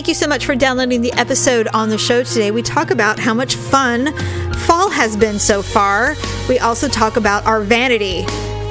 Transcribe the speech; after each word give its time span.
Thank 0.00 0.08
you 0.08 0.14
so 0.14 0.28
much 0.28 0.46
for 0.46 0.54
downloading 0.54 1.02
the 1.02 1.12
episode 1.12 1.68
on 1.74 1.90
the 1.90 1.98
show 1.98 2.22
today. 2.22 2.50
We 2.50 2.62
talk 2.62 2.90
about 2.90 3.18
how 3.18 3.34
much 3.34 3.56
fun 3.56 4.16
fall 4.60 4.88
has 4.88 5.14
been 5.14 5.38
so 5.38 5.60
far. 5.60 6.14
We 6.48 6.58
also 6.58 6.88
talk 6.88 7.18
about 7.18 7.44
our 7.44 7.60
vanity 7.60 8.24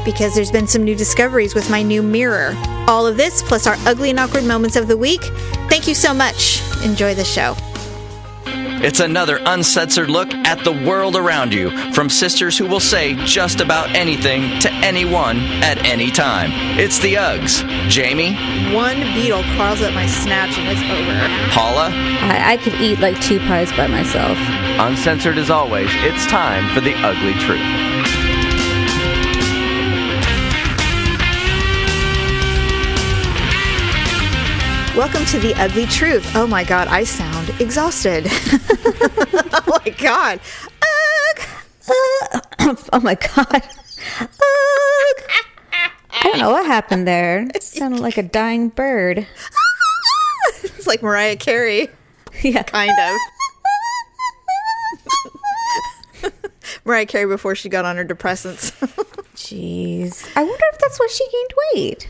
because 0.04 0.34
there's 0.34 0.50
been 0.50 0.66
some 0.66 0.84
new 0.84 0.96
discoveries 0.96 1.54
with 1.54 1.70
my 1.70 1.84
new 1.84 2.02
mirror. 2.02 2.56
All 2.88 3.06
of 3.06 3.16
this 3.16 3.44
plus 3.44 3.68
our 3.68 3.76
ugly 3.86 4.10
and 4.10 4.20
awkward 4.20 4.44
moments 4.44 4.76
of 4.76 4.88
the 4.88 4.98
week. 4.98 5.22
Thank 5.70 5.88
you 5.88 5.94
so 5.94 6.16
much. 6.16 6.64
Enjoy 6.84 7.14
the 7.14 7.24
show. 7.24 7.56
It's 8.82 9.02
another 9.02 9.40
uncensored 9.46 10.10
look 10.10 10.34
at 10.34 10.64
the 10.64 10.72
world 10.72 11.18
around 11.18 11.54
you 11.54 11.70
from 11.92 12.10
sisters 12.10 12.58
who 12.58 12.66
will 12.66 12.80
say 12.80 13.14
just 13.26 13.60
about 13.60 13.90
anything 13.94 14.58
to 14.62 14.72
anyone 14.72 15.40
at 15.62 15.86
any 15.86 16.10
time. 16.12 16.52
It's 16.80 16.98
the 17.00 17.16
Uggs. 17.16 17.68
Jamie, 17.90 18.36
One 18.74 18.98
beetle 19.14 19.44
crawls 19.56 19.82
up 19.82 19.94
my 19.94 20.08
snatch 20.08 20.58
and 20.58 20.68
it's 20.70 20.82
over. 20.90 21.52
Paula, 21.54 21.90
I, 21.92 22.54
I 22.54 22.58
could 22.58 22.76
eat 22.76 23.00
like 23.00 23.20
two 23.22 23.40
pies 23.40 23.70
by 23.74 23.88
myself. 23.88 24.38
uncensored 24.80 25.38
as 25.38 25.50
always, 25.50 25.90
it's 25.96 26.26
time 26.28 26.74
for 26.74 26.80
the 26.80 26.94
ugly 27.04 27.34
truth. 27.34 27.99
Welcome 35.00 35.24
to 35.28 35.40
the 35.40 35.54
ugly 35.56 35.86
truth. 35.86 36.30
Oh 36.36 36.46
my 36.46 36.66
god, 36.66 36.90
I 36.90 37.06
sound 37.06 37.50
exhausted. 37.62 38.26
oh 38.30 39.80
my 39.86 39.92
god. 39.98 40.42
Ugh. 40.82 42.78
Oh 42.92 43.00
my 43.00 43.16
god. 43.16 43.64
Ugh. 44.20 44.30
I 46.12 46.22
don't 46.24 46.40
know 46.40 46.50
what 46.52 46.66
happened 46.66 47.08
there. 47.08 47.48
It 47.56 47.64
sounded 47.64 48.02
like 48.02 48.18
a 48.18 48.24
dying 48.24 48.68
bird. 48.68 49.26
It's 50.64 50.86
like 50.86 51.02
Mariah 51.02 51.38
Carey, 51.38 51.88
Yeah. 52.44 52.64
kind 52.64 52.92
of. 56.22 56.34
Mariah 56.84 57.06
Carey 57.06 57.26
before 57.26 57.56
she 57.56 57.70
got 57.70 57.86
on 57.86 57.96
her 57.96 58.04
depressants. 58.04 58.74
Jeez. 59.34 60.30
I 60.36 60.44
wonder 60.44 60.66
if 60.74 60.80
that's 60.80 61.00
why 61.00 61.08
she 61.10 61.26
gained 61.32 61.54
weight. 61.74 62.10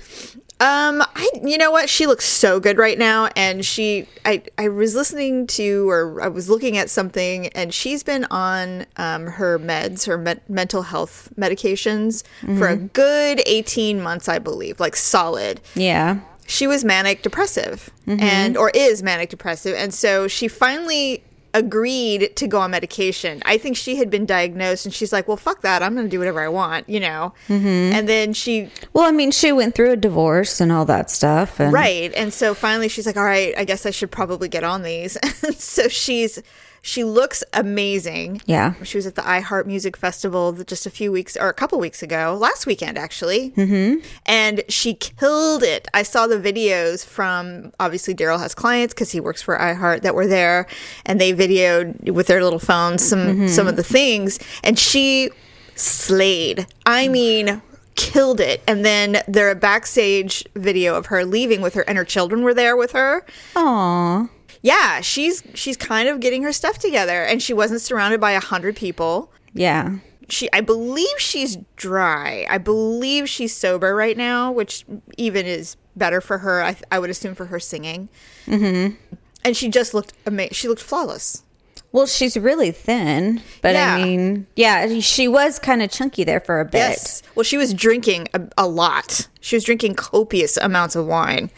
Um, 0.62 1.02
I 1.16 1.30
you 1.42 1.58
know 1.58 1.72
what? 1.72 1.90
She 1.90 2.06
looks 2.06 2.26
so 2.26 2.60
good 2.60 2.78
right 2.78 2.98
now, 2.98 3.30
and 3.36 3.66
she 3.66 4.08
I 4.26 4.44
I 4.58 4.68
was 4.68 4.94
listening 4.94 5.48
to 5.48 5.90
or 5.90 6.22
I 6.22 6.28
was 6.28 6.50
looking 6.50 6.78
at 6.78 6.90
something, 6.90 7.48
and 7.48 7.74
she's 7.74 8.04
been 8.04 8.26
on 8.26 8.86
um 8.98 9.28
her 9.28 9.58
meds, 9.58 10.06
her 10.06 10.18
me- 10.18 10.42
mental 10.50 10.82
health 10.82 11.30
medications 11.38 12.24
for 12.58 12.68
a 12.68 12.76
good 12.76 13.42
eighteen 13.46 14.02
months, 14.02 14.28
I 14.28 14.40
believe, 14.40 14.80
like 14.82 14.96
solid. 14.98 15.62
Yeah. 15.76 16.20
She 16.46 16.66
was 16.66 16.84
manic 16.84 17.22
depressive, 17.22 17.90
and 18.08 18.58
or 18.58 18.72
is 18.72 19.02
manic 19.04 19.30
depressive, 19.30 19.76
and 19.76 19.94
so 19.94 20.28
she 20.28 20.48
finally 20.48 21.24
agreed 21.54 22.36
to 22.36 22.48
go 22.48 22.60
on 22.60 22.72
medication. 22.72 23.42
I 23.46 23.58
think 23.58 23.78
she 23.78 23.96
had 23.96 24.10
been 24.10 24.26
diagnosed, 24.26 24.86
and 24.86 24.94
she's 24.94 25.12
like, 25.12 25.28
"Well, 25.28 25.38
fuck 25.38 25.62
that! 25.62 25.82
I'm 25.84 25.96
going 25.96 26.06
to 26.06 26.12
do 26.12 26.20
whatever 26.20 26.42
I 26.42 26.48
want," 26.48 26.88
you 26.90 27.00
know. 27.00 27.34
Mm-hmm. 27.48 27.94
And 27.96 28.10
then 28.10 28.34
she 28.34 28.70
Well, 28.94 29.06
I 29.06 29.12
mean, 29.12 29.32
she 29.32 29.52
went 29.52 29.76
through 29.76 29.92
a 29.92 29.98
divorce 29.98 30.60
and 30.62 30.72
all 30.72 30.86
that 30.86 31.10
stuff. 31.10 31.60
And 31.60 31.74
Right. 31.74 32.14
And 32.16 32.34
so 32.34 32.54
finally 32.54 32.88
she's 32.88 33.06
like, 33.06 33.18
all 33.18 33.24
right, 33.24 33.54
I 33.58 33.66
guess 33.66 33.86
I 33.86 33.92
should 33.92 34.12
probably 34.12 34.50
get 34.50 34.64
on 34.64 34.84
these. 34.84 35.18
And 35.42 35.56
so 35.56 35.88
she's, 35.88 36.42
she 36.82 37.04
looks 37.04 37.44
amazing. 37.54 38.42
Yeah. 38.46 38.74
She 38.84 38.98
was 38.98 39.06
at 39.06 39.16
the 39.16 39.22
iHeart 39.22 39.66
Music 39.66 39.98
Festival 39.98 40.54
just 40.64 40.86
a 40.86 40.90
few 40.90 41.12
weeks 41.12 41.36
or 41.38 41.50
a 41.50 41.54
couple 41.54 41.80
weeks 41.80 42.02
ago, 42.02 42.38
last 42.40 42.66
weekend 42.66 42.98
actually. 42.98 43.52
Mm-hmm. 43.52 44.06
And 44.26 44.64
she 44.70 44.94
killed 44.94 45.64
it. 45.64 45.88
I 45.94 46.04
saw 46.04 46.28
the 46.28 46.38
videos 46.38 47.06
from 47.06 47.72
obviously 47.80 48.14
Daryl 48.16 48.40
has 48.40 48.56
clients 48.56 48.94
because 48.94 49.12
he 49.12 49.20
works 49.20 49.42
for 49.42 49.58
iHeart 49.58 50.02
that 50.02 50.16
were 50.16 50.28
there, 50.28 50.68
and 51.06 51.20
they 51.20 51.34
videoed 51.34 52.12
with 52.12 52.28
their 52.28 52.44
little 52.44 52.60
phones 52.60 53.04
some 53.04 53.48
some 53.48 53.68
of 53.68 53.76
the 53.76 53.84
things, 53.84 54.40
and 54.64 54.78
she 54.78 55.30
slayed. 55.76 56.68
I 56.86 57.08
mean. 57.08 57.62
Killed 57.96 58.40
it, 58.40 58.64
and 58.66 58.86
then 58.86 59.22
there 59.28 59.50
a 59.52 59.56
backstage 59.56 60.46
video 60.56 60.96
of 60.96 61.08
her 61.08 61.26
leaving 61.26 61.60
with 61.60 61.74
her, 61.74 61.82
and 61.82 61.98
her 61.98 62.06
children 62.06 62.44
were 62.44 62.54
there 62.54 62.78
with 62.78 62.94
her 62.94 63.26
Aw. 63.58 64.30
Yeah 64.62 65.02
she's 65.02 65.44
she's 65.54 65.78
kind 65.78 66.10
of 66.10 66.20
getting 66.20 66.44
her 66.44 66.52
stuff 66.52 66.78
together 66.78 67.24
and 67.24 67.42
she 67.42 67.54
wasn't 67.54 67.82
surrounded 67.82 68.20
by 68.20 68.32
a 68.32 68.40
hundred 68.40 68.76
people 68.76 69.32
Yeah. 69.54 69.98
she 70.30 70.50
i 70.54 70.62
believe 70.62 71.18
she's 71.18 71.58
dry 71.76 72.46
i 72.50 72.58
believe 72.58 73.30
she's 73.30 73.56
sober 73.56 73.96
right 73.96 74.18
now 74.18 74.52
which 74.52 74.86
even 75.18 75.46
is 75.46 75.76
better 75.96 76.22
for 76.22 76.40
her 76.40 76.62
i, 76.64 76.76
I 76.92 77.00
would 77.00 77.10
assume 77.10 77.36
for 77.36 77.46
her 77.46 77.60
singing 77.60 78.10
mm-hmm. 78.46 78.96
and 79.44 79.58
she 79.58 79.70
just 79.70 79.94
looked 79.94 80.14
amazing 80.26 80.54
she 80.54 80.68
looked 80.68 80.82
flawless 80.82 81.44
Well, 81.92 82.06
she's 82.06 82.38
really 82.38 82.72
thin, 82.72 83.42
but 83.62 83.74
Yeah. 83.74 83.96
I 83.96 84.04
mean, 84.04 84.46
yeah, 84.56 85.00
she 85.00 85.28
was 85.28 85.58
kind 85.58 85.82
of 85.82 85.90
chunky 85.90 86.24
there 86.24 86.40
for 86.40 86.60
a 86.60 86.66
bit. 86.66 86.78
yes 86.78 87.24
well 87.36 87.44
she 87.44 87.58
was 87.58 87.74
drinking 87.74 88.28
a, 88.34 88.42
a 88.58 88.68
lot 88.68 89.28
she 89.40 89.56
was 89.56 89.64
drinking 89.64 89.96
copious 89.96 90.58
amounts 90.58 90.96
of 90.96 91.06
wine 91.06 91.50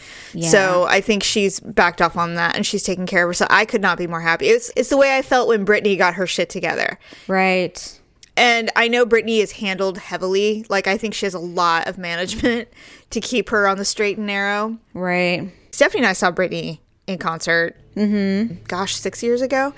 so 0.41 0.85
i 0.89 1.01
think 1.01 1.23
she's 1.23 1.59
backed 1.59 2.01
off 2.01 2.15
on 2.15 2.35
that 2.35 2.55
and 2.55 2.65
she's 2.65 2.83
taking 2.83 3.05
care 3.05 3.23
of 3.23 3.29
herself 3.29 3.49
i 3.51 3.65
could 3.65 3.81
not 3.81 3.97
be 3.97 4.05
more 4.07 4.21
happy 4.21 4.45
it's, 4.47 4.71
it's 4.75 4.89
the 4.89 4.97
way 4.97 5.17
i 5.17 5.21
felt 5.21 5.47
when 5.47 5.65
britney 5.65 5.97
got 5.97 6.13
her 6.13 6.27
shit 6.27 6.49
together 6.49 6.99
Right. 7.27 7.97
And 8.37 8.71
I 8.77 8.87
know 8.87 9.05
Britney 9.05 9.39
is 9.39 9.51
handled 9.53 9.97
heavily. 9.97 10.65
Like, 10.69 10.87
I 10.87 10.97
think 10.97 11.13
she 11.13 11.25
has 11.25 11.33
a 11.33 11.39
lot 11.39 11.87
of 11.87 11.97
management 11.97 12.69
to 13.09 13.19
keep 13.19 13.49
her 13.49 13.67
on 13.67 13.77
the 13.77 13.85
straight 13.85 14.17
and 14.17 14.25
narrow. 14.25 14.77
Right. 14.93 15.51
Stephanie 15.71 15.99
and 16.03 16.07
I 16.09 16.13
saw 16.13 16.31
Britney 16.31 16.79
in 17.07 17.17
concert, 17.17 17.75
mm-hmm. 17.95 18.63
gosh, 18.67 18.95
six 18.95 19.21
years 19.21 19.41
ago. 19.41 19.73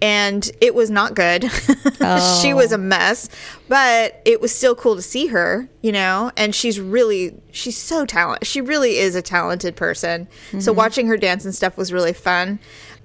And 0.00 0.48
it 0.60 0.74
was 0.74 0.90
not 0.90 1.14
good. 1.14 1.42
she 2.40 2.54
was 2.54 2.72
a 2.72 2.76
oh. 2.76 2.78
mess, 2.78 3.28
but 3.68 4.22
it 4.24 4.40
was 4.40 4.54
still 4.54 4.74
cool 4.74 4.94
to 4.96 5.02
see 5.02 5.26
her, 5.26 5.68
you 5.82 5.90
know? 5.90 6.30
And 6.36 6.54
she's 6.54 6.78
really, 6.78 7.40
she's 7.50 7.76
so 7.76 8.06
talented. 8.06 8.46
She 8.46 8.60
really 8.60 8.98
is 8.98 9.16
a 9.16 9.22
talented 9.22 9.74
person. 9.74 10.28
So 10.52 10.58
mm-hmm. 10.58 10.76
watching 10.76 11.06
her 11.08 11.16
dance 11.16 11.44
and 11.44 11.54
stuff 11.54 11.76
was 11.76 11.92
really 11.92 12.12
fun. 12.12 12.60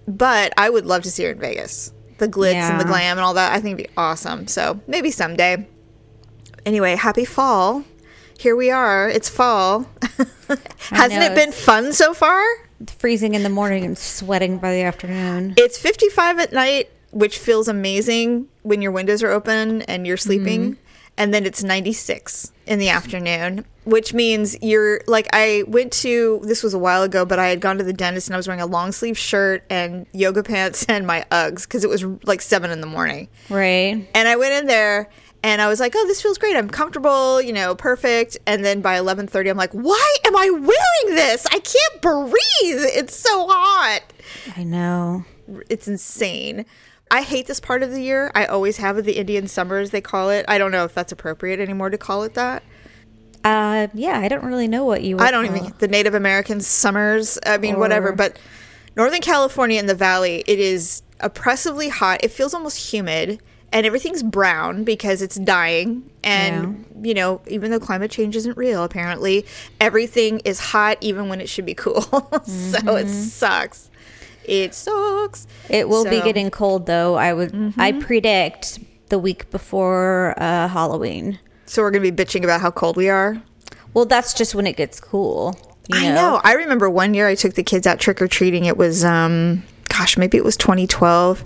But 0.08 0.54
I 0.58 0.70
would 0.70 0.86
love 0.86 1.04
to 1.04 1.12
see 1.12 1.24
her 1.24 1.32
in 1.32 1.40
Vegas. 1.40 1.92
The 2.20 2.28
glitz 2.28 2.54
and 2.54 2.80
the 2.80 2.86
glam 2.86 3.18
and 3.18 3.26
all 3.26 3.34
that, 3.34 3.54
I 3.54 3.60
think 3.60 3.80
it'd 3.80 3.90
be 3.90 3.94
awesome. 3.98 4.48
So 4.48 4.80
maybe 4.88 5.12
someday. 5.12 5.68
Anyway, 6.66 6.96
happy 6.96 7.26
fall. 7.26 7.84
Here 8.38 8.56
we 8.56 8.70
are. 8.72 9.10
It's 9.10 9.30
fall. 9.30 9.88
Hasn't 10.90 11.22
know, 11.22 11.32
it 11.32 11.36
been 11.36 11.52
fun 11.52 11.94
so 11.94 12.14
far? 12.14 12.44
Freezing 12.92 13.36
in 13.36 13.44
the 13.44 13.50
morning 13.50 13.84
and 13.84 13.98
sweating 13.98 14.58
by 14.58 14.74
the 14.74 14.82
afternoon. 14.82 15.56
It's 15.58 15.78
55 15.78 16.40
at 16.40 16.54
night, 16.54 16.90
which 17.12 17.38
feels 17.38 17.68
amazing 17.68 18.48
when 18.64 18.82
your 18.82 18.92
windows 18.92 19.24
are 19.24 19.32
open 19.32 19.84
and 19.84 20.08
you're 20.08 20.18
sleeping. 20.18 20.62
Mm-hmm. 20.72 20.80
And 21.16 21.32
then 21.32 21.46
it's 21.46 21.64
96 21.64 22.52
in 22.66 22.80
the 22.80 22.90
afternoon, 22.90 23.66
which 23.84 24.16
means 24.16 24.58
you're 24.64 25.02
like, 25.06 25.28
I 25.32 25.64
went 25.68 25.94
to, 25.94 26.42
this 26.44 26.64
was 26.64 26.74
a 26.74 26.80
while 26.80 27.04
ago, 27.04 27.24
but 27.24 27.38
I 27.38 27.50
had 27.50 27.60
gone 27.60 27.78
to 27.78 27.84
the 27.84 27.94
dentist 27.94 28.28
and 28.28 28.34
I 28.34 28.38
was 28.38 28.48
wearing 28.48 28.62
a 28.62 28.66
long 28.66 28.92
sleeve 28.92 29.18
shirt 29.18 29.64
and 29.70 30.08
yoga 30.12 30.42
pants 30.42 30.86
and 30.90 31.06
my 31.06 31.24
Uggs 31.30 31.64
because 31.64 31.84
it 31.84 31.90
was 31.90 32.04
like 32.24 32.42
seven 32.42 32.72
in 32.72 32.82
the 32.82 32.88
morning. 32.88 33.28
Right. 33.50 34.08
And 34.16 34.28
I 34.28 34.36
went 34.38 34.54
in 34.54 34.66
there 34.66 35.10
and 35.44 35.62
I 35.62 35.68
was 35.68 35.80
like, 35.80 35.94
"Oh, 35.96 36.08
this 36.08 36.22
feels 36.22 36.38
great. 36.38 36.56
I'm 36.56 36.70
comfortable, 36.70 37.42
you 37.42 37.54
know, 37.54 37.76
perfect." 37.76 38.38
And 38.48 38.64
then 38.66 38.82
by 38.82 38.98
11:30, 38.98 39.50
I'm 39.50 39.58
like, 39.58 39.74
"Why 39.74 40.16
am 40.26 40.36
I 40.36 40.50
wearing 40.50 41.16
this? 41.16 41.46
I 41.48 41.60
can't 41.60 42.02
breathe. 42.02 42.86
It's 42.96 43.16
so 43.16 43.48
hot. 43.48 44.02
I 44.56 44.64
know. 44.64 45.26
It's 45.70 45.88
insane." 45.88 46.66
I 47.12 47.22
hate 47.22 47.46
this 47.46 47.60
part 47.60 47.84
of 47.84 47.92
the 47.92 48.02
year. 48.02 48.32
I 48.34 48.46
always 48.46 48.78
have 48.78 48.98
it, 48.98 49.04
the 49.04 49.18
Indian 49.18 49.48
summers 49.48 49.92
they 49.92 50.02
call 50.02 50.32
it. 50.32 50.46
I 50.48 50.58
don't 50.58 50.72
know 50.72 50.84
if 50.84 50.96
that's 50.96 51.12
appropriate 51.12 51.60
anymore 51.60 51.92
to 51.92 51.98
call 51.98 52.24
it 52.24 52.34
that. 52.34 52.64
Uh, 53.44 53.88
yeah, 53.94 54.20
I 54.20 54.28
don't 54.28 54.44
really 54.44 54.68
know 54.68 54.86
what 54.86 55.04
you. 55.04 55.18
Would 55.18 55.26
I 55.26 55.30
don't 55.30 55.46
even 55.46 55.74
the 55.80 55.88
Native 55.88 56.16
American 56.16 56.62
summers. 56.62 57.38
I 57.46 57.58
mean, 57.58 57.78
whatever. 57.78 58.14
But 58.14 58.40
Northern 58.96 59.22
California 59.22 59.80
in 59.80 59.86
the 59.86 59.96
valley, 59.96 60.44
it 60.48 60.60
is 60.60 61.04
oppressively 61.20 61.90
hot. 61.90 62.24
It 62.24 62.32
feels 62.32 62.54
almost 62.54 62.92
humid, 62.92 63.42
and 63.74 63.88
everything's 63.88 64.24
brown 64.24 64.84
because 64.84 65.22
it's 65.22 65.36
dying. 65.36 66.10
And 66.24 66.86
you 67.02 67.14
know, 67.14 67.42
even 67.48 67.72
though 67.72 67.80
climate 67.80 68.12
change 68.12 68.36
isn't 68.36 68.56
real, 68.56 68.84
apparently 68.84 69.46
everything 69.82 70.40
is 70.46 70.60
hot 70.60 70.98
even 71.02 71.28
when 71.28 71.42
it 71.42 71.50
should 71.50 71.66
be 71.66 71.74
cool. 71.74 72.02
so 72.46 72.96
it 72.96 73.10
sucks. 73.10 73.90
It 74.46 74.74
sucks. 74.74 75.48
It 75.70 75.90
will 75.90 76.06
be 76.06 76.22
getting 76.22 76.52
cold 76.52 76.86
though. 76.86 77.16
I 77.16 77.34
would. 77.34 77.74
I 77.78 77.94
predict 77.94 78.80
the 79.10 79.20
week 79.20 79.50
before 79.52 80.36
uh, 80.38 80.68
Halloween. 80.68 81.40
So 81.66 81.82
we're 81.82 81.92
gonna 81.92 82.10
be 82.10 82.24
bitching 82.24 82.44
about 82.44 82.62
how 82.62 82.72
cold 82.72 82.96
we 82.96 83.10
are. 83.10 83.42
Well, 83.94 84.06
that's 84.06 84.34
just 84.34 84.56
when 84.56 84.68
it 84.68 84.78
gets 84.78 85.00
cool. 85.00 85.58
You 85.90 86.00
I 86.00 86.14
know. 86.14 86.40
I 86.44 86.54
remember 86.54 86.90
one 86.90 87.14
year 87.14 87.28
I 87.28 87.36
took 87.36 87.56
the 87.56 87.64
kids 87.64 87.86
out 87.86 88.00
trick 88.00 88.22
or 88.22 88.28
treating. 88.28 88.66
It 88.66 88.78
was, 88.78 89.04
um, 89.04 89.64
gosh, 89.98 90.18
maybe 90.18 90.38
it 90.38 90.44
was 90.44 90.58
2012 90.58 91.44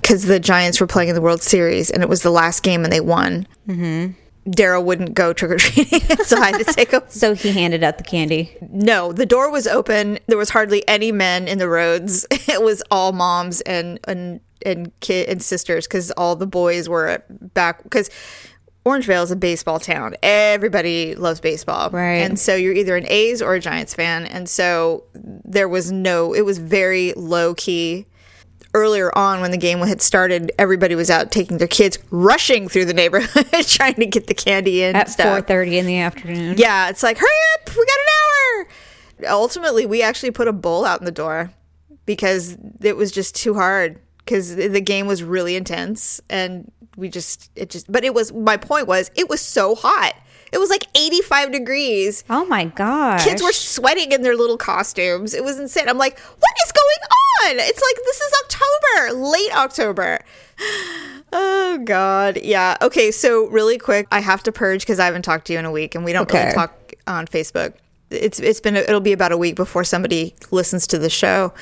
because 0.00 0.24
the 0.24 0.40
Giants 0.40 0.80
were 0.80 0.86
playing 0.86 1.10
in 1.10 1.14
the 1.14 1.20
World 1.20 1.42
Series 1.42 1.90
and 1.90 2.02
it 2.02 2.08
was 2.08 2.22
the 2.22 2.30
last 2.30 2.62
game 2.62 2.84
and 2.84 2.92
they 2.92 3.00
won. 3.00 3.46
Mm-hmm. 3.68 4.12
Daryl 4.50 4.84
wouldn't 4.84 5.14
go 5.14 5.32
trick 5.32 5.50
or 5.50 5.56
treating, 5.56 6.00
so 6.24 6.38
I 6.38 6.52
had 6.52 6.64
to 6.64 6.64
take 6.72 6.92
him. 6.92 7.02
So 7.08 7.34
he 7.34 7.50
handed 7.50 7.82
out 7.82 7.98
the 7.98 8.04
candy. 8.04 8.56
No, 8.70 9.12
the 9.12 9.26
door 9.26 9.50
was 9.50 9.66
open. 9.66 10.18
There 10.26 10.38
was 10.38 10.50
hardly 10.50 10.86
any 10.88 11.10
men 11.10 11.48
in 11.48 11.58
the 11.58 11.68
roads. 11.68 12.26
It 12.48 12.62
was 12.62 12.82
all 12.92 13.12
moms 13.12 13.60
and 13.62 13.98
and 14.04 14.40
and 14.64 14.98
kid 15.00 15.28
and 15.28 15.42
sisters 15.42 15.86
because 15.86 16.12
all 16.12 16.36
the 16.36 16.46
boys 16.46 16.88
were 16.88 17.22
back 17.28 17.82
because 17.82 18.08
Orangevale 18.86 19.24
is 19.24 19.32
a 19.32 19.36
baseball 19.36 19.80
town. 19.80 20.14
Everybody 20.22 21.16
loves 21.16 21.40
baseball, 21.40 21.90
Right. 21.90 22.18
And 22.18 22.38
so 22.38 22.54
you're 22.54 22.72
either 22.72 22.96
an 22.96 23.04
A's 23.08 23.42
or 23.42 23.54
a 23.54 23.60
Giants 23.60 23.94
fan, 23.94 24.26
and 24.26 24.48
so 24.48 25.02
there 25.14 25.68
was 25.68 25.90
no. 25.90 26.32
It 26.32 26.42
was 26.42 26.58
very 26.58 27.12
low 27.14 27.54
key. 27.54 28.06
Earlier 28.74 29.10
on, 29.16 29.40
when 29.40 29.50
the 29.52 29.56
game 29.56 29.78
had 29.80 30.02
started, 30.02 30.52
everybody 30.58 30.94
was 30.94 31.10
out 31.10 31.32
taking 31.32 31.56
their 31.56 31.66
kids, 31.66 31.98
rushing 32.10 32.68
through 32.68 32.84
the 32.84 32.94
neighborhood, 32.94 33.46
trying 33.66 33.94
to 33.94 34.06
get 34.06 34.26
the 34.28 34.34
candy 34.34 34.82
in. 34.82 34.94
At 34.94 35.10
four 35.10 35.40
thirty 35.40 35.78
in 35.78 35.86
the 35.86 35.98
afternoon. 35.98 36.56
Yeah, 36.58 36.88
it's 36.90 37.02
like, 37.02 37.16
hurry 37.16 37.28
up, 37.54 37.70
we 37.70 37.84
got 37.86 37.98
an 37.98 38.06
hour. 39.24 39.32
Ultimately, 39.32 39.86
we 39.86 40.02
actually 40.02 40.30
put 40.30 40.46
a 40.46 40.52
bowl 40.52 40.84
out 40.84 41.00
in 41.00 41.06
the 41.06 41.10
door 41.10 41.50
because 42.04 42.56
it 42.82 42.96
was 42.96 43.10
just 43.10 43.34
too 43.34 43.54
hard 43.54 43.98
because 44.18 44.54
the 44.54 44.80
game 44.80 45.06
was 45.06 45.22
really 45.22 45.56
intense 45.56 46.20
and 46.28 46.70
we 46.96 47.08
just, 47.08 47.50
it 47.56 47.70
just, 47.70 47.90
but 47.90 48.04
it 48.04 48.14
was, 48.14 48.32
my 48.32 48.56
point 48.56 48.86
was, 48.86 49.10
it 49.14 49.28
was 49.28 49.40
so 49.40 49.74
hot. 49.74 50.14
It 50.52 50.58
was 50.58 50.70
like 50.70 50.86
85 50.94 51.52
degrees. 51.52 52.24
Oh 52.30 52.44
my 52.46 52.66
god. 52.66 53.20
Kids 53.20 53.42
were 53.42 53.52
sweating 53.52 54.12
in 54.12 54.22
their 54.22 54.36
little 54.36 54.56
costumes. 54.56 55.34
It 55.34 55.42
was 55.44 55.58
insane. 55.58 55.88
I'm 55.88 55.98
like, 55.98 56.18
what 56.18 56.52
is 56.64 56.72
going 56.72 57.52
on? 57.58 57.58
It's 57.66 57.82
like, 57.82 58.04
this 58.04 58.20
is 58.20 58.32
October, 58.44 59.18
late 59.28 59.56
October. 59.56 60.24
Oh 61.32 61.78
God, 61.84 62.38
yeah. 62.42 62.76
Okay, 62.80 63.10
so 63.10 63.48
really 63.48 63.78
quick, 63.78 64.06
I 64.12 64.20
have 64.20 64.42
to 64.44 64.52
purge 64.52 64.82
because 64.82 65.00
I 65.00 65.04
haven't 65.06 65.22
talked 65.22 65.48
to 65.48 65.52
you 65.52 65.58
in 65.58 65.64
a 65.64 65.72
week, 65.72 65.94
and 65.94 66.04
we 66.04 66.12
don't 66.12 66.22
Okay. 66.22 66.44
really 66.44 66.54
talk 66.54 66.94
on 67.08 67.26
Facebook. 67.26 67.74
It's 68.10 68.38
it's 68.38 68.60
been 68.60 68.76
it'll 68.76 69.00
be 69.00 69.12
about 69.12 69.32
a 69.32 69.36
week 69.36 69.56
before 69.56 69.82
somebody 69.82 70.34
listens 70.52 70.86
to 70.86 70.98
the 70.98 71.10
show. 71.10 71.52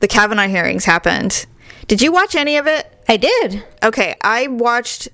The 0.00 0.06
Kavanaugh 0.08 0.46
hearings 0.46 0.84
happened. 0.84 1.44
Did 1.88 2.02
you 2.02 2.12
watch 2.12 2.34
any 2.34 2.58
of 2.58 2.66
it? 2.66 3.02
I 3.08 3.16
did. 3.16 3.64
Okay, 3.82 4.14
I 4.22 4.46
watched 4.46 5.08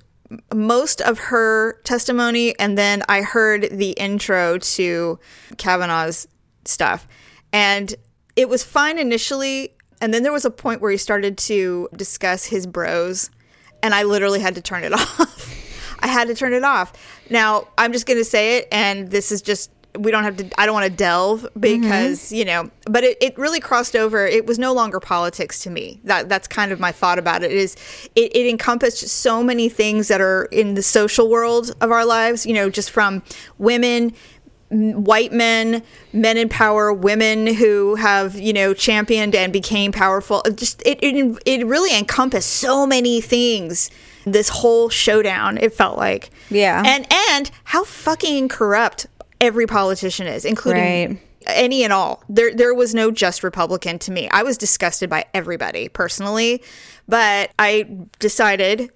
most 0.53 1.01
of 1.01 1.17
her 1.19 1.79
testimony 1.85 2.57
and 2.59 2.77
then 2.77 3.01
I 3.07 3.21
heard 3.21 3.69
the 3.71 3.91
intro 3.91 4.57
to 4.57 5.17
Kavanaugh's 5.57 6.27
stuff. 6.65 7.07
And 7.53 7.95
it 8.35 8.49
was 8.49 8.61
fine 8.61 8.99
initially. 8.99 9.73
And 10.01 10.13
then 10.13 10.23
there 10.23 10.33
was 10.33 10.43
a 10.43 10.51
point 10.51 10.81
where 10.81 10.91
he 10.91 10.97
started 10.97 11.37
to 11.37 11.87
discuss 11.95 12.45
his 12.45 12.67
bros. 12.67 13.29
And 13.81 13.95
I 13.95 14.03
literally 14.03 14.41
had 14.41 14.55
to 14.55 14.61
turn 14.61 14.83
it 14.83 14.91
off. 14.93 15.97
I 15.99 16.07
had 16.07 16.27
to 16.27 16.35
turn 16.35 16.51
it 16.51 16.65
off. 16.65 16.91
Now, 17.29 17.69
I'm 17.77 17.93
just 17.93 18.05
going 18.05 18.19
to 18.19 18.25
say 18.25 18.57
it. 18.57 18.67
And 18.69 19.09
this 19.09 19.31
is 19.31 19.41
just, 19.41 19.71
we 19.97 20.11
don't 20.11 20.23
have 20.23 20.37
to, 20.37 20.49
I 20.59 20.65
don't 20.65 20.73
want 20.73 20.85
to 20.85 20.95
delve 20.95 21.41
mm-hmm. 21.41 21.59
because, 21.59 22.31
you 22.31 22.45
know, 22.45 22.69
but 22.85 23.03
it, 23.03 23.17
it 23.21 23.37
really 23.37 23.59
crossed 23.59 23.95
over. 23.95 24.25
It 24.25 24.45
was 24.45 24.59
no 24.59 24.73
longer 24.73 24.99
politics 24.99 25.59
to 25.63 25.69
me. 25.69 25.99
That 26.03 26.29
That's 26.29 26.47
kind 26.47 26.71
of 26.71 26.79
my 26.79 26.91
thought 26.91 27.19
about 27.19 27.43
it 27.43 27.51
is 27.51 27.75
it, 28.15 28.35
it 28.35 28.47
encompassed 28.47 29.07
so 29.07 29.43
many 29.43 29.69
things 29.69 30.07
that 30.07 30.21
are 30.21 30.45
in 30.45 30.73
the 30.75 30.83
social 30.83 31.29
world 31.29 31.75
of 31.81 31.91
our 31.91 32.05
lives, 32.05 32.45
you 32.45 32.53
know, 32.53 32.69
just 32.69 32.91
from 32.91 33.23
women 33.57 34.13
white 34.69 35.31
men, 35.31 35.83
men 36.11 36.37
in 36.37 36.49
power, 36.49 36.91
women 36.91 37.47
who 37.47 37.95
have 37.95 38.35
you 38.35 38.51
know 38.53 38.73
championed 38.73 39.35
and 39.35 39.53
became 39.53 39.91
powerful. 39.91 40.41
It 40.45 40.57
Just 40.57 40.81
it 40.85 40.99
it, 41.01 41.41
it 41.45 41.65
really 41.65 41.97
encompassed 41.97 42.49
so 42.49 42.85
many 42.85 43.21
things. 43.21 43.89
This 44.27 44.49
whole 44.49 44.89
showdown, 44.89 45.59
it 45.59 45.71
felt 45.71 45.99
like, 45.99 46.31
Yeah. 46.49 46.81
and 46.83 47.05
and 47.29 47.51
how 47.63 47.83
fucking 47.83 48.47
corrupt 48.47 49.05
every 49.41 49.65
politician 49.67 50.27
is, 50.27 50.45
including 50.45 51.07
Right. 51.07 51.19
any 51.47 51.83
and 51.83 51.93
all. 51.93 52.23
There 52.29 52.53
there 52.53 52.73
was 52.73 52.93
no 52.95 53.11
just 53.11 53.43
Republican 53.43 53.99
to 53.99 54.11
me. 54.11 54.27
I 54.31 54.43
was 54.43 54.57
disgusted 54.57 55.09
by 55.09 55.25
everybody 55.33 55.89
personally, 55.89 56.63
but 57.07 57.51
I 57.59 57.85
decided 58.19 58.91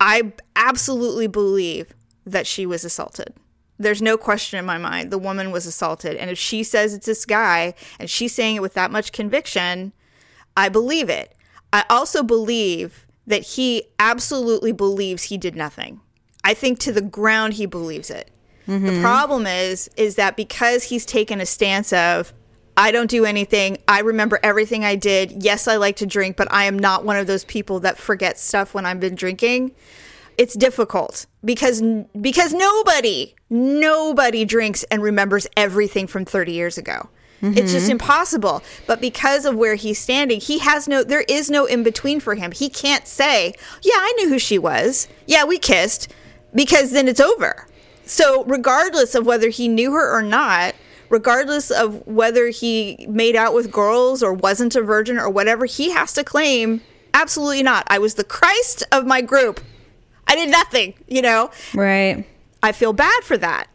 I 0.00 0.32
absolutely 0.56 1.26
believe 1.28 1.94
that 2.26 2.46
she 2.46 2.66
was 2.66 2.84
assaulted. 2.84 3.32
There's 3.78 4.02
no 4.02 4.16
question 4.16 4.58
in 4.58 4.64
my 4.64 4.78
mind. 4.78 5.10
The 5.10 5.18
woman 5.18 5.50
was 5.50 5.66
assaulted. 5.66 6.16
And 6.16 6.30
if 6.30 6.38
she 6.38 6.62
says 6.62 6.94
it's 6.94 7.06
this 7.06 7.24
guy 7.24 7.74
and 7.98 8.08
she's 8.08 8.34
saying 8.34 8.56
it 8.56 8.62
with 8.62 8.74
that 8.74 8.90
much 8.90 9.12
conviction, 9.12 9.92
I 10.56 10.68
believe 10.68 11.08
it. 11.08 11.34
I 11.72 11.84
also 11.90 12.22
believe 12.22 13.04
that 13.26 13.42
he 13.42 13.84
absolutely 13.98 14.72
believes 14.72 15.24
he 15.24 15.38
did 15.38 15.56
nothing. 15.56 16.00
I 16.44 16.54
think 16.54 16.78
to 16.80 16.92
the 16.92 17.00
ground 17.00 17.54
he 17.54 17.66
believes 17.66 18.10
it. 18.10 18.30
The 18.66 18.72
mm-hmm. 18.72 19.02
problem 19.02 19.46
is 19.46 19.90
is 19.96 20.16
that 20.16 20.36
because 20.36 20.84
he's 20.84 21.04
taken 21.04 21.40
a 21.40 21.46
stance 21.46 21.92
of 21.92 22.32
I 22.76 22.90
don't 22.90 23.10
do 23.10 23.24
anything. 23.24 23.78
I 23.86 24.00
remember 24.00 24.40
everything 24.42 24.84
I 24.84 24.96
did. 24.96 25.44
Yes, 25.44 25.68
I 25.68 25.76
like 25.76 25.96
to 25.96 26.06
drink, 26.06 26.36
but 26.36 26.48
I 26.50 26.64
am 26.64 26.78
not 26.78 27.04
one 27.04 27.16
of 27.16 27.26
those 27.26 27.44
people 27.44 27.80
that 27.80 27.98
forget 27.98 28.38
stuff 28.38 28.74
when 28.74 28.84
I've 28.84 29.00
been 29.00 29.14
drinking. 29.14 29.72
It's 30.36 30.54
difficult 30.54 31.26
because 31.44 31.82
because 32.20 32.52
nobody 32.52 33.34
nobody 33.50 34.44
drinks 34.44 34.82
and 34.84 35.02
remembers 35.02 35.46
everything 35.56 36.06
from 36.06 36.24
30 36.24 36.52
years 36.52 36.78
ago. 36.78 37.08
It's 37.42 37.72
just 37.72 37.84
mm-hmm. 37.84 37.92
impossible. 37.92 38.62
But 38.86 39.00
because 39.00 39.44
of 39.44 39.54
where 39.54 39.74
he's 39.74 39.98
standing, 39.98 40.40
he 40.40 40.60
has 40.60 40.88
no 40.88 41.04
there 41.04 41.24
is 41.28 41.50
no 41.50 41.66
in 41.66 41.82
between 41.82 42.20
for 42.20 42.34
him. 42.34 42.52
He 42.52 42.70
can't 42.70 43.06
say, 43.06 43.52
"Yeah, 43.82 43.96
I 43.96 44.14
knew 44.16 44.30
who 44.30 44.38
she 44.38 44.58
was. 44.58 45.08
Yeah, 45.26 45.44
we 45.44 45.58
kissed." 45.58 46.10
Because 46.54 46.92
then 46.92 47.06
it's 47.06 47.20
over. 47.20 47.66
So, 48.06 48.44
regardless 48.44 49.14
of 49.14 49.26
whether 49.26 49.48
he 49.48 49.68
knew 49.68 49.92
her 49.92 50.16
or 50.16 50.22
not, 50.22 50.74
regardless 51.08 51.70
of 51.70 52.06
whether 52.06 52.48
he 52.48 53.06
made 53.08 53.36
out 53.36 53.54
with 53.54 53.70
girls 53.70 54.22
or 54.22 54.32
wasn't 54.32 54.76
a 54.76 54.82
virgin 54.82 55.18
or 55.18 55.30
whatever, 55.30 55.64
he 55.64 55.90
has 55.90 56.12
to 56.14 56.24
claim 56.24 56.80
absolutely 57.14 57.62
not. 57.62 57.86
I 57.88 57.98
was 57.98 58.14
the 58.14 58.24
Christ 58.24 58.82
of 58.92 59.06
my 59.06 59.22
group. 59.22 59.60
I 60.26 60.34
did 60.36 60.50
nothing, 60.50 60.94
you 61.06 61.22
know? 61.22 61.50
Right. 61.74 62.26
I 62.62 62.72
feel 62.72 62.92
bad 62.92 63.22
for 63.24 63.36
that. 63.38 63.68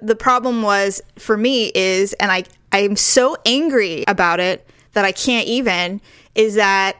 The 0.00 0.16
problem 0.16 0.62
was 0.62 1.02
for 1.18 1.36
me 1.36 1.70
is, 1.74 2.12
and 2.14 2.30
I, 2.30 2.44
I'm 2.72 2.96
so 2.96 3.36
angry 3.44 4.04
about 4.06 4.40
it 4.40 4.68
that 4.92 5.04
I 5.04 5.12
can't 5.12 5.46
even, 5.46 6.00
is 6.34 6.54
that 6.54 6.96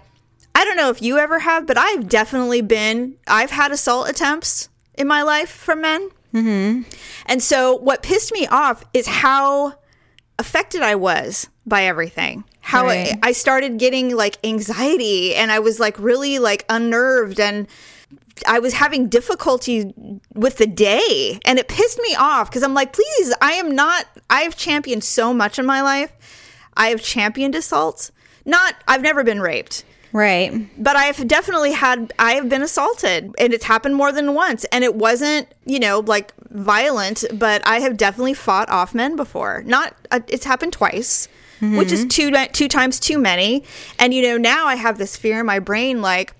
I 0.54 0.64
don't 0.64 0.76
know 0.76 0.90
if 0.90 1.02
you 1.02 1.18
ever 1.18 1.38
have, 1.40 1.66
but 1.66 1.78
I've 1.78 2.08
definitely 2.08 2.62
been, 2.62 3.16
I've 3.26 3.50
had 3.50 3.72
assault 3.72 4.08
attempts 4.08 4.68
in 4.94 5.06
my 5.06 5.22
life 5.22 5.50
from 5.50 5.82
men. 5.82 6.10
Mm-hmm. 6.36 6.82
And 7.26 7.42
so 7.42 7.76
what 7.76 8.02
pissed 8.02 8.32
me 8.32 8.46
off 8.46 8.84
is 8.92 9.06
how 9.06 9.74
affected 10.38 10.82
I 10.82 10.94
was 10.94 11.48
by 11.64 11.84
everything. 11.84 12.44
How 12.60 12.84
Right. 12.84 13.16
I, 13.22 13.28
I 13.28 13.32
started 13.32 13.78
getting 13.78 14.14
like 14.14 14.38
anxiety 14.44 15.34
and 15.34 15.50
I 15.50 15.60
was 15.60 15.81
like 15.81 15.98
really 15.98 16.38
like 16.38 16.64
unnerved 16.69 17.40
and 17.40 17.69
I 18.46 18.58
was 18.58 18.74
having 18.74 19.08
difficulty 19.08 19.94
with 20.34 20.58
the 20.58 20.66
day 20.66 21.38
and 21.46 21.58
it 21.58 21.69
pissed 21.69 21.98
me 22.00 22.14
off 22.16 22.50
because 22.50 22.62
I'm 22.62 22.74
like, 22.74 22.93
please, 22.93 23.32
I 23.40 23.52
am 23.52 23.74
not, 23.74 24.06
I 24.28 24.43
have 24.43 24.56
championed 24.56 25.05
so 25.05 25.32
much 25.32 25.58
in 25.58 25.64
my 25.64 25.81
life. 25.81 26.12
I 26.76 26.88
have 26.88 27.02
championed 27.02 27.55
assault. 27.55 28.10
Not, 28.44 28.74
I've 28.86 29.00
never 29.00 29.24
been 29.24 29.40
raped, 29.40 29.84
Right. 30.17 30.53
but 30.82 30.96
I've 30.96 31.29
definitely 31.29 31.73
had, 31.73 32.13
I 32.19 32.32
have 32.32 32.49
been 32.49 32.63
assaulted 32.63 33.35
and 33.39 33.53
it's 33.53 33.65
happened 33.65 33.94
more 33.96 34.13
than 34.13 34.35
once. 34.35 34.65
And 34.73 34.82
it 34.82 34.94
wasn't, 34.94 35.49
you 35.65 35.79
know, 35.79 36.01
like 36.01 36.32
violent, 36.51 37.25
but 37.35 37.61
I 37.67 37.81
have 37.81 37.96
definitely 37.96 38.35
fought 38.35 38.69
off 38.70 38.94
men 38.94 39.15
before. 39.17 39.63
Not, 39.67 39.94
uh, 40.11 40.20
it's 40.29 40.44
happened 40.46 40.73
twice. 40.73 41.29
Which 41.61 41.91
is 41.91 42.05
two 42.05 42.31
two 42.53 42.69
times 42.69 43.01
too 43.01 43.19
many, 43.19 43.65
and 43.99 44.13
you 44.13 44.20
know 44.23 44.37
now 44.37 44.67
I 44.67 44.75
have 44.75 44.99
this 44.99 45.17
fear 45.17 45.41
in 45.41 45.46
my 45.46 45.58
brain 45.58 46.03
like 46.03 46.35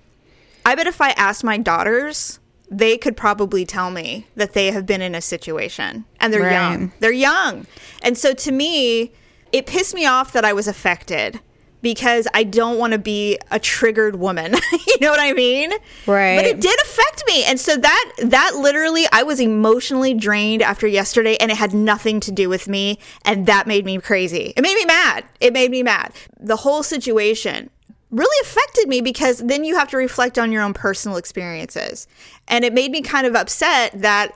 I 0.63 0.75
bet 0.75 0.85
if 0.85 1.01
I 1.01 1.09
asked 1.11 1.43
my 1.43 1.57
daughters, 1.57 2.37
they 2.69 2.99
could 2.99 3.17
probably 3.17 3.65
tell 3.65 3.89
me 3.89 4.27
that 4.35 4.53
they 4.53 4.69
have 4.69 4.85
been 4.85 5.01
in 5.01 5.15
a 5.15 5.21
situation 5.21 6.05
and 6.19 6.31
they're 6.31 6.43
Right. 6.43 6.51
young. 6.51 6.91
They're 6.99 7.11
young. 7.11 7.65
And 8.03 8.15
so 8.15 8.35
to 8.35 8.51
me, 8.51 9.11
it 9.51 9.65
pissed 9.65 9.95
me 9.95 10.05
off 10.05 10.33
that 10.33 10.45
I 10.45 10.53
was 10.53 10.67
affected 10.67 11.39
because 11.87 12.27
I 12.33 12.43
don't 12.43 12.77
want 12.77 12.91
to 12.91 12.99
be 12.99 13.39
a 13.49 13.61
triggered 13.61 14.17
woman. 14.17 14.55
you 14.87 14.97
know 14.99 15.09
what 15.09 15.21
I 15.21 15.31
mean? 15.31 15.71
Right. 16.05 16.35
But 16.35 16.43
it 16.43 16.59
did 16.59 16.77
affect 16.81 17.23
me. 17.27 17.45
And 17.45 17.57
so 17.57 17.77
that 17.77 18.13
that 18.23 18.55
literally 18.57 19.05
I 19.13 19.23
was 19.23 19.39
emotionally 19.39 20.13
drained 20.13 20.61
after 20.61 20.85
yesterday 20.85 21.37
and 21.37 21.49
it 21.49 21.55
had 21.55 21.73
nothing 21.73 22.19
to 22.19 22.31
do 22.33 22.49
with 22.49 22.67
me 22.67 22.99
and 23.23 23.45
that 23.45 23.67
made 23.67 23.85
me 23.85 23.97
crazy. 23.99 24.51
It 24.57 24.61
made 24.63 24.75
me 24.75 24.83
mad. 24.83 25.23
It 25.39 25.53
made 25.53 25.71
me 25.71 25.81
mad. 25.81 26.11
The 26.37 26.57
whole 26.57 26.83
situation 26.83 27.69
really 28.11 28.37
affected 28.41 28.89
me 28.89 28.99
because 28.99 29.37
then 29.37 29.63
you 29.63 29.77
have 29.77 29.87
to 29.91 29.97
reflect 29.97 30.37
on 30.37 30.51
your 30.51 30.63
own 30.63 30.73
personal 30.73 31.15
experiences. 31.15 32.05
And 32.49 32.65
it 32.65 32.73
made 32.73 32.91
me 32.91 33.01
kind 33.01 33.25
of 33.25 33.33
upset 33.33 33.93
that 34.01 34.33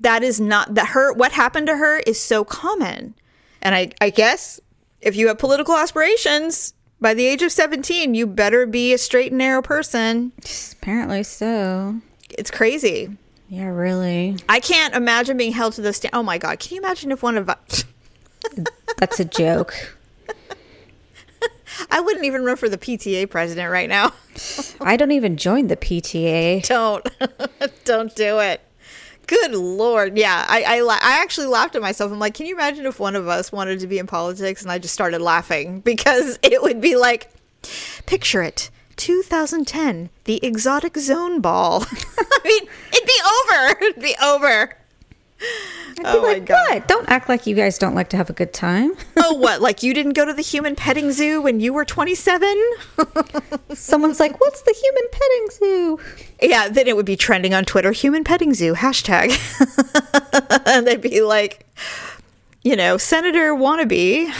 that 0.00 0.22
is 0.22 0.38
not 0.38 0.74
that 0.74 0.88
her 0.88 1.14
what 1.14 1.32
happened 1.32 1.68
to 1.68 1.76
her 1.78 2.00
is 2.00 2.20
so 2.20 2.44
common. 2.44 3.14
And 3.62 3.74
I 3.74 3.92
I 4.02 4.10
guess 4.10 4.60
if 5.00 5.16
you 5.16 5.28
have 5.28 5.38
political 5.38 5.76
aspirations 5.76 6.74
by 7.00 7.14
the 7.14 7.26
age 7.26 7.42
of 7.42 7.52
17, 7.52 8.14
you 8.14 8.26
better 8.26 8.66
be 8.66 8.92
a 8.92 8.98
straight 8.98 9.32
and 9.32 9.38
narrow 9.38 9.62
person. 9.62 10.32
Apparently 10.72 11.22
so. 11.22 12.00
It's 12.30 12.50
crazy. 12.50 13.16
Yeah, 13.48 13.66
really. 13.66 14.36
I 14.48 14.60
can't 14.60 14.94
imagine 14.94 15.36
being 15.36 15.52
held 15.52 15.74
to 15.74 15.82
the 15.82 15.92
stand. 15.92 16.14
Oh 16.14 16.22
my 16.22 16.38
god, 16.38 16.58
can 16.58 16.74
you 16.74 16.80
imagine 16.80 17.12
if 17.12 17.22
one 17.22 17.36
of 17.36 17.48
us? 17.48 17.84
That's 18.98 19.20
a 19.20 19.24
joke. 19.24 19.96
I 21.90 22.00
wouldn't 22.00 22.24
even 22.24 22.44
run 22.44 22.56
for 22.56 22.68
the 22.68 22.78
PTA 22.78 23.28
president 23.28 23.70
right 23.70 23.88
now. 23.88 24.12
I 24.80 24.96
don't 24.96 25.12
even 25.12 25.36
join 25.36 25.66
the 25.66 25.76
PTA. 25.76 26.66
Don't, 26.66 27.06
don't 27.84 28.14
do 28.14 28.38
it. 28.38 28.60
Good 29.26 29.52
lord, 29.52 30.16
yeah. 30.16 30.46
I 30.48 30.62
I, 30.62 30.80
I 30.80 31.22
actually 31.22 31.48
laughed 31.48 31.74
at 31.74 31.82
myself. 31.82 32.12
I'm 32.12 32.18
like, 32.18 32.34
can 32.34 32.46
you 32.46 32.54
imagine 32.54 32.86
if 32.86 33.00
one 33.00 33.16
of 33.16 33.28
us 33.28 33.50
wanted 33.50 33.80
to 33.80 33.86
be 33.86 33.98
in 33.98 34.06
politics? 34.06 34.62
And 34.62 34.70
I 34.70 34.78
just 34.78 34.94
started 34.94 35.20
laughing 35.20 35.80
because 35.84 36.38
it 36.42 36.62
would 36.62 36.80
be 36.80 36.96
like, 36.96 37.30
picture 38.06 38.42
it. 38.42 38.70
2010, 38.96 40.08
the 40.24 40.44
exotic 40.44 40.96
zone 40.96 41.40
ball. 41.40 41.84
I 42.18 42.40
mean, 42.44 42.68
it'd 42.92 43.06
be 43.06 43.20
over. 43.36 43.78
It'd 43.84 44.02
be 44.02 44.16
over. 44.22 44.74
Oh 46.04 46.22
my 46.22 46.34
like, 46.34 46.46
God. 46.46 46.68
what? 46.68 46.88
Don't 46.88 47.08
act 47.08 47.28
like 47.28 47.46
you 47.46 47.54
guys 47.54 47.78
don't 47.78 47.94
like 47.94 48.08
to 48.10 48.16
have 48.16 48.30
a 48.30 48.32
good 48.32 48.52
time. 48.52 48.92
Oh, 49.18 49.32
what? 49.32 49.60
Like 49.60 49.82
you 49.82 49.92
didn't 49.92 50.12
go 50.12 50.24
to 50.24 50.32
the 50.32 50.42
human 50.42 50.76
petting 50.76 51.10
zoo 51.10 51.40
when 51.42 51.58
you 51.58 51.72
were 51.72 51.84
27? 51.84 52.48
Someone's 53.72 54.20
like, 54.20 54.38
what's 54.40 54.62
the 54.62 54.72
human 54.72 55.02
petting 55.10 55.46
zoo? 55.50 56.00
Yeah, 56.40 56.68
then 56.68 56.86
it 56.86 56.94
would 56.94 57.06
be 57.06 57.16
trending 57.16 57.54
on 57.54 57.64
Twitter, 57.64 57.90
human 57.90 58.22
petting 58.22 58.54
zoo, 58.54 58.74
hashtag. 58.74 59.32
and 60.66 60.86
they'd 60.86 61.00
be 61.00 61.22
like, 61.22 61.66
you 62.62 62.76
know, 62.76 62.98
Senator 62.98 63.52
wannabe. 63.54 64.30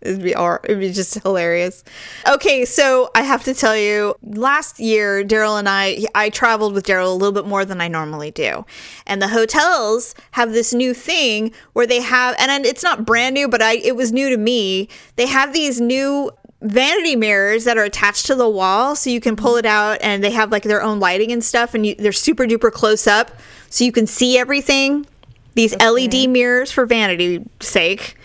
It'd 0.00 0.22
be 0.22 0.34
or 0.34 0.60
it'd 0.64 0.80
be 0.80 0.92
just 0.92 1.14
hilarious. 1.22 1.84
Okay, 2.28 2.64
so 2.64 3.10
I 3.14 3.22
have 3.22 3.44
to 3.44 3.54
tell 3.54 3.76
you, 3.76 4.14
last 4.22 4.78
year 4.78 5.24
Daryl 5.24 5.58
and 5.58 5.68
I 5.68 6.06
I 6.14 6.30
traveled 6.30 6.74
with 6.74 6.86
Daryl 6.86 7.06
a 7.06 7.14
little 7.14 7.32
bit 7.32 7.46
more 7.46 7.64
than 7.64 7.80
I 7.80 7.88
normally 7.88 8.30
do. 8.30 8.64
And 9.06 9.20
the 9.20 9.28
hotels 9.28 10.14
have 10.32 10.52
this 10.52 10.72
new 10.72 10.94
thing 10.94 11.52
where 11.72 11.86
they 11.86 12.00
have 12.00 12.36
and 12.38 12.64
it's 12.64 12.82
not 12.82 13.04
brand 13.04 13.34
new, 13.34 13.48
but 13.48 13.62
I 13.62 13.76
it 13.76 13.96
was 13.96 14.12
new 14.12 14.28
to 14.30 14.36
me. 14.36 14.88
They 15.16 15.26
have 15.26 15.52
these 15.52 15.80
new 15.80 16.30
vanity 16.60 17.14
mirrors 17.14 17.64
that 17.64 17.78
are 17.78 17.84
attached 17.84 18.26
to 18.26 18.34
the 18.34 18.48
wall 18.48 18.96
so 18.96 19.10
you 19.10 19.20
can 19.20 19.36
pull 19.36 19.56
it 19.56 19.66
out 19.66 19.98
and 20.00 20.24
they 20.24 20.30
have 20.32 20.50
like 20.50 20.64
their 20.64 20.82
own 20.82 20.98
lighting 20.98 21.30
and 21.30 21.44
stuff 21.44 21.74
and 21.74 21.86
you, 21.86 21.94
they're 21.94 22.12
super 22.12 22.44
duper 22.44 22.72
close 22.72 23.06
up 23.06 23.30
so 23.70 23.84
you 23.84 23.92
can 23.92 24.06
see 24.06 24.38
everything. 24.38 25.06
These 25.54 25.76
LED 25.80 26.30
mirrors 26.30 26.70
for 26.70 26.86
vanity 26.86 27.44
sake. 27.60 28.16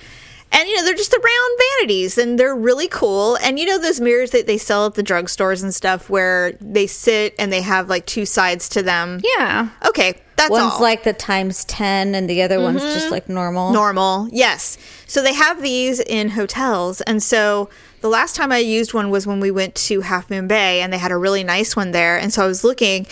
And 0.54 0.70
you 0.70 0.76
know, 0.76 0.86
they're 0.86 0.94
just 0.94 1.12
the 1.12 1.18
round 1.18 1.60
vanities 1.80 2.18
and 2.18 2.40
they're 2.40 2.56
really 2.56 2.88
cool. 2.88 3.38
And 3.38 3.60
you 3.60 3.66
know 3.66 3.80
those 3.80 4.00
mirrors 4.00 4.32
that 4.32 4.46
they 4.46 4.60
sell 4.60 4.86
at 4.86 4.94
the 4.94 5.04
drugstores 5.04 5.64
and 5.64 5.74
stuff 5.74 6.12
where 6.12 6.54
they 6.62 6.86
sit 6.86 7.34
and 7.40 7.52
they 7.52 7.62
have 7.62 7.90
like 7.90 8.06
two 8.06 8.26
sides 8.26 8.70
to 8.70 8.84
them. 8.84 9.20
Yeah. 9.38 9.70
Okay, 9.88 10.22
that's 10.36 10.52
One's 10.52 10.74
all. 10.74 10.82
like 10.82 11.04
the 11.04 11.14
times 11.14 11.66
10 11.66 12.14
and 12.14 12.30
the 12.30 12.44
other 12.44 12.62
one's 12.62 12.82
just 12.82 13.06
mm-hmm. 13.06 13.14
like 13.14 13.30
normal. 13.30 13.74
normal. 13.74 14.28
Yes. 14.32 14.78
So 15.08 15.24
they 15.24 15.34
have 15.34 15.62
these 15.62 16.00
in 16.00 16.30
hotels. 16.30 17.02
And 17.02 17.22
so 17.24 17.70
the 18.02 18.10
last 18.10 18.36
time 18.36 18.52
I 18.52 18.60
used 18.60 18.94
one 18.94 19.10
was 19.10 19.26
when 19.26 19.40
we 19.40 19.52
went 19.52 19.74
to 19.76 20.02
Half 20.02 20.30
Moon 20.30 20.48
Bay 20.48 20.82
and 20.82 20.94
they 20.94 20.98
had 20.98 21.12
a 21.12 21.18
really 21.18 21.44
nice 21.44 21.76
one 21.76 21.92
there. 21.92 22.18
And 22.18 22.32
so 22.32 22.44
I 22.44 22.48
was 22.48 22.64
looking. 22.64 23.08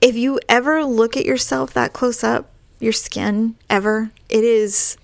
If 0.00 0.16
you 0.16 0.40
ever 0.48 0.84
look 0.84 1.16
at 1.16 1.24
yourself 1.24 1.72
that 1.74 1.92
close 1.92 2.24
up, 2.24 2.50
your 2.80 2.92
skin 2.92 3.54
ever, 3.70 4.10
it 4.28 4.42
is 4.42 4.96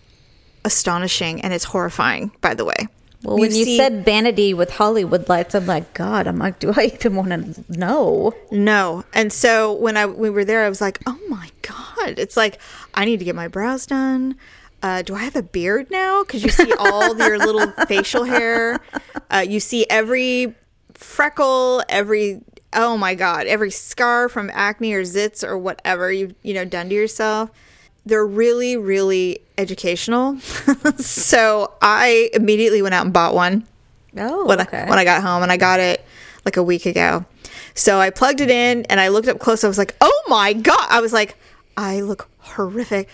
astonishing 0.68 1.40
and 1.40 1.52
it's 1.52 1.64
horrifying, 1.64 2.30
by 2.40 2.54
the 2.54 2.64
way. 2.64 2.86
well, 3.24 3.38
when 3.38 3.54
you 3.54 3.76
said 3.76 4.04
vanity 4.04 4.54
with 4.54 4.70
Hollywood 4.70 5.28
lights, 5.28 5.54
I'm 5.54 5.66
like, 5.66 5.94
God, 5.94 6.26
I'm 6.28 6.38
like, 6.38 6.60
do 6.60 6.72
I 6.76 6.92
even 6.94 7.16
want 7.16 7.30
to 7.30 7.64
know? 7.68 8.34
No. 8.52 9.04
And 9.12 9.32
so 9.32 9.72
when 9.72 9.96
I 9.96 10.06
we 10.06 10.30
were 10.30 10.44
there, 10.44 10.64
I 10.64 10.68
was 10.68 10.80
like, 10.80 11.00
oh 11.06 11.18
my 11.28 11.50
god! 11.62 12.18
It's 12.18 12.36
like 12.36 12.60
I 12.94 13.04
need 13.04 13.18
to 13.18 13.24
get 13.24 13.34
my 13.34 13.48
brows 13.48 13.86
done. 13.86 14.36
Uh, 14.82 15.02
do 15.02 15.14
I 15.16 15.24
have 15.24 15.34
a 15.34 15.42
beard 15.42 15.90
now? 15.90 16.22
Because 16.22 16.44
you 16.44 16.50
see 16.50 16.72
all 16.74 17.16
your 17.16 17.38
little 17.38 17.66
facial 17.88 18.22
hair. 18.22 18.78
Uh, 19.30 19.44
you 19.48 19.58
see 19.58 19.84
every 19.90 20.54
freckle, 20.94 21.82
every 21.88 22.42
oh 22.74 22.96
my 22.96 23.14
god, 23.14 23.46
every 23.46 23.70
scar 23.70 24.28
from 24.28 24.50
acne 24.52 24.92
or 24.92 25.02
zits 25.02 25.42
or 25.42 25.56
whatever 25.56 26.12
you've 26.12 26.34
you 26.42 26.54
know 26.54 26.64
done 26.64 26.88
to 26.90 26.94
yourself. 26.94 27.50
They're 28.08 28.26
really, 28.26 28.76
really 28.76 29.40
educational. 29.58 30.38
so 30.96 31.74
I 31.82 32.30
immediately 32.32 32.80
went 32.80 32.94
out 32.94 33.04
and 33.04 33.12
bought 33.12 33.34
one 33.34 33.66
Oh, 34.16 34.46
when 34.46 34.60
okay. 34.62 34.78
I 34.78 34.88
when 34.88 34.98
I 34.98 35.04
got 35.04 35.22
home, 35.22 35.42
and 35.42 35.52
I 35.52 35.56
got 35.58 35.78
it 35.80 36.04
like 36.44 36.56
a 36.56 36.62
week 36.62 36.86
ago. 36.86 37.26
So 37.74 38.00
I 38.00 38.10
plugged 38.10 38.40
it 38.40 38.50
in, 38.50 38.84
and 38.86 38.98
I 38.98 39.08
looked 39.08 39.28
up 39.28 39.38
close. 39.38 39.62
I 39.62 39.68
was 39.68 39.78
like, 39.78 39.94
"Oh 40.00 40.22
my 40.28 40.54
god!" 40.54 40.86
I 40.88 41.00
was 41.00 41.12
like, 41.12 41.36
"I 41.76 42.00
look 42.00 42.28
horrific. 42.38 43.08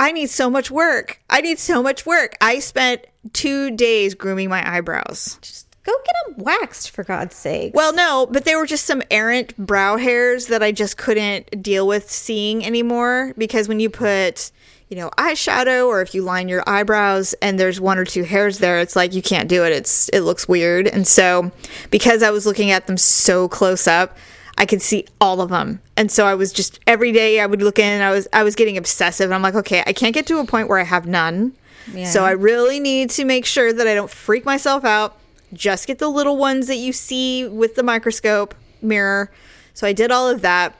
I 0.00 0.10
need 0.10 0.30
so 0.30 0.48
much 0.48 0.70
work. 0.70 1.20
I 1.28 1.42
need 1.42 1.58
so 1.58 1.82
much 1.82 2.06
work." 2.06 2.36
I 2.40 2.58
spent 2.60 3.04
two 3.34 3.70
days 3.76 4.14
grooming 4.14 4.48
my 4.48 4.66
eyebrows. 4.68 5.38
just 5.42 5.73
go 5.84 5.92
get 6.04 6.36
them 6.36 6.44
waxed, 6.44 6.90
for 6.90 7.04
God's 7.04 7.36
sake. 7.36 7.74
Well, 7.74 7.94
no, 7.94 8.26
but 8.30 8.44
they 8.44 8.56
were 8.56 8.66
just 8.66 8.86
some 8.86 9.02
errant 9.10 9.56
brow 9.56 9.96
hairs 9.96 10.46
that 10.46 10.62
I 10.62 10.72
just 10.72 10.96
couldn't 10.96 11.62
deal 11.62 11.86
with 11.86 12.10
seeing 12.10 12.64
anymore 12.64 13.34
because 13.36 13.68
when 13.68 13.80
you 13.80 13.90
put, 13.90 14.50
you 14.88 14.96
know, 14.96 15.10
eyeshadow 15.10 15.86
or 15.86 16.00
if 16.00 16.14
you 16.14 16.22
line 16.22 16.48
your 16.48 16.62
eyebrows 16.66 17.34
and 17.42 17.58
there's 17.58 17.80
one 17.80 17.98
or 17.98 18.04
two 18.04 18.22
hairs 18.24 18.58
there, 18.58 18.80
it's 18.80 18.96
like 18.96 19.14
you 19.14 19.22
can't 19.22 19.48
do 19.48 19.64
it. 19.64 19.72
It's 19.72 20.08
it 20.08 20.20
looks 20.20 20.48
weird. 20.48 20.88
And 20.88 21.06
so 21.06 21.52
because 21.90 22.22
I 22.22 22.30
was 22.30 22.46
looking 22.46 22.70
at 22.70 22.86
them 22.86 22.96
so 22.96 23.48
close 23.48 23.86
up, 23.86 24.16
I 24.56 24.66
could 24.66 24.80
see 24.80 25.06
all 25.20 25.40
of 25.40 25.50
them. 25.50 25.80
And 25.96 26.10
so 26.10 26.26
I 26.26 26.34
was 26.34 26.52
just 26.52 26.80
every 26.86 27.12
day 27.12 27.40
I 27.40 27.46
would 27.46 27.60
look 27.60 27.78
in, 27.78 28.00
I 28.00 28.10
was 28.10 28.26
I 28.32 28.42
was 28.42 28.54
getting 28.54 28.78
obsessive. 28.78 29.26
And 29.26 29.34
I'm 29.34 29.42
like, 29.42 29.54
okay, 29.54 29.82
I 29.86 29.92
can't 29.92 30.14
get 30.14 30.26
to 30.28 30.38
a 30.38 30.46
point 30.46 30.68
where 30.68 30.78
I 30.78 30.84
have 30.84 31.06
none. 31.06 31.52
Yeah. 31.92 32.06
So 32.06 32.24
I 32.24 32.30
really 32.30 32.80
need 32.80 33.10
to 33.10 33.24
make 33.26 33.44
sure 33.44 33.70
that 33.70 33.86
I 33.86 33.94
don't 33.94 34.10
freak 34.10 34.46
myself 34.46 34.84
out. 34.84 35.18
Just 35.54 35.86
get 35.86 35.98
the 35.98 36.08
little 36.08 36.36
ones 36.36 36.66
that 36.66 36.76
you 36.76 36.92
see 36.92 37.46
with 37.46 37.74
the 37.74 37.82
microscope 37.82 38.54
mirror. 38.82 39.30
So 39.72 39.86
I 39.86 39.92
did 39.92 40.10
all 40.10 40.28
of 40.28 40.42
that. 40.42 40.74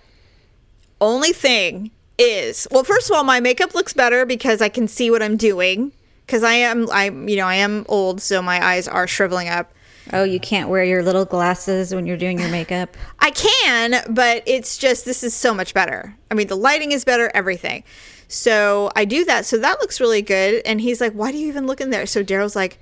Only 1.01 1.33
thing 1.33 1.91
is, 2.19 2.69
well, 2.71 2.85
first 2.85 3.11
of 3.11 3.17
all, 3.17 3.25
my 3.25 3.41
makeup 3.41 3.75
looks 3.75 3.93
better 3.93 4.25
because 4.25 4.63
I 4.63 4.69
can 4.69 4.89
see 4.89 5.11
what 5.11 5.23
I'm 5.23 5.37
doing. 5.37 5.93
Because 6.27 6.43
I 6.43 6.55
am, 6.55 6.89
I 6.91 7.11
you 7.11 7.37
know, 7.37 7.47
I 7.47 7.57
am 7.57 7.85
old, 7.89 8.23
so 8.23 8.41
my 8.41 8.65
eyes 8.65 8.89
are 8.89 9.07
shriveling 9.07 9.49
up. 9.49 9.73
oh, 10.13 10.25
you 10.25 10.41
can't 10.41 10.71
wear 10.71 10.85
your 10.85 11.03
little 11.03 11.25
glasses 11.25 11.95
when 11.95 12.07
you're 12.07 12.17
doing 12.17 12.39
your 12.39 12.49
makeup. 12.49 12.97
I 13.19 13.31
can, 13.31 14.03
but 14.09 14.43
it's 14.47 14.79
just 14.79 15.05
this 15.05 15.23
is 15.23 15.35
so 15.35 15.53
much 15.53 15.75
better. 15.75 16.15
I 16.31 16.35
mean, 16.35 16.47
the 16.47 16.57
lighting 16.57 16.93
is 16.93 17.05
better, 17.05 17.31
everything. 17.35 17.85
So 18.29 18.91
I 18.97 19.05
do 19.05 19.25
that. 19.27 19.45
So 19.45 19.59
that 19.59 19.81
looks 19.81 20.01
really 20.01 20.23
good. 20.23 20.63
And 20.65 20.81
he's 20.81 21.01
like, 21.01 21.13
"Why 21.13 21.31
do 21.31 21.37
you 21.37 21.49
even 21.49 21.67
look 21.67 21.81
in 21.81 21.91
there?" 21.91 22.07
So 22.07 22.25
Daryl's 22.25 22.57
like, 22.57 22.79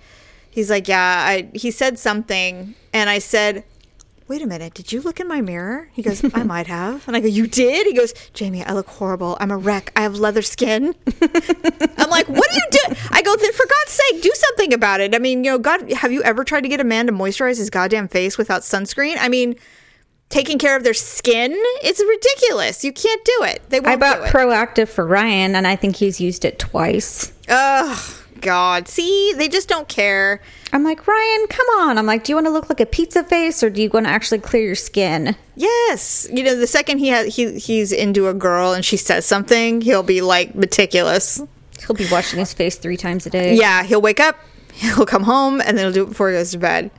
he's 0.52 0.70
like, 0.70 0.86
"Yeah." 0.86 1.24
I 1.26 1.48
he 1.52 1.72
said 1.72 1.98
something, 1.98 2.74
and 2.92 3.10
I 3.10 3.18
said, 3.18 3.64
"Wait 4.28 4.40
a 4.42 4.46
minute, 4.46 4.74
did 4.74 4.92
you 4.92 5.00
look 5.00 5.18
in 5.18 5.26
my 5.26 5.40
mirror?" 5.40 5.88
He 5.92 6.02
goes, 6.02 6.22
"I 6.32 6.42
might 6.54 6.68
have." 6.68 7.06
And 7.08 7.16
I 7.16 7.20
go, 7.20 7.26
"You 7.26 7.48
did?" 7.48 7.86
He 7.86 7.94
goes, 7.94 8.12
"Jamie, 8.34 8.64
I 8.64 8.72
look 8.72 8.86
horrible. 8.86 9.36
I'm 9.40 9.50
a 9.50 9.56
wreck. 9.56 9.90
I 9.96 10.02
have 10.02 10.14
leather 10.16 10.42
skin." 10.42 10.94
I'm 11.98 12.10
like, 12.10 12.28
"What 12.28 12.48
do 12.50 12.54
you 12.54 12.68
do?" 12.70 12.94
I 13.10 13.22
go, 13.22 13.34
"Then 13.34 13.52
for 13.52 13.66
God's 13.66 13.92
sake, 13.92 14.22
do 14.22 14.30
something 14.34 14.72
about 14.72 15.00
it." 15.00 15.14
I 15.14 15.18
mean, 15.18 15.42
you 15.42 15.50
know, 15.50 15.58
God, 15.58 15.90
have 15.92 16.12
you 16.12 16.22
ever 16.22 16.44
tried 16.44 16.62
to 16.62 16.68
get 16.68 16.80
a 16.80 16.84
man 16.84 17.06
to 17.06 17.12
moisturize 17.12 17.58
his 17.58 17.70
goddamn 17.70 18.06
face 18.08 18.38
without 18.38 18.62
sunscreen? 18.62 19.16
I 19.18 19.28
mean 19.28 19.56
taking 20.28 20.56
care 20.58 20.74
of 20.78 20.82
their 20.82 20.94
skin. 20.94 21.52
It's 21.82 22.00
ridiculous. 22.00 22.82
You 22.82 22.90
can't 22.90 23.22
do 23.22 23.42
it. 23.42 23.68
They 23.68 23.80
I 23.80 23.96
won't 23.96 24.00
bought 24.00 24.16
do 24.16 24.24
it. 24.24 24.28
Proactiv 24.30 24.88
for 24.88 25.06
Ryan, 25.06 25.54
and 25.54 25.66
I 25.66 25.76
think 25.76 25.96
he's 25.96 26.22
used 26.22 26.46
it 26.46 26.58
twice. 26.58 27.32
oh 27.50 28.21
God. 28.42 28.88
See, 28.88 29.32
they 29.36 29.48
just 29.48 29.68
don't 29.68 29.88
care. 29.88 30.42
I'm 30.72 30.84
like, 30.84 31.06
Ryan, 31.06 31.46
come 31.48 31.66
on. 31.78 31.98
I'm 31.98 32.06
like, 32.06 32.24
do 32.24 32.32
you 32.32 32.36
want 32.36 32.46
to 32.46 32.52
look 32.52 32.68
like 32.68 32.80
a 32.80 32.86
pizza 32.86 33.24
face 33.24 33.62
or 33.62 33.70
do 33.70 33.80
you 33.80 33.88
want 33.88 34.06
to 34.06 34.10
actually 34.10 34.40
clear 34.40 34.64
your 34.64 34.74
skin? 34.74 35.36
Yes, 35.56 36.28
you 36.32 36.42
know, 36.42 36.56
the 36.56 36.66
second 36.66 36.98
he 36.98 37.08
has 37.08 37.34
he 37.34 37.58
he's 37.58 37.92
into 37.92 38.28
a 38.28 38.34
girl 38.34 38.72
and 38.72 38.84
she 38.84 38.96
says 38.96 39.24
something, 39.24 39.80
he'll 39.80 40.02
be 40.02 40.20
like 40.20 40.54
meticulous. 40.54 41.42
He'll 41.86 41.96
be 41.96 42.08
washing 42.10 42.38
his 42.38 42.52
face 42.52 42.76
three 42.76 42.96
times 42.96 43.26
a 43.26 43.30
day. 43.30 43.56
Yeah, 43.56 43.82
he'll 43.82 44.02
wake 44.02 44.20
up, 44.20 44.36
he'll 44.74 45.06
come 45.06 45.22
home, 45.24 45.60
and 45.60 45.76
then 45.76 45.86
he'll 45.86 45.92
do 45.92 46.02
it 46.04 46.10
before 46.10 46.30
he 46.30 46.36
goes 46.36 46.52
to 46.52 46.58
bed. 46.58 46.90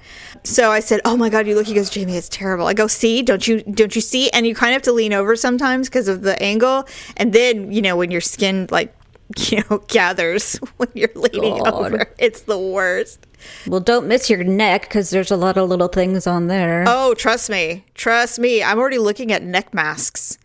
So 0.43 0.71
I 0.71 0.81
said, 0.81 0.99
"Oh 1.05 1.15
my 1.15 1.29
God, 1.29 1.47
you 1.47 1.55
look." 1.55 1.67
He 1.67 1.73
goes, 1.73 1.89
"Jamie, 1.89 2.17
it's 2.17 2.27
terrible." 2.27 2.67
I 2.67 2.73
go, 2.73 2.87
"See, 2.87 3.21
don't 3.21 3.47
you 3.47 3.61
don't 3.63 3.95
you 3.95 4.01
see?" 4.01 4.29
And 4.31 4.45
you 4.45 4.53
kind 4.53 4.71
of 4.71 4.75
have 4.75 4.81
to 4.83 4.91
lean 4.91 5.13
over 5.13 5.35
sometimes 5.35 5.87
because 5.87 6.07
of 6.07 6.21
the 6.21 6.41
angle, 6.43 6.85
and 7.15 7.31
then 7.31 7.71
you 7.71 7.81
know 7.81 7.95
when 7.95 8.11
your 8.11 8.21
skin 8.21 8.67
like 8.69 8.93
you 9.51 9.63
know 9.69 9.79
gathers 9.87 10.55
when 10.77 10.89
you're 10.93 11.09
leaning 11.15 11.63
God. 11.63 11.73
over, 11.73 12.13
it's 12.17 12.41
the 12.41 12.57
worst. 12.57 13.25
Well, 13.67 13.79
don't 13.79 14.07
miss 14.07 14.29
your 14.29 14.43
neck 14.43 14.83
because 14.83 15.09
there's 15.09 15.31
a 15.31 15.35
lot 15.35 15.57
of 15.57 15.67
little 15.69 15.89
things 15.89 16.27
on 16.27 16.47
there. 16.47 16.85
Oh, 16.87 17.13
trust 17.13 17.49
me. 17.49 17.85
Trust 17.93 18.39
me. 18.39 18.63
I'm 18.63 18.79
already 18.79 18.97
looking 18.97 19.31
at 19.31 19.43
neck 19.43 19.73
masks. 19.73 20.37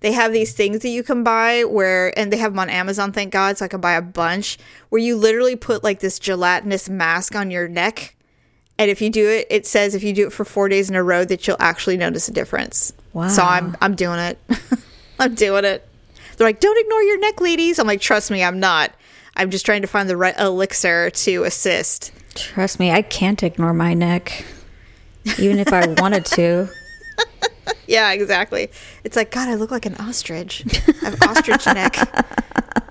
They 0.00 0.12
have 0.12 0.32
these 0.32 0.52
things 0.52 0.80
that 0.80 0.88
you 0.88 1.02
can 1.02 1.22
buy 1.22 1.64
where, 1.64 2.16
and 2.18 2.32
they 2.32 2.36
have 2.36 2.52
them 2.52 2.58
on 2.58 2.68
Amazon, 2.68 3.12
thank 3.12 3.32
God. 3.32 3.56
So 3.56 3.64
I 3.64 3.68
can 3.68 3.80
buy 3.80 3.92
a 3.92 4.02
bunch 4.02 4.58
where 4.88 5.00
you 5.00 5.16
literally 5.16 5.54
put 5.54 5.84
like 5.84 6.00
this 6.00 6.18
gelatinous 6.18 6.88
mask 6.88 7.36
on 7.36 7.50
your 7.50 7.68
neck. 7.68 8.16
And 8.78 8.90
if 8.90 9.00
you 9.00 9.10
do 9.10 9.28
it, 9.28 9.46
it 9.48 9.64
says 9.64 9.94
if 9.94 10.02
you 10.02 10.12
do 10.12 10.26
it 10.26 10.32
for 10.32 10.44
four 10.44 10.68
days 10.68 10.90
in 10.90 10.96
a 10.96 11.02
row 11.04 11.24
that 11.24 11.46
you'll 11.46 11.56
actually 11.60 11.96
notice 11.96 12.26
a 12.26 12.32
difference. 12.32 12.92
Wow. 13.12 13.28
So 13.28 13.42
I'm, 13.42 13.76
I'm 13.80 13.94
doing 13.94 14.18
it. 14.18 14.38
I'm 15.20 15.36
doing 15.36 15.64
it. 15.64 15.88
They're 16.42 16.48
like, 16.48 16.58
don't 16.58 16.76
ignore 16.76 17.02
your 17.04 17.20
neck, 17.20 17.40
ladies. 17.40 17.78
I'm 17.78 17.86
like, 17.86 18.00
trust 18.00 18.28
me, 18.28 18.42
I'm 18.42 18.58
not. 18.58 18.90
I'm 19.36 19.48
just 19.48 19.64
trying 19.64 19.82
to 19.82 19.86
find 19.86 20.10
the 20.10 20.16
right 20.16 20.36
elixir 20.36 21.08
to 21.08 21.44
assist. 21.44 22.10
Trust 22.34 22.80
me, 22.80 22.90
I 22.90 23.00
can't 23.00 23.40
ignore 23.44 23.72
my 23.72 23.94
neck, 23.94 24.44
even 25.38 25.60
if 25.60 25.72
I 25.72 25.86
wanted 25.86 26.24
to. 26.26 26.68
Yeah, 27.86 28.12
exactly. 28.12 28.70
It's 29.04 29.14
like, 29.14 29.30
God, 29.30 29.48
I 29.48 29.54
look 29.54 29.70
like 29.70 29.86
an 29.86 29.94
ostrich. 29.96 30.64
I 31.02 31.10
have 31.10 31.22
ostrich 31.22 31.66
neck. 31.66 31.96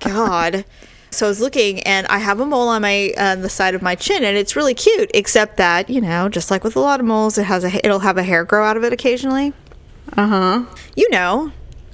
God. 0.00 0.64
So 1.10 1.26
I 1.26 1.28
was 1.28 1.40
looking, 1.40 1.80
and 1.80 2.06
I 2.06 2.18
have 2.18 2.40
a 2.40 2.46
mole 2.46 2.68
on 2.68 2.80
my 2.82 3.12
on 3.18 3.42
the 3.42 3.50
side 3.50 3.74
of 3.74 3.82
my 3.82 3.94
chin, 3.94 4.24
and 4.24 4.36
it's 4.36 4.56
really 4.56 4.74
cute. 4.74 5.10
Except 5.12 5.58
that, 5.58 5.90
you 5.90 6.00
know, 6.00 6.28
just 6.30 6.50
like 6.50 6.64
with 6.64 6.76
a 6.76 6.80
lot 6.80 7.00
of 7.00 7.06
moles, 7.06 7.36
it 7.36 7.44
has 7.44 7.64
a 7.64 7.84
it'll 7.84 7.98
have 7.98 8.16
a 8.16 8.22
hair 8.22 8.44
grow 8.44 8.64
out 8.64 8.78
of 8.78 8.84
it 8.84 8.92
occasionally. 8.94 9.52
Uh 10.16 10.26
huh. 10.26 10.64
You 10.94 11.10
know, 11.10 11.52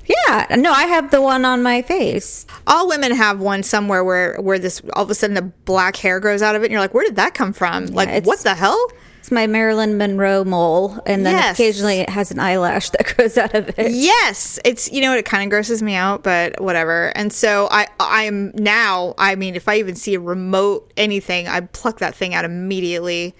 Yeah. 0.08 0.46
No, 0.56 0.72
I 0.72 0.84
have 0.86 1.10
the 1.10 1.20
one 1.20 1.44
on 1.44 1.62
my 1.62 1.82
face. 1.82 2.46
all 2.66 2.88
women 2.88 3.12
have 3.12 3.40
one 3.40 3.62
somewhere 3.62 4.02
where 4.02 4.36
where 4.40 4.58
this 4.58 4.80
all 4.94 5.04
of 5.04 5.10
a 5.10 5.14
sudden 5.14 5.34
the 5.34 5.42
black 5.42 5.96
hair 5.96 6.18
grows 6.20 6.40
out 6.42 6.54
of 6.56 6.62
it, 6.62 6.66
and 6.66 6.72
you're 6.72 6.80
like, 6.80 6.94
where 6.94 7.04
did 7.04 7.16
that 7.16 7.34
come 7.34 7.52
from? 7.52 7.86
like, 7.86 8.24
what 8.24 8.38
the 8.40 8.54
hell? 8.54 8.78
It's 9.18 9.30
my 9.32 9.46
Marilyn 9.46 9.98
Monroe 9.98 10.44
mole, 10.44 10.98
and 11.04 11.26
then 11.26 11.34
Yes. 11.34 11.58
occasionally 11.58 11.98
it 11.98 12.08
has 12.08 12.30
an 12.30 12.38
eyelash 12.38 12.88
that 12.90 13.04
grows 13.16 13.36
out 13.36 13.54
of 13.54 13.68
it. 13.78 13.90
Yes, 13.92 14.58
it's 14.64 14.90
you 14.90 15.02
know 15.02 15.14
it 15.14 15.24
kind 15.26 15.42
of 15.42 15.50
grosses 15.50 15.82
me 15.82 15.94
out, 15.94 16.22
but 16.22 16.58
whatever. 16.60 17.12
And 17.14 17.30
so 17.32 17.68
I 17.70 17.88
I'm 18.00 18.52
now 18.54 19.14
I 19.18 19.34
mean 19.34 19.54
if 19.56 19.68
I 19.68 19.76
even 19.78 19.94
see 19.96 20.14
a 20.14 20.20
remote 20.20 20.90
anything, 20.96 21.48
I 21.48 21.60
pluck 21.60 21.98
that 21.98 22.14
thing 22.14 22.32
out 22.34 22.46
immediately. 22.46 23.34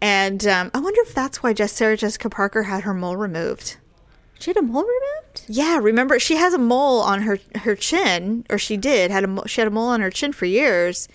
And 0.00 0.44
um, 0.48 0.70
I 0.74 0.80
wonder 0.80 1.00
if 1.02 1.14
that's 1.14 1.44
why 1.44 1.52
Jess 1.52 1.72
Sarah 1.72 1.96
Jessica 1.96 2.28
Parker 2.28 2.64
had 2.64 2.82
her 2.82 2.92
mole 2.94 3.16
removed. 3.16 3.76
She 4.42 4.50
had 4.50 4.56
a 4.56 4.62
mole 4.62 4.82
removed. 4.82 5.42
Yeah, 5.46 5.78
remember 5.78 6.18
she 6.18 6.34
has 6.34 6.52
a 6.52 6.58
mole 6.58 7.00
on 7.00 7.22
her 7.22 7.38
her 7.60 7.76
chin, 7.76 8.44
or 8.50 8.58
she 8.58 8.76
did 8.76 9.12
had 9.12 9.24
a 9.24 9.48
she 9.48 9.60
had 9.60 9.68
a 9.68 9.70
mole 9.70 9.88
on 9.88 10.00
her 10.00 10.10
chin 10.10 10.32
for 10.32 10.46
years. 10.46 11.08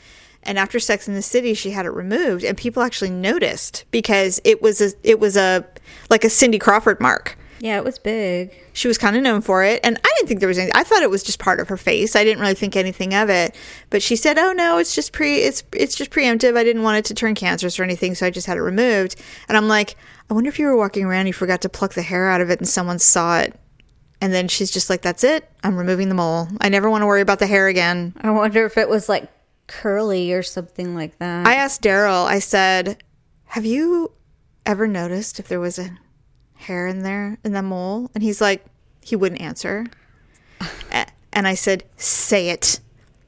And 0.44 0.58
after 0.58 0.80
Sex 0.80 1.10
in 1.10 1.14
the 1.14 1.22
City, 1.22 1.54
she 1.54 1.72
had 1.72 1.86
it 1.86 1.90
removed, 1.90 2.46
and 2.46 2.58
people 2.58 2.82
actually 2.82 3.10
noticed 3.10 3.84
because 3.92 4.40
it 4.46 4.62
was 4.62 4.80
a 4.80 4.94
it 5.04 5.20
was 5.20 5.36
a 5.36 5.66
like 6.10 6.24
a 6.24 6.30
Cindy 6.30 6.58
Crawford 6.58 7.02
mark. 7.02 7.38
Yeah, 7.60 7.78
it 7.78 7.84
was 7.84 7.98
big. 7.98 8.56
She 8.74 8.88
was 8.88 8.98
kind 9.00 9.18
of 9.18 9.24
known 9.24 9.42
for 9.42 9.64
it, 9.64 9.80
and 9.84 9.98
I 9.98 10.14
didn't 10.16 10.28
think 10.28 10.40
there 10.40 10.48
was 10.48 10.60
any. 10.60 10.72
I 10.76 10.84
thought 10.84 11.02
it 11.02 11.10
was 11.10 11.24
just 11.24 11.40
part 11.40 11.60
of 11.60 11.68
her 11.70 11.78
face. 11.78 12.16
I 12.16 12.24
didn't 12.24 12.40
really 12.40 12.54
think 12.54 12.76
anything 12.76 13.14
of 13.14 13.30
it. 13.30 13.56
But 13.90 14.04
she 14.04 14.16
said, 14.16 14.38
"Oh 14.38 14.54
no, 14.54 14.78
it's 14.78 14.94
just 14.94 15.12
pre 15.12 15.38
it's 15.38 15.64
it's 15.74 15.96
just 15.96 16.12
preemptive. 16.12 16.56
I 16.56 16.64
didn't 16.64 16.84
want 16.84 17.00
it 17.00 17.06
to 17.06 17.14
turn 17.14 17.34
cancerous 17.36 17.80
or 17.80 17.84
anything, 17.84 18.14
so 18.16 18.26
I 18.26 18.30
just 18.30 18.48
had 18.48 18.58
it 18.58 18.62
removed." 18.62 19.16
And 19.50 19.58
I'm 19.58 19.68
like, 19.68 19.96
I 20.30 20.34
wonder 20.34 20.50
if 20.50 20.60
you 20.60 20.66
were 20.68 20.76
walking 20.76 21.06
around, 21.06 21.28
you 21.28 21.34
forgot 21.34 21.62
to 21.62 21.70
pluck 21.70 21.94
the 21.94 22.02
hair 22.02 22.30
out 22.30 22.42
of 22.42 22.50
it, 22.50 22.60
and 22.60 22.68
someone 22.68 23.00
saw 23.00 23.40
it. 23.40 23.58
And 24.20 24.34
then 24.34 24.48
she's 24.48 24.72
just 24.72 24.90
like, 24.90 25.02
"That's 25.02 25.24
it. 25.24 25.50
I'm 25.64 25.78
removing 25.78 26.10
the 26.10 26.16
mole. 26.16 26.48
I 26.60 26.70
never 26.70 26.90
want 26.90 27.04
to 27.04 27.06
worry 27.06 27.22
about 27.22 27.40
the 27.40 27.48
hair 27.48 27.68
again." 27.68 28.14
I 28.22 28.32
wonder 28.32 28.66
if 28.66 28.78
it 28.78 28.90
was 28.90 29.08
like 29.08 29.30
curly 29.68 30.34
or 30.34 30.42
something 30.44 30.96
like 30.96 31.18
that. 31.20 31.46
I 31.46 31.54
asked 31.56 31.82
Daryl. 31.84 32.26
I 32.26 32.40
said, 32.40 33.04
"Have 33.46 33.66
you 33.66 34.12
ever 34.66 34.88
noticed 34.88 35.40
if 35.40 35.48
there 35.48 35.60
was 35.60 35.78
a 35.78 35.92
hair 36.56 36.88
in 36.88 37.04
there 37.04 37.38
in 37.44 37.54
the 37.54 37.62
mole?" 37.62 38.10
And 38.16 38.24
he's 38.24 38.42
like, 38.42 38.66
he 39.02 39.16
wouldn't 39.16 39.42
answer. 39.42 39.86
And 41.34 41.48
I 41.48 41.54
said, 41.54 41.84
"Say 41.98 42.50
it." 42.50 42.80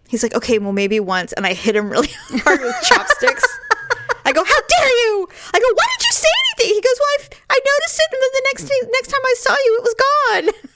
He's 0.08 0.24
like, 0.24 0.34
"Okay, 0.34 0.58
well 0.58 0.72
maybe 0.72 1.00
once." 1.00 1.32
And 1.34 1.46
I 1.46 1.54
hit 1.54 1.76
him 1.76 1.92
really 1.92 2.10
hard 2.42 2.60
with 2.60 2.76
chopsticks. 2.82 3.44
I 4.26 4.32
go, 4.32 4.44
"How 4.44 4.60
dare 4.68 4.90
you!" 4.90 5.30
I 5.54 5.60
go, 5.60 5.66
"Why 5.76 5.86
didn't 5.92 6.08
you 6.08 6.09
say 6.20 6.30
anything?" 6.54 6.76
He 6.76 6.82
goes, 6.82 7.00
"Well, 7.00 7.30
I, 7.50 7.56
I 7.56 7.60
noticed 7.60 8.00
it, 8.00 8.10
and 8.14 8.22
then 8.22 8.32
the 8.34 8.48
next 8.52 8.72
next 8.94 9.08
time 9.10 9.26
I 9.26 9.36
saw 9.38 9.54
you, 9.66 9.78
it 9.78 9.84
was 9.84 9.96
gone." 10.08 10.70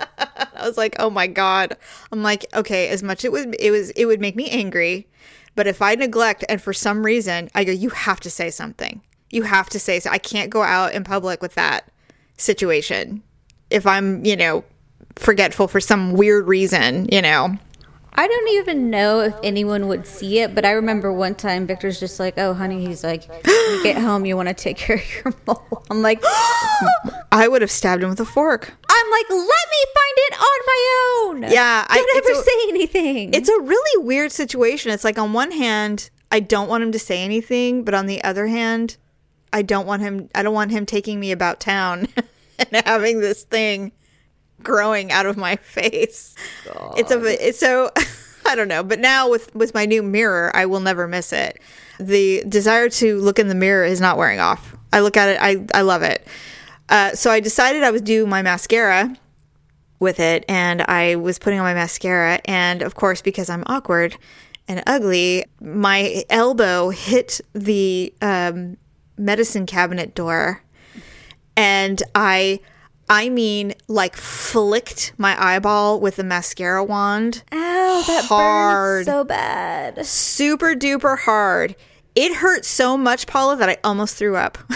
I 0.56 0.66
was 0.66 0.76
like, 0.76 0.96
"Oh 0.98 1.10
my 1.10 1.26
god!" 1.26 1.76
I'm 2.12 2.22
like, 2.22 2.46
"Okay, 2.54 2.88
as 2.88 3.02
much 3.02 3.24
it 3.24 3.32
would 3.32 3.56
it 3.58 3.70
was 3.70 3.90
it 3.90 4.06
would 4.06 4.20
make 4.20 4.36
me 4.36 4.48
angry, 4.50 5.06
but 5.54 5.66
if 5.66 5.82
I 5.82 5.94
neglect 5.94 6.44
and 6.48 6.60
for 6.60 6.72
some 6.72 7.04
reason 7.04 7.48
I 7.54 7.64
go, 7.64 7.72
you 7.72 7.90
have 7.90 8.20
to 8.20 8.30
say 8.30 8.50
something. 8.50 9.00
You 9.30 9.42
have 9.42 9.68
to 9.70 9.78
say 9.78 10.00
so. 10.00 10.10
I 10.10 10.18
can't 10.18 10.50
go 10.50 10.62
out 10.62 10.92
in 10.92 11.04
public 11.04 11.42
with 11.42 11.54
that 11.54 11.90
situation 12.36 13.22
if 13.70 13.86
I'm 13.86 14.24
you 14.24 14.36
know 14.36 14.64
forgetful 15.16 15.68
for 15.68 15.80
some 15.80 16.12
weird 16.12 16.46
reason. 16.46 17.08
You 17.10 17.22
know, 17.22 17.56
I 18.18 18.26
don't 18.26 18.48
even 18.48 18.90
know 18.90 19.20
if 19.20 19.34
anyone 19.44 19.86
would 19.86 20.04
see 20.04 20.40
it, 20.40 20.52
but 20.52 20.64
I 20.64 20.72
remember 20.72 21.12
one 21.12 21.36
time 21.36 21.68
Victor's 21.68 22.00
just 22.00 22.18
like, 22.18 22.34
"Oh, 22.36 22.52
honey," 22.52 22.84
he's 22.84 23.04
like, 23.04 23.28
you 23.46 23.80
get 23.84 23.96
home, 24.02 24.26
you 24.26 24.34
want 24.36 24.48
to 24.48 24.54
take 24.54 24.76
care 24.76 24.96
of 24.96 25.14
your 25.24 25.34
mole." 25.46 25.84
I'm 25.88 26.02
like, 26.02 26.20
I 27.32 27.46
would 27.48 27.62
have 27.62 27.70
stabbed 27.70 28.02
him 28.02 28.08
with 28.10 28.18
a 28.20 28.24
fork. 28.24 28.72
I'm 28.90 29.10
like, 29.12 29.30
let 29.30 29.38
me 29.38 29.84
find 29.94 30.16
it 30.16 30.34
on 30.34 30.66
my 30.66 31.14
own. 31.46 31.52
Yeah, 31.52 31.86
I- 31.88 31.96
don't 31.96 32.06
it's 32.10 32.28
ever 32.28 32.40
a- 32.40 32.42
say 32.42 32.68
anything. 32.70 33.34
It's 33.34 33.48
a 33.48 33.60
really 33.60 34.04
weird 34.04 34.32
situation. 34.32 34.90
It's 34.90 35.04
like 35.04 35.16
on 35.18 35.32
one 35.32 35.52
hand, 35.52 36.10
I 36.32 36.40
don't 36.40 36.68
want 36.68 36.82
him 36.82 36.92
to 36.92 36.98
say 36.98 37.22
anything, 37.22 37.84
but 37.84 37.94
on 37.94 38.06
the 38.06 38.22
other 38.24 38.48
hand, 38.48 38.96
I 39.52 39.62
don't 39.62 39.86
want 39.86 40.02
him 40.02 40.28
I 40.34 40.42
don't 40.42 40.54
want 40.54 40.72
him 40.72 40.86
taking 40.86 41.20
me 41.20 41.30
about 41.30 41.60
town 41.60 42.08
and 42.58 42.84
having 42.84 43.20
this 43.20 43.44
thing 43.44 43.92
growing 44.62 45.12
out 45.12 45.26
of 45.26 45.36
my 45.36 45.56
face. 45.56 46.34
It's 46.96 47.10
a 47.10 47.48
it's 47.48 47.58
so 47.58 47.90
I 48.46 48.54
don't 48.54 48.68
know, 48.68 48.82
but 48.82 48.98
now 48.98 49.28
with 49.28 49.54
with 49.54 49.74
my 49.74 49.86
new 49.86 50.02
mirror, 50.02 50.50
I 50.54 50.66
will 50.66 50.80
never 50.80 51.06
miss 51.06 51.32
it. 51.32 51.60
The 52.00 52.44
desire 52.48 52.88
to 52.90 53.18
look 53.18 53.38
in 53.38 53.48
the 53.48 53.54
mirror 53.54 53.84
is 53.84 54.00
not 54.00 54.16
wearing 54.16 54.40
off. 54.40 54.76
I 54.92 55.00
look 55.00 55.16
at 55.16 55.28
it, 55.28 55.38
I 55.40 55.78
I 55.78 55.82
love 55.82 56.02
it. 56.02 56.26
Uh, 56.88 57.14
so 57.14 57.30
I 57.30 57.40
decided 57.40 57.82
I 57.82 57.90
would 57.90 58.04
do 58.04 58.26
my 58.26 58.40
mascara 58.42 59.14
with 60.00 60.20
it 60.20 60.44
and 60.48 60.82
I 60.82 61.16
was 61.16 61.38
putting 61.38 61.58
on 61.58 61.64
my 61.64 61.74
mascara 61.74 62.40
and 62.44 62.82
of 62.82 62.94
course 62.94 63.20
because 63.20 63.50
I'm 63.50 63.64
awkward 63.66 64.16
and 64.68 64.82
ugly 64.86 65.44
my 65.60 66.24
elbow 66.30 66.90
hit 66.90 67.40
the 67.52 68.14
um, 68.22 68.76
medicine 69.16 69.66
cabinet 69.66 70.14
door 70.14 70.62
and 71.56 72.00
I 72.14 72.60
I 73.10 73.28
mean 73.28 73.74
like 73.88 74.16
flicked 74.16 75.12
my 75.18 75.34
eyeball 75.42 75.98
with 76.00 76.16
the 76.16 76.24
mascara 76.24 76.84
wand 76.84 77.42
Ow, 77.52 78.04
that 78.06 78.24
hard. 78.26 78.76
burns 78.76 79.06
so 79.06 79.24
bad. 79.24 80.04
super 80.06 80.74
duper 80.74 81.18
hard 81.18 81.74
it 82.14 82.34
hurt 82.36 82.64
so 82.64 82.96
much 82.98 83.26
Paula 83.26 83.56
that 83.56 83.68
I 83.68 83.78
almost 83.82 84.16
threw 84.16 84.36
up 84.36 84.58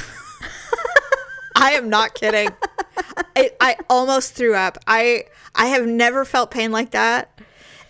I 1.55 1.73
am 1.73 1.91
not 1.91 2.15
kidding. 2.15 2.49
I, 3.37 3.51
I 3.61 3.77
almost 3.89 4.33
threw 4.35 4.55
up. 4.55 4.79
I 4.87 5.25
I 5.55 5.67
have 5.67 5.87
never 5.87 6.25
felt 6.25 6.51
pain 6.51 6.73
like 6.73 6.91
that. 6.93 7.39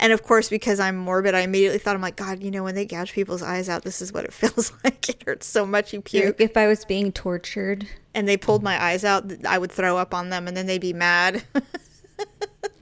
And 0.02 0.12
of 0.12 0.22
course, 0.24 0.48
because 0.50 0.80
I'm 0.80 0.96
morbid, 0.96 1.34
I 1.34 1.40
immediately 1.40 1.78
thought, 1.78 1.94
I'm 1.94 2.02
like, 2.02 2.16
God, 2.16 2.42
you 2.42 2.50
know, 2.50 2.64
when 2.64 2.74
they 2.74 2.84
gouge 2.84 3.12
people's 3.12 3.42
eyes 3.42 3.68
out, 3.68 3.84
this 3.84 4.02
is 4.02 4.12
what 4.12 4.24
it 4.24 4.32
feels 4.34 4.72
like. 4.84 5.08
It 5.08 5.22
hurts 5.24 5.46
so 5.46 5.64
much, 5.64 5.92
you 5.92 6.00
puke. 6.02 6.36
If 6.40 6.56
I 6.56 6.66
was 6.66 6.84
being 6.84 7.12
tortured, 7.12 7.86
And 8.14 8.28
they 8.28 8.36
pulled 8.36 8.62
my 8.62 8.82
eyes 8.82 9.04
out, 9.04 9.24
I 9.46 9.58
would 9.58 9.70
throw 9.72 9.96
up 9.96 10.12
on 10.12 10.28
them, 10.30 10.48
and 10.48 10.56
then 10.56 10.66
they'd 10.66 10.80
be 10.80 10.92
mad. 10.92 11.44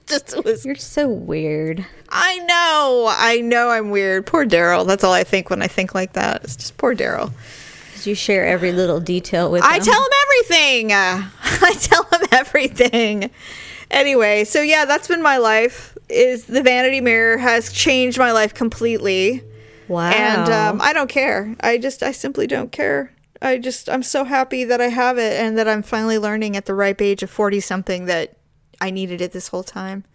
Just 0.07 0.43
was. 0.43 0.65
you're 0.65 0.75
so 0.75 1.07
weird. 1.07 1.85
I 2.09 2.39
know. 2.39 3.07
I 3.09 3.39
know. 3.39 3.69
I'm 3.69 3.91
weird. 3.91 4.25
Poor 4.25 4.45
Daryl. 4.45 4.85
That's 4.85 5.03
all 5.05 5.13
I 5.13 5.23
think 5.23 5.49
when 5.49 5.61
I 5.61 5.67
think 5.67 5.95
like 5.95 6.13
that. 6.13 6.43
It's 6.43 6.57
just 6.57 6.75
poor 6.77 6.93
Daryl. 6.93 7.31
You 8.03 8.13
share 8.13 8.45
every 8.45 8.73
little 8.73 8.99
detail 8.99 9.49
with 9.49 9.63
I 9.63 9.77
them. 9.77 9.85
tell 9.85 10.03
him 10.03 10.09
everything. 10.23 10.91
I 10.91 11.73
tell 11.79 12.03
him 12.05 12.21
everything. 12.33 13.29
Anyway, 13.91 14.43
so 14.45 14.61
yeah, 14.61 14.85
that's 14.85 15.07
been 15.07 15.21
my 15.21 15.37
life. 15.37 15.95
Is 16.09 16.45
the 16.45 16.63
vanity 16.63 17.01
mirror 17.01 17.37
has 17.37 17.71
changed 17.71 18.17
my 18.17 18.31
life 18.31 18.53
completely, 18.53 19.43
Wow. 19.87 20.09
and 20.11 20.49
um, 20.51 20.81
I 20.81 20.93
don't 20.93 21.09
care. 21.09 21.55
I 21.61 21.77
just, 21.77 22.01
I 22.01 22.11
simply 22.11 22.47
don't 22.47 22.71
care. 22.71 23.13
I 23.41 23.57
just, 23.57 23.89
I'm 23.89 24.03
so 24.03 24.23
happy 24.23 24.63
that 24.65 24.81
I 24.81 24.87
have 24.87 25.17
it, 25.17 25.39
and 25.39 25.57
that 25.57 25.67
I'm 25.67 25.83
finally 25.83 26.17
learning 26.17 26.55
at 26.57 26.65
the 26.65 26.73
ripe 26.73 27.01
age 27.01 27.21
of 27.23 27.29
forty 27.29 27.59
something 27.59 28.05
that 28.05 28.37
I 28.79 28.91
needed 28.91 29.21
it 29.21 29.31
this 29.33 29.49
whole 29.49 29.63
time. 29.63 30.05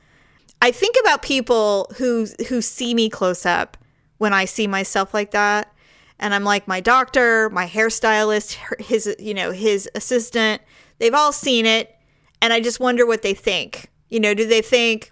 I 0.62 0.70
think 0.70 0.96
about 1.00 1.22
people 1.22 1.90
who 1.98 2.26
who 2.48 2.62
see 2.62 2.94
me 2.94 3.08
close 3.10 3.44
up 3.44 3.76
when 4.18 4.32
I 4.32 4.44
see 4.46 4.66
myself 4.66 5.12
like 5.12 5.32
that, 5.32 5.72
and 6.18 6.34
I'm 6.34 6.44
like 6.44 6.66
my 6.68 6.80
doctor, 6.80 7.50
my 7.50 7.66
hairstylist, 7.66 8.56
his 8.80 9.14
you 9.18 9.34
know 9.34 9.50
his 9.50 9.88
assistant. 9.94 10.62
They've 10.98 11.14
all 11.14 11.32
seen 11.32 11.66
it, 11.66 11.94
and 12.42 12.52
I 12.52 12.60
just 12.60 12.80
wonder 12.80 13.06
what 13.06 13.22
they 13.22 13.34
think. 13.34 13.88
You 14.08 14.20
know, 14.20 14.34
do 14.34 14.46
they 14.46 14.62
think 14.62 15.10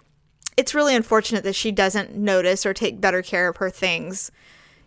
it's 0.57 0.73
really 0.73 0.95
unfortunate 0.95 1.43
that 1.43 1.55
she 1.55 1.71
doesn't 1.71 2.15
notice 2.15 2.65
or 2.65 2.73
take 2.73 3.01
better 3.01 3.21
care 3.21 3.49
of 3.49 3.57
her 3.57 3.69
things? 3.69 4.31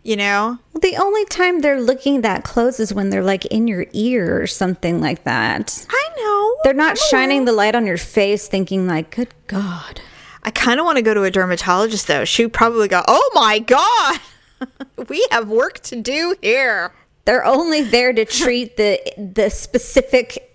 You 0.01 0.15
know, 0.15 0.57
Well, 0.73 0.79
the 0.81 0.95
only 0.95 1.25
time 1.25 1.59
they're 1.59 1.81
looking 1.81 2.21
that 2.21 2.43
close 2.45 2.79
is 2.79 2.93
when 2.93 3.09
they're 3.09 3.23
like 3.23 3.45
in 3.47 3.67
your 3.67 3.85
ear 3.91 4.41
or 4.41 4.47
something 4.47 5.01
like 5.01 5.25
that. 5.25 5.85
I 5.89 6.09
know 6.17 6.55
They're 6.63 6.73
not 6.73 6.97
shining 6.97 7.43
the 7.43 7.51
light 7.51 7.75
on 7.75 7.85
your 7.85 7.97
face 7.97 8.47
thinking 8.47 8.87
like, 8.87 9.13
good 9.13 9.33
God. 9.47 9.99
I 10.41 10.51
kind 10.51 10.79
of 10.79 10.85
want 10.85 10.95
to 10.95 11.01
go 11.01 11.13
to 11.13 11.23
a 11.23 11.29
dermatologist 11.31 12.07
though. 12.07 12.23
She 12.23 12.47
probably 12.47 12.87
go, 12.87 13.03
"Oh 13.07 13.31
my 13.35 13.59
god, 13.59 14.19
we 15.09 15.27
have 15.31 15.49
work 15.49 15.79
to 15.81 15.97
do 15.97 16.33
here." 16.41 16.93
They're 17.25 17.43
only 17.45 17.81
there 17.83 18.13
to 18.13 18.23
treat 18.23 18.77
the 18.77 19.01
the 19.17 19.49
specific 19.49 20.48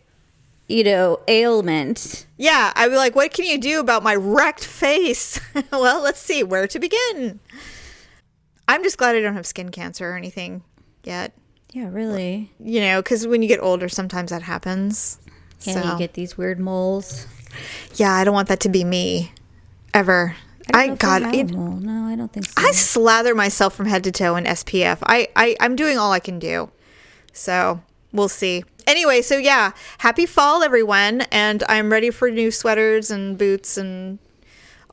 you 0.68 0.84
know, 0.84 1.20
ailment. 1.28 2.26
Yeah, 2.36 2.72
I'd 2.74 2.88
be 2.88 2.96
like, 2.96 3.14
what 3.14 3.32
can 3.32 3.44
you 3.44 3.58
do 3.58 3.80
about 3.80 4.02
my 4.02 4.14
wrecked 4.14 4.64
face? 4.64 5.40
well, 5.72 6.02
let's 6.02 6.20
see 6.20 6.42
where 6.42 6.66
to 6.66 6.78
begin. 6.78 7.40
I'm 8.66 8.82
just 8.82 8.96
glad 8.98 9.14
I 9.14 9.20
don't 9.20 9.34
have 9.34 9.46
skin 9.46 9.70
cancer 9.70 10.10
or 10.10 10.16
anything 10.16 10.62
yet. 11.04 11.32
Yeah, 11.72 11.88
really. 11.90 12.50
You 12.60 12.80
know, 12.80 13.02
because 13.02 13.26
when 13.26 13.42
you 13.42 13.48
get 13.48 13.60
older, 13.60 13.88
sometimes 13.88 14.30
that 14.30 14.42
happens. 14.42 15.18
Can 15.62 15.82
So- 15.82 15.92
you 15.92 15.98
get 15.98 16.14
these 16.14 16.38
weird 16.38 16.58
moles? 16.58 17.26
Yeah, 17.94 18.12
I 18.12 18.24
don't 18.24 18.34
want 18.34 18.48
that 18.48 18.60
to 18.60 18.68
be 18.68 18.82
me 18.84 19.32
ever. 19.92 20.34
I, 20.72 20.90
if 20.92 20.98
God, 20.98 21.22
have 21.22 21.34
it, 21.34 21.50
mole. 21.52 21.76
no, 21.76 22.06
I 22.06 22.16
don't 22.16 22.32
think 22.32 22.46
so. 22.46 22.52
I 22.56 22.72
slather 22.72 23.34
myself 23.34 23.74
from 23.74 23.86
head 23.86 24.02
to 24.04 24.10
toe 24.12 24.34
in 24.36 24.44
SPF. 24.44 24.98
I, 25.02 25.28
I 25.36 25.54
I'm 25.60 25.76
doing 25.76 25.98
all 25.98 26.10
I 26.10 26.20
can 26.20 26.38
do. 26.38 26.70
So 27.32 27.80
we'll 28.14 28.28
see. 28.30 28.64
Anyway, 28.86 29.20
so 29.20 29.36
yeah, 29.36 29.72
happy 29.98 30.24
fall, 30.26 30.62
everyone, 30.62 31.22
and 31.32 31.62
I'm 31.68 31.90
ready 31.92 32.10
for 32.10 32.30
new 32.30 32.50
sweaters 32.50 33.10
and 33.10 33.36
boots 33.36 33.76
and 33.76 34.18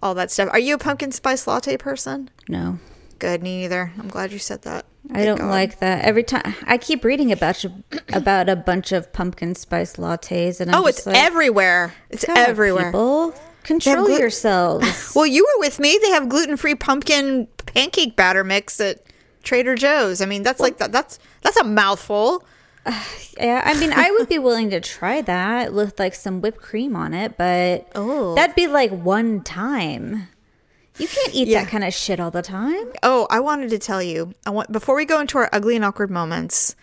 all 0.03 0.13
that 0.15 0.31
stuff. 0.31 0.49
Are 0.51 0.59
you 0.59 0.75
a 0.75 0.77
pumpkin 0.77 1.11
spice 1.13 1.47
latte 1.47 1.77
person? 1.77 2.29
no. 2.49 2.79
Good, 3.19 3.43
me 3.43 3.61
neither. 3.61 3.91
I'm 3.99 4.07
glad 4.07 4.31
you 4.31 4.39
said 4.39 4.63
that. 4.63 4.83
I 5.11 5.13
Thank 5.13 5.25
don't 5.27 5.37
God. 5.37 5.49
like 5.51 5.77
that. 5.77 6.03
Every 6.03 6.23
time 6.23 6.55
I 6.65 6.79
keep 6.79 7.03
reading 7.05 7.31
about 7.31 7.63
you, 7.63 7.71
about 8.11 8.49
a 8.49 8.55
bunch 8.55 8.91
of 8.91 9.13
pumpkin 9.13 9.53
spice 9.53 9.97
lattes, 9.97 10.59
and 10.59 10.71
I'm 10.73 10.81
Oh, 10.83 10.87
it's 10.87 11.05
like, 11.05 11.15
everywhere. 11.15 11.93
It's 12.09 12.25
everywhere. 12.27 12.85
People, 12.85 13.35
control 13.61 14.07
glu- 14.07 14.17
yourselves. 14.17 15.11
Well, 15.15 15.27
you 15.27 15.45
were 15.45 15.59
with 15.59 15.79
me. 15.79 15.99
They 16.01 16.09
have 16.09 16.29
gluten-free 16.29 16.73
pumpkin 16.75 17.47
pancake 17.67 18.15
batter 18.15 18.43
mix 18.43 18.79
at 18.79 19.03
Trader 19.43 19.75
Joe's. 19.75 20.19
I 20.19 20.25
mean, 20.25 20.41
that's 20.41 20.59
like 20.59 20.79
that. 20.79 20.91
That's 20.91 21.19
that's 21.43 21.57
a 21.57 21.63
mouthful. 21.63 22.43
yeah, 23.39 23.61
I 23.65 23.79
mean, 23.79 23.93
I 23.93 24.09
would 24.11 24.27
be 24.29 24.39
willing 24.39 24.69
to 24.71 24.79
try 24.79 25.21
that 25.21 25.73
with 25.73 25.99
like 25.99 26.15
some 26.15 26.41
whipped 26.41 26.61
cream 26.61 26.95
on 26.95 27.13
it, 27.13 27.37
but 27.37 27.87
Oh. 27.95 28.35
that'd 28.35 28.55
be 28.55 28.67
like 28.67 28.91
one 28.91 29.41
time. 29.41 30.27
You 30.97 31.07
can't 31.07 31.33
eat 31.33 31.47
Yeah. 31.47 31.63
that 31.63 31.71
kind 31.71 31.83
of 31.83 31.93
shit 31.93 32.19
all 32.19 32.31
the 32.31 32.41
time. 32.41 32.91
Oh, 33.03 33.27
I 33.29 33.39
wanted 33.39 33.69
to 33.71 33.79
tell 33.79 34.01
you. 34.03 34.33
I 34.45 34.49
want 34.49 34.71
before 34.71 34.95
we 34.95 35.05
go 35.05 35.19
into 35.19 35.37
our 35.37 35.49
ugly 35.53 35.75
and 35.75 35.85
awkward 35.85 36.11
moments. 36.11 36.75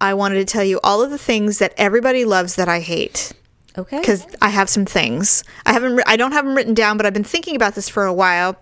I 0.00 0.12
wanted 0.14 0.36
to 0.36 0.44
tell 0.44 0.64
you 0.64 0.80
all 0.82 1.02
of 1.02 1.10
the 1.10 1.18
things 1.18 1.58
that 1.58 1.72
everybody 1.76 2.24
loves 2.24 2.56
that 2.56 2.68
I 2.68 2.80
hate 2.80 3.32
Okay. 3.78 4.00
because 4.00 4.26
I 4.42 4.48
have 4.50 4.68
some 4.68 4.84
things. 4.84 5.44
I 5.64 5.72
haven't. 5.72 6.00
I 6.06 6.16
don't 6.16 6.32
have 6.32 6.44
them 6.44 6.54
written 6.56 6.74
down, 6.74 6.96
but 6.96 7.06
I've 7.06 7.14
been 7.14 7.22
thinking 7.24 7.54
about 7.54 7.74
this 7.74 7.88
for 7.88 8.04
a 8.04 8.12
while, 8.12 8.56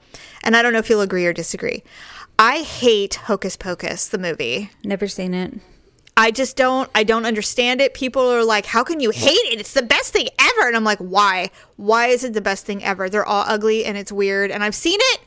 and 0.44 0.54
I 0.56 0.62
don't 0.62 0.72
know 0.72 0.78
if 0.78 0.90
you'll 0.90 1.00
agree 1.00 1.26
or 1.26 1.32
disagree. 1.32 1.82
I 2.38 2.58
hate 2.62 3.14
Hocus 3.14 3.56
Pocus, 3.56 4.06
the 4.08 4.18
movie. 4.18 4.70
Never 4.84 5.08
seen 5.08 5.32
it. 5.34 5.54
I 6.16 6.30
just 6.30 6.56
don't 6.56 6.90
I 6.94 7.04
don't 7.04 7.26
understand 7.26 7.80
it. 7.80 7.94
People 7.94 8.22
are 8.22 8.44
like, 8.44 8.66
"How 8.66 8.84
can 8.84 9.00
you 9.00 9.10
hate 9.10 9.32
it? 9.32 9.60
It's 9.60 9.72
the 9.72 9.82
best 9.82 10.12
thing 10.12 10.28
ever." 10.38 10.66
And 10.66 10.76
I'm 10.76 10.84
like, 10.84 10.98
"Why? 10.98 11.50
Why 11.76 12.06
is 12.06 12.22
it 12.24 12.34
the 12.34 12.40
best 12.40 12.66
thing 12.66 12.84
ever? 12.84 13.08
They're 13.08 13.24
all 13.24 13.44
ugly 13.46 13.84
and 13.84 13.96
it's 13.96 14.12
weird 14.12 14.50
and 14.50 14.62
I've 14.62 14.74
seen 14.74 14.98
it 15.00 15.20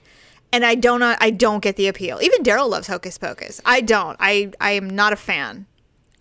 and 0.55 0.65
I 0.65 0.75
don't 0.75 1.03
I 1.03 1.31
don't 1.31 1.61
get 1.61 1.75
the 1.75 1.87
appeal. 1.87 2.19
Even 2.21 2.43
Daryl 2.43 2.69
loves 2.69 2.87
Hocus 2.87 3.17
Pocus. 3.17 3.59
I 3.65 3.81
don't. 3.81 4.15
I 4.19 4.51
I 4.61 4.71
am 4.71 4.89
not 4.89 5.11
a 5.11 5.17
fan 5.17 5.65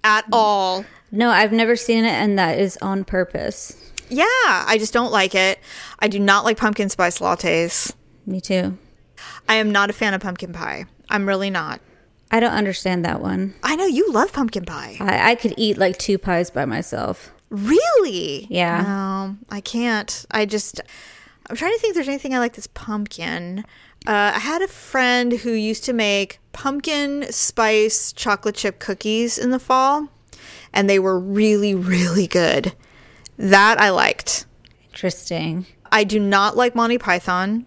at 0.02 0.24
all. 0.32 0.84
No, 1.12 1.30
I've 1.30 1.52
never 1.52 1.76
seen 1.76 2.04
it, 2.04 2.12
and 2.12 2.36
that 2.38 2.58
is 2.58 2.76
on 2.82 3.04
purpose. 3.04 3.92
Yeah, 4.08 4.24
I 4.26 4.76
just 4.78 4.92
don't 4.92 5.12
like 5.12 5.34
it. 5.34 5.60
I 6.00 6.08
do 6.08 6.18
not 6.18 6.44
like 6.44 6.56
pumpkin 6.56 6.88
spice 6.88 7.20
lattes. 7.20 7.94
Me 8.26 8.40
too. 8.40 8.76
I 9.48 9.54
am 9.54 9.70
not 9.70 9.90
a 9.90 9.92
fan 9.92 10.14
of 10.14 10.20
pumpkin 10.20 10.52
pie. 10.52 10.86
I'm 11.08 11.28
really 11.28 11.50
not. 11.50 11.80
I 12.30 12.40
don't 12.40 12.52
understand 12.52 13.04
that 13.04 13.20
one. 13.20 13.54
I 13.62 13.76
know 13.76 13.86
you 13.86 14.10
love 14.10 14.32
pumpkin 14.32 14.64
pie. 14.64 14.96
I, 15.00 15.32
I 15.32 15.34
could 15.34 15.54
eat 15.56 15.78
like 15.78 15.98
two 15.98 16.18
pies 16.18 16.50
by 16.50 16.64
myself. 16.64 17.32
Really? 17.50 18.46
Yeah. 18.50 18.82
No, 18.82 19.36
I 19.48 19.60
can't. 19.60 20.26
I 20.30 20.44
just, 20.44 20.80
I'm 21.48 21.56
trying 21.56 21.72
to 21.72 21.78
think 21.78 21.90
if 21.90 21.94
there's 21.94 22.08
anything 22.08 22.34
I 22.34 22.38
like 22.40 22.54
that's 22.54 22.66
pumpkin. 22.68 23.64
Uh, 24.06 24.32
I 24.34 24.38
had 24.38 24.60
a 24.62 24.68
friend 24.68 25.32
who 25.32 25.52
used 25.52 25.84
to 25.84 25.92
make 25.92 26.40
pumpkin 26.52 27.30
spice 27.30 28.12
chocolate 28.12 28.56
chip 28.56 28.78
cookies 28.78 29.38
in 29.38 29.50
the 29.50 29.58
fall, 29.58 30.08
and 30.72 30.90
they 30.90 30.98
were 30.98 31.18
really, 31.18 31.74
really 31.74 32.26
good. 32.26 32.74
That 33.38 33.80
I 33.80 33.90
liked. 33.90 34.46
Interesting. 34.90 35.66
I 35.90 36.04
do 36.04 36.18
not 36.18 36.56
like 36.56 36.74
Monty 36.74 36.98
Python 36.98 37.66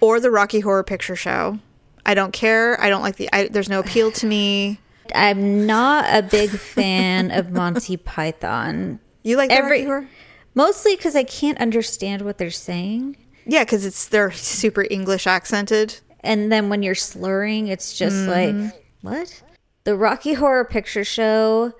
or 0.00 0.20
the 0.20 0.30
Rocky 0.30 0.60
Horror 0.60 0.84
Picture 0.84 1.16
Show. 1.16 1.58
I 2.06 2.14
don't 2.14 2.32
care. 2.32 2.80
I 2.80 2.88
don't 2.88 3.02
like 3.02 3.16
the. 3.16 3.28
I, 3.32 3.48
there's 3.48 3.68
no 3.68 3.80
appeal 3.80 4.10
to 4.12 4.26
me. 4.26 4.78
I'm 5.14 5.66
not 5.66 6.04
a 6.08 6.22
big 6.22 6.50
fan 6.50 7.30
of 7.30 7.50
Monty 7.50 7.96
Python. 7.96 9.00
You 9.22 9.36
like 9.36 9.50
Every- 9.50 9.86
Rocky? 9.86 10.06
Mostly 10.54 10.96
because 10.96 11.14
I 11.14 11.22
can't 11.24 11.58
understand 11.58 12.22
what 12.22 12.38
they're 12.38 12.50
saying. 12.50 13.16
Yeah, 13.46 13.64
because 13.64 13.86
it's 13.86 14.06
they're 14.08 14.32
super 14.32 14.86
English 14.90 15.26
accented. 15.26 16.00
And 16.20 16.50
then 16.50 16.68
when 16.68 16.82
you're 16.82 16.94
slurring, 16.94 17.68
it's 17.68 17.96
just 17.96 18.16
Mm-hmm. 18.16 18.62
like, 18.64 18.82
what? 19.02 19.42
The 19.84 19.94
Rocky 19.96 20.34
Horror 20.34 20.64
Picture 20.64 21.04
Show, 21.04 21.72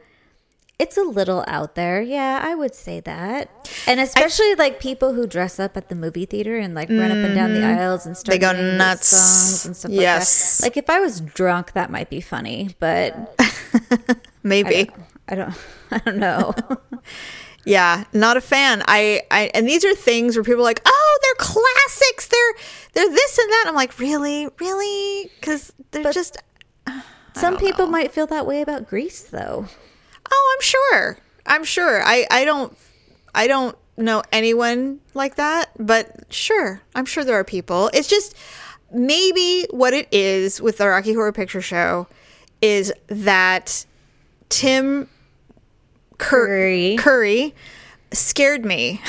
it's 0.79 0.97
a 0.97 1.03
little 1.03 1.45
out 1.49 1.75
there. 1.75 2.01
Yeah, 2.01 2.41
I 2.43 2.55
would 2.55 2.75
say 2.75 3.01
that. 3.01 3.51
And 3.87 3.99
especially 4.01 4.55
like 4.55 4.79
people 4.81 5.13
who 5.15 5.27
dress 5.27 5.59
up 5.59 5.77
at 5.77 5.89
the 5.89 5.95
movie 5.95 6.25
theater 6.25 6.57
and 6.57 6.75
like 6.75 6.89
run 6.89 7.11
up 7.11 7.17
and 7.19 7.35
down 7.35 7.53
the 7.55 7.65
aisles 7.65 8.07
and 8.07 8.17
start 8.17 8.41
Mm-hmm. 8.41 8.53
They 8.57 8.61
go 8.71 8.77
nuts. 8.77 9.07
songs 9.09 9.67
and 9.67 9.77
stuff 9.77 9.91
Yes. 9.91 10.63
like 10.63 10.75
that. 10.75 10.79
Like 10.79 10.85
if 10.85 10.91
I 10.97 11.01
was 11.01 11.21
drunk, 11.21 11.73
that 11.73 11.91
might 11.91 12.09
be 12.11 12.21
funny, 12.21 12.77
but 12.79 13.37
Maybe. 14.43 14.91
I 15.29 15.35
don't, 15.35 15.55
I 15.91 15.99
don't 15.99 16.17
know. 16.27 16.55
Yeah, 17.65 18.05
not 18.15 18.39
a 18.39 18.41
fan. 18.41 18.83
I, 18.89 19.21
I 19.31 19.51
and 19.53 19.69
these 19.69 19.85
are 19.85 19.95
things 19.95 20.37
where 20.37 20.45
people 20.45 20.61
are 20.61 20.65
like, 20.65 20.81
"Oh, 20.87 21.19
they're 21.23 21.47
classics. 21.47 22.27
They're 22.29 22.55
they're 22.95 23.11
this 23.15 23.37
and 23.39 23.51
that." 23.51 23.65
I'm 23.69 23.75
like, 23.75 23.99
"Really? 23.99 24.49
Really?" 24.59 25.31
Cuz 25.43 25.73
they're 25.91 26.11
just 26.13 26.39
Some 27.35 27.59
people 27.59 27.87
might 27.87 28.11
feel 28.11 28.27
that 28.29 28.47
way 28.47 28.63
about 28.63 28.89
Grease, 28.89 29.21
though. 29.21 29.67
Oh, 30.31 30.55
I'm 30.57 30.63
sure. 30.63 31.19
I'm 31.47 31.65
sure. 31.65 32.03
I 32.03 32.27
I 32.31 32.45
don't 32.45 32.77
I 33.35 33.47
don't 33.47 33.77
know 33.97 34.23
anyone 34.33 35.01
like 35.15 35.37
that, 35.37 35.71
but 35.79 36.33
sure. 36.33 36.81
I'm 36.95 37.05
sure 37.07 37.25
there 37.25 37.39
are 37.39 37.45
people. 37.45 37.91
It's 37.95 38.09
just 38.09 38.35
maybe 38.93 39.67
what 39.71 39.93
it 39.95 40.09
is 40.13 40.61
with 40.61 40.79
the 40.79 40.89
Rocky 40.89 41.13
Horror 41.15 41.33
Picture 41.33 41.61
Show 41.63 42.07
is 42.63 42.93
that 43.09 43.85
Tim 44.49 45.09
Cur- 46.19 46.47
Curry. 46.47 46.97
Curry 46.99 47.55
scared 48.13 48.65
me 48.65 49.01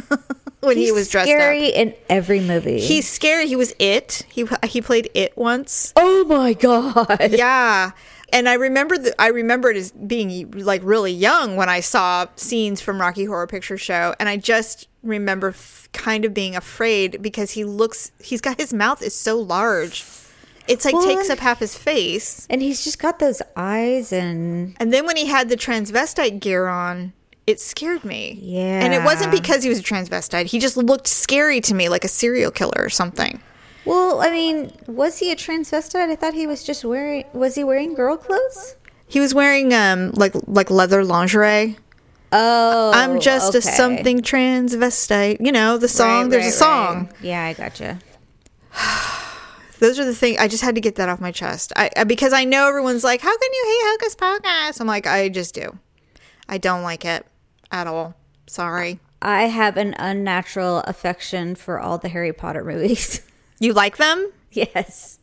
when 0.60 0.76
he 0.76 0.92
was 0.92 1.08
dressed 1.10 1.28
scary 1.28 1.68
up. 1.68 1.74
in 1.74 1.94
every 2.08 2.40
movie. 2.40 2.80
He's 2.80 3.08
scary. 3.08 3.46
He 3.46 3.56
was 3.56 3.74
it. 3.78 4.24
He 4.28 4.46
he 4.64 4.80
played 4.80 5.10
it 5.14 5.36
once. 5.36 5.92
oh 5.96 6.24
my 6.24 6.52
god. 6.54 7.32
Yeah. 7.32 7.92
And 8.32 8.48
I 8.48 8.54
remember 8.54 8.98
the, 8.98 9.14
I 9.20 9.28
remember 9.28 9.70
it 9.70 9.76
as 9.76 9.92
being 9.92 10.50
like 10.52 10.82
really 10.84 11.12
young 11.12 11.56
when 11.56 11.68
I 11.68 11.80
saw 11.80 12.26
scenes 12.36 12.80
from 12.80 13.00
Rocky 13.00 13.24
Horror 13.24 13.46
Picture 13.46 13.78
Show, 13.78 14.14
and 14.18 14.28
I 14.28 14.36
just 14.36 14.88
remember 15.02 15.48
f- 15.50 15.88
kind 15.92 16.24
of 16.24 16.34
being 16.34 16.56
afraid 16.56 17.22
because 17.22 17.52
he 17.52 17.64
looks 17.64 18.10
he's 18.20 18.40
got 18.40 18.58
his 18.58 18.74
mouth 18.74 19.00
is 19.02 19.14
so 19.14 19.38
large, 19.38 20.04
it's 20.66 20.84
like 20.84 20.94
Well, 20.94 21.06
takes 21.06 21.30
up 21.30 21.38
half 21.38 21.60
his 21.60 21.76
face. 21.76 22.46
And 22.50 22.60
he's 22.60 22.82
just 22.82 22.98
got 22.98 23.20
those 23.20 23.40
eyes 23.54 24.12
and 24.12 24.76
And 24.80 24.92
then 24.92 25.06
when 25.06 25.16
he 25.16 25.26
had 25.26 25.48
the 25.48 25.56
transvestite 25.56 26.40
gear 26.40 26.66
on, 26.66 27.12
it 27.46 27.60
scared 27.60 28.04
me. 28.04 28.38
Yeah. 28.42 28.84
and 28.84 28.92
it 28.92 29.04
wasn't 29.04 29.30
because 29.30 29.62
he 29.62 29.68
was 29.68 29.78
a 29.78 29.82
transvestite; 29.84 30.46
he 30.46 30.58
just 30.58 30.76
looked 30.76 31.06
scary 31.06 31.60
to 31.60 31.74
me, 31.74 31.88
like 31.88 32.04
a 32.04 32.08
serial 32.08 32.50
killer 32.50 32.74
or 32.78 32.90
something. 32.90 33.40
Well, 33.86 34.20
I 34.20 34.30
mean, 34.30 34.72
was 34.86 35.18
he 35.18 35.30
a 35.32 35.36
transvestite? 35.36 36.10
I 36.10 36.16
thought 36.16 36.34
he 36.34 36.46
was 36.46 36.62
just 36.64 36.84
wearing 36.84 37.24
was 37.32 37.54
he 37.54 37.64
wearing 37.64 37.94
girl 37.94 38.16
clothes? 38.16 38.76
He 39.08 39.20
was 39.20 39.32
wearing 39.32 39.72
um 39.72 40.10
like 40.12 40.34
like 40.46 40.70
leather 40.70 41.04
lingerie. 41.04 41.76
Oh. 42.32 42.90
I'm 42.92 43.20
just 43.20 43.54
a 43.54 43.62
something 43.62 44.20
transvestite. 44.20 45.36
You 45.40 45.52
know, 45.52 45.78
the 45.78 45.88
song, 45.88 46.22
Right, 46.24 46.30
there's 46.32 46.44
right, 46.44 46.48
a 46.48 46.56
song. 46.56 46.96
right. 47.06 47.14
Yeah, 47.22 47.44
I 47.44 47.52
gotcha. 47.54 47.98
Those 49.78 49.98
are 49.98 50.04
the 50.04 50.14
things 50.14 50.38
I 50.38 50.48
just 50.48 50.62
had 50.64 50.74
to 50.74 50.80
get 50.80 50.94
that 50.96 51.08
off 51.08 51.20
my 51.20 51.30
chest. 51.32 51.72
I 51.76 52.04
because 52.04 52.32
I 52.32 52.44
know 52.44 52.66
everyone's 52.68 53.04
like, 53.04 53.20
"How 53.20 53.36
can 53.36 53.50
you 53.52 53.64
hate 53.66 53.90
Hocus 53.92 54.14
Pocus?" 54.14 54.80
I'm 54.80 54.86
like, 54.86 55.06
I 55.06 55.28
just 55.28 55.54
do. 55.54 55.78
I 56.48 56.56
don't 56.58 56.82
like 56.82 57.04
it 57.04 57.26
at 57.70 57.86
all. 57.86 58.14
Sorry. 58.46 59.00
I 59.20 59.44
have 59.44 59.76
an 59.76 59.94
unnatural 59.98 60.78
affection 60.80 61.54
for 61.56 61.78
all 61.80 61.98
the 61.98 62.08
Harry 62.08 62.32
Potter 62.32 62.64
movies. 62.64 63.20
You 63.58 63.72
like 63.72 63.96
them? 63.96 64.32
yes. 64.52 65.18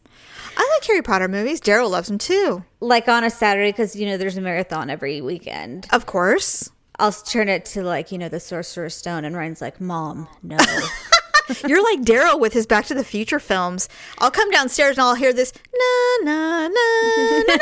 I 0.55 0.77
like 0.77 0.87
Harry 0.87 1.01
Potter 1.01 1.27
movies. 1.27 1.59
Daryl 1.59 1.89
loves 1.89 2.07
them 2.07 2.17
too. 2.17 2.63
Like 2.79 3.07
on 3.07 3.23
a 3.23 3.29
Saturday 3.29 3.71
cuz 3.71 3.95
you 3.95 4.05
know 4.05 4.17
there's 4.17 4.37
a 4.37 4.41
marathon 4.41 4.89
every 4.89 5.21
weekend. 5.21 5.87
Of 5.91 6.05
course. 6.05 6.69
I'll 6.99 7.11
turn 7.11 7.49
it 7.49 7.65
to 7.65 7.81
like, 7.81 8.11
you 8.11 8.19
know, 8.19 8.29
the 8.29 8.39
Sorcerer's 8.39 8.95
Stone 8.95 9.25
and 9.25 9.35
Ryan's 9.35 9.61
like, 9.61 9.81
"Mom, 9.81 10.27
no." 10.43 10.57
You're 11.67 11.83
like 11.83 12.01
Daryl 12.01 12.39
with 12.39 12.53
his 12.53 12.65
Back 12.67 12.85
to 12.85 12.93
the 12.93 13.03
Future 13.03 13.39
films. 13.39 13.89
I'll 14.19 14.31
come 14.31 14.49
downstairs 14.51 14.97
and 14.97 15.03
I'll 15.05 15.15
hear 15.15 15.33
this 15.33 15.51
na 15.73 16.31
na 16.31 16.67
na 16.67 16.67
na, 16.67 17.43
na 17.47 17.53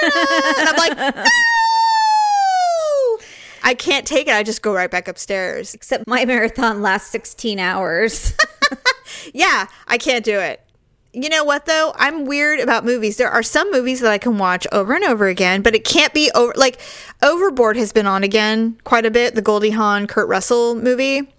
and 0.60 0.70
I'm 0.70 0.76
like, 0.76 0.98
no. 0.98 1.26
I 3.64 3.74
can't 3.74 4.06
take 4.06 4.28
it. 4.28 4.34
I 4.34 4.44
just 4.44 4.62
go 4.62 4.74
right 4.74 4.92
back 4.92 5.08
upstairs. 5.08 5.74
Except 5.74 6.08
my 6.08 6.26
marathon 6.26 6.82
lasts 6.82 7.10
16 7.12 7.58
hours. 7.60 8.34
Yeah, 9.34 9.68
I 9.88 9.98
can't 9.98 10.26
do 10.26 10.40
it. 10.40 10.62
You 11.14 11.28
know 11.28 11.44
what 11.44 11.66
though? 11.66 11.94
I'm 11.98 12.26
weird 12.26 12.60
about 12.60 12.86
movies. 12.86 13.18
There 13.18 13.30
are 13.30 13.44
some 13.44 13.70
movies 13.72 14.00
that 14.00 14.12
I 14.12 14.18
can 14.18 14.38
watch 14.38 14.66
over 14.72 14.94
and 14.94 15.04
over 15.04 15.28
again, 15.28 15.62
but 15.62 15.76
it 15.76 15.84
can't 15.84 16.14
be 16.14 16.32
over 16.34 16.54
like 16.56 16.80
Overboard 17.22 17.76
has 17.76 17.92
been 17.92 18.08
on 18.08 18.24
again 18.24 18.80
quite 18.84 19.06
a 19.06 19.12
bit, 19.12 19.36
the 19.36 19.42
Goldie 19.42 19.72
Hawn 19.72 20.08
Kurt 20.08 20.30
Russell 20.30 20.76
movie. 20.76 21.30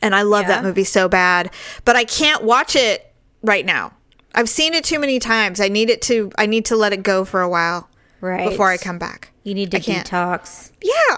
And 0.00 0.14
I 0.14 0.22
love 0.22 0.46
that 0.46 0.62
movie 0.62 0.84
so 0.84 1.08
bad, 1.08 1.50
but 1.84 1.96
I 1.96 2.04
can't 2.04 2.44
watch 2.44 2.76
it 2.76 3.12
right 3.42 3.66
now. 3.66 3.94
I've 4.32 4.48
seen 4.48 4.74
it 4.74 4.84
too 4.84 5.00
many 5.00 5.18
times. 5.18 5.60
I 5.60 5.66
need 5.68 5.90
it 5.90 6.00
to 6.02 6.30
I 6.38 6.46
need 6.46 6.64
to 6.66 6.76
let 6.76 6.92
it 6.92 7.02
go 7.02 7.24
for 7.24 7.40
a 7.40 7.48
while 7.48 7.88
right. 8.20 8.48
before 8.48 8.70
I 8.70 8.76
come 8.76 8.98
back. 8.98 9.32
You 9.42 9.54
need 9.54 9.72
to 9.72 9.78
I 9.78 9.80
can't. 9.80 10.08
detox. 10.08 10.70
Yeah. 10.80 11.16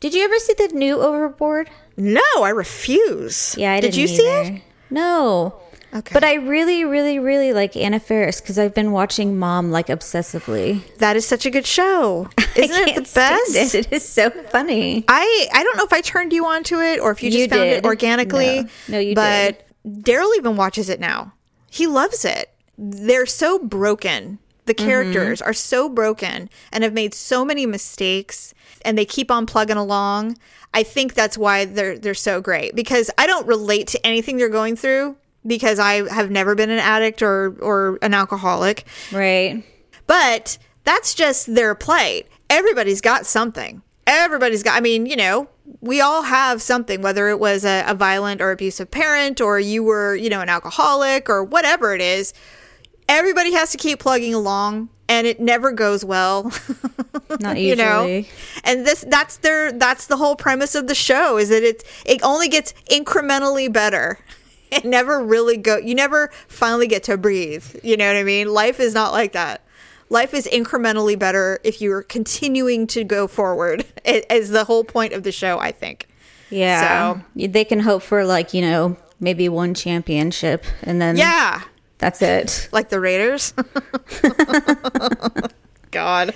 Did 0.00 0.14
you 0.14 0.22
ever 0.22 0.38
see 0.38 0.54
the 0.54 0.68
new 0.68 1.00
Overboard? 1.00 1.68
No, 1.96 2.20
I 2.42 2.50
refuse. 2.50 3.54
Yeah, 3.58 3.72
I 3.72 3.80
Did 3.80 3.96
you 3.96 4.06
see 4.06 4.22
it? 4.22 4.62
No. 4.90 5.60
Okay. 5.94 6.12
But 6.12 6.24
I 6.24 6.34
really, 6.34 6.84
really, 6.84 7.18
really 7.18 7.52
like 7.54 7.74
Anna 7.76 7.98
Faris 7.98 8.40
because 8.40 8.58
I've 8.58 8.74
been 8.74 8.92
watching 8.92 9.38
Mom 9.38 9.70
like 9.70 9.86
obsessively. 9.86 10.82
That 10.98 11.16
is 11.16 11.24
such 11.26 11.46
a 11.46 11.50
good 11.50 11.64
show. 11.66 12.28
Isn't 12.56 12.88
it 12.88 12.94
the 12.96 13.10
best? 13.14 13.54
It. 13.54 13.74
it 13.86 13.92
is 13.92 14.06
so 14.06 14.28
funny. 14.30 15.04
I 15.08 15.48
I 15.54 15.62
don't 15.62 15.76
know 15.78 15.84
if 15.84 15.92
I 15.92 16.02
turned 16.02 16.32
you 16.34 16.44
onto 16.44 16.80
it 16.80 17.00
or 17.00 17.12
if 17.12 17.22
you 17.22 17.30
just 17.30 17.40
You 17.44 17.48
found 17.48 17.62
it 17.70 17.84
organically. 17.86 18.62
No. 18.62 18.68
No, 18.88 18.98
you 18.98 19.14
but 19.14 19.66
Daryl 19.86 20.36
even 20.36 20.56
watches 20.56 20.88
it 20.90 21.00
now. 21.00 21.32
He 21.70 21.86
loves 21.86 22.24
it. 22.26 22.50
They're 22.76 23.24
so 23.26 23.58
broken. 23.58 24.38
The 24.66 24.74
Mm-hmm. 24.74 24.86
characters 24.86 25.40
are 25.40 25.52
so 25.54 25.88
broken 25.88 26.50
and 26.72 26.82
have 26.82 26.92
made 26.92 27.14
so 27.14 27.44
many 27.44 27.64
mistakes 27.66 28.52
and 28.84 28.98
they 28.98 29.04
keep 29.06 29.30
on 29.30 29.46
plugging 29.46 29.76
along. 29.76 30.36
I 30.76 30.82
think 30.82 31.14
that's 31.14 31.38
why 31.38 31.64
they're 31.64 31.98
they're 31.98 32.12
so 32.12 32.42
great 32.42 32.76
because 32.76 33.10
I 33.16 33.26
don't 33.26 33.46
relate 33.46 33.86
to 33.88 34.06
anything 34.06 34.36
they're 34.36 34.50
going 34.50 34.76
through 34.76 35.16
because 35.46 35.78
I 35.78 36.06
have 36.12 36.30
never 36.30 36.54
been 36.54 36.68
an 36.68 36.78
addict 36.78 37.22
or 37.22 37.56
or 37.60 37.98
an 38.02 38.12
alcoholic. 38.12 38.84
Right. 39.10 39.64
But 40.06 40.58
that's 40.84 41.14
just 41.14 41.54
their 41.54 41.74
plight. 41.74 42.26
Everybody's 42.50 43.00
got 43.00 43.24
something. 43.24 43.80
Everybody's 44.06 44.62
got, 44.62 44.76
I 44.76 44.80
mean, 44.80 45.06
you 45.06 45.16
know, 45.16 45.48
we 45.80 46.02
all 46.02 46.22
have 46.22 46.60
something, 46.60 47.00
whether 47.00 47.28
it 47.30 47.40
was 47.40 47.64
a, 47.64 47.82
a 47.88 47.94
violent 47.94 48.42
or 48.42 48.52
abusive 48.52 48.90
parent 48.90 49.40
or 49.40 49.58
you 49.58 49.82
were, 49.82 50.14
you 50.14 50.28
know, 50.28 50.42
an 50.42 50.48
alcoholic 50.50 51.30
or 51.30 51.42
whatever 51.42 51.94
it 51.94 52.02
is. 52.02 52.34
Everybody 53.08 53.52
has 53.54 53.72
to 53.72 53.78
keep 53.78 53.98
plugging 53.98 54.34
along 54.34 54.90
and 55.08 55.26
it 55.26 55.40
never 55.40 55.72
goes 55.72 56.04
well. 56.04 56.52
Not 57.40 57.58
you 57.58 57.76
know? 57.76 58.24
and 58.64 58.86
this 58.86 59.04
that's 59.08 59.36
their 59.38 59.72
that's 59.72 60.06
the 60.06 60.16
whole 60.16 60.36
premise 60.36 60.74
of 60.74 60.86
the 60.86 60.94
show 60.94 61.36
is 61.38 61.48
that 61.50 61.62
it 61.62 61.84
it 62.04 62.22
only 62.22 62.48
gets 62.48 62.72
incrementally 62.90 63.72
better. 63.72 64.18
It 64.68 64.84
never 64.84 65.22
really 65.24 65.56
go 65.56 65.76
you 65.76 65.94
never 65.94 66.28
finally 66.48 66.88
get 66.88 67.04
to 67.04 67.16
breathe 67.16 67.64
you 67.84 67.96
know 67.96 68.08
what 68.08 68.16
i 68.16 68.24
mean? 68.24 68.48
Life 68.52 68.80
is 68.80 68.94
not 68.94 69.12
like 69.12 69.30
that. 69.32 69.62
Life 70.10 70.34
is 70.34 70.48
incrementally 70.48 71.16
better 71.16 71.60
if 71.62 71.80
you're 71.80 72.02
continuing 72.02 72.88
to 72.88 73.04
go 73.04 73.28
forward 73.28 73.84
it 74.04 74.26
is 74.28 74.50
the 74.50 74.64
whole 74.64 74.82
point 74.82 75.12
of 75.12 75.22
the 75.22 75.30
show 75.30 75.60
i 75.60 75.70
think. 75.70 76.08
Yeah. 76.50 77.14
So- 77.14 77.46
They 77.46 77.64
can 77.64 77.78
hope 77.78 78.02
for 78.02 78.24
like, 78.24 78.54
you 78.54 78.60
know, 78.60 78.96
maybe 79.20 79.48
one 79.48 79.72
championship 79.72 80.64
and 80.82 81.00
then 81.00 81.16
yeah 81.16 81.62
that's 81.98 82.22
it. 82.22 82.68
like 82.72 82.88
the 82.88 83.00
raiders? 83.00 83.52
God. 85.90 86.34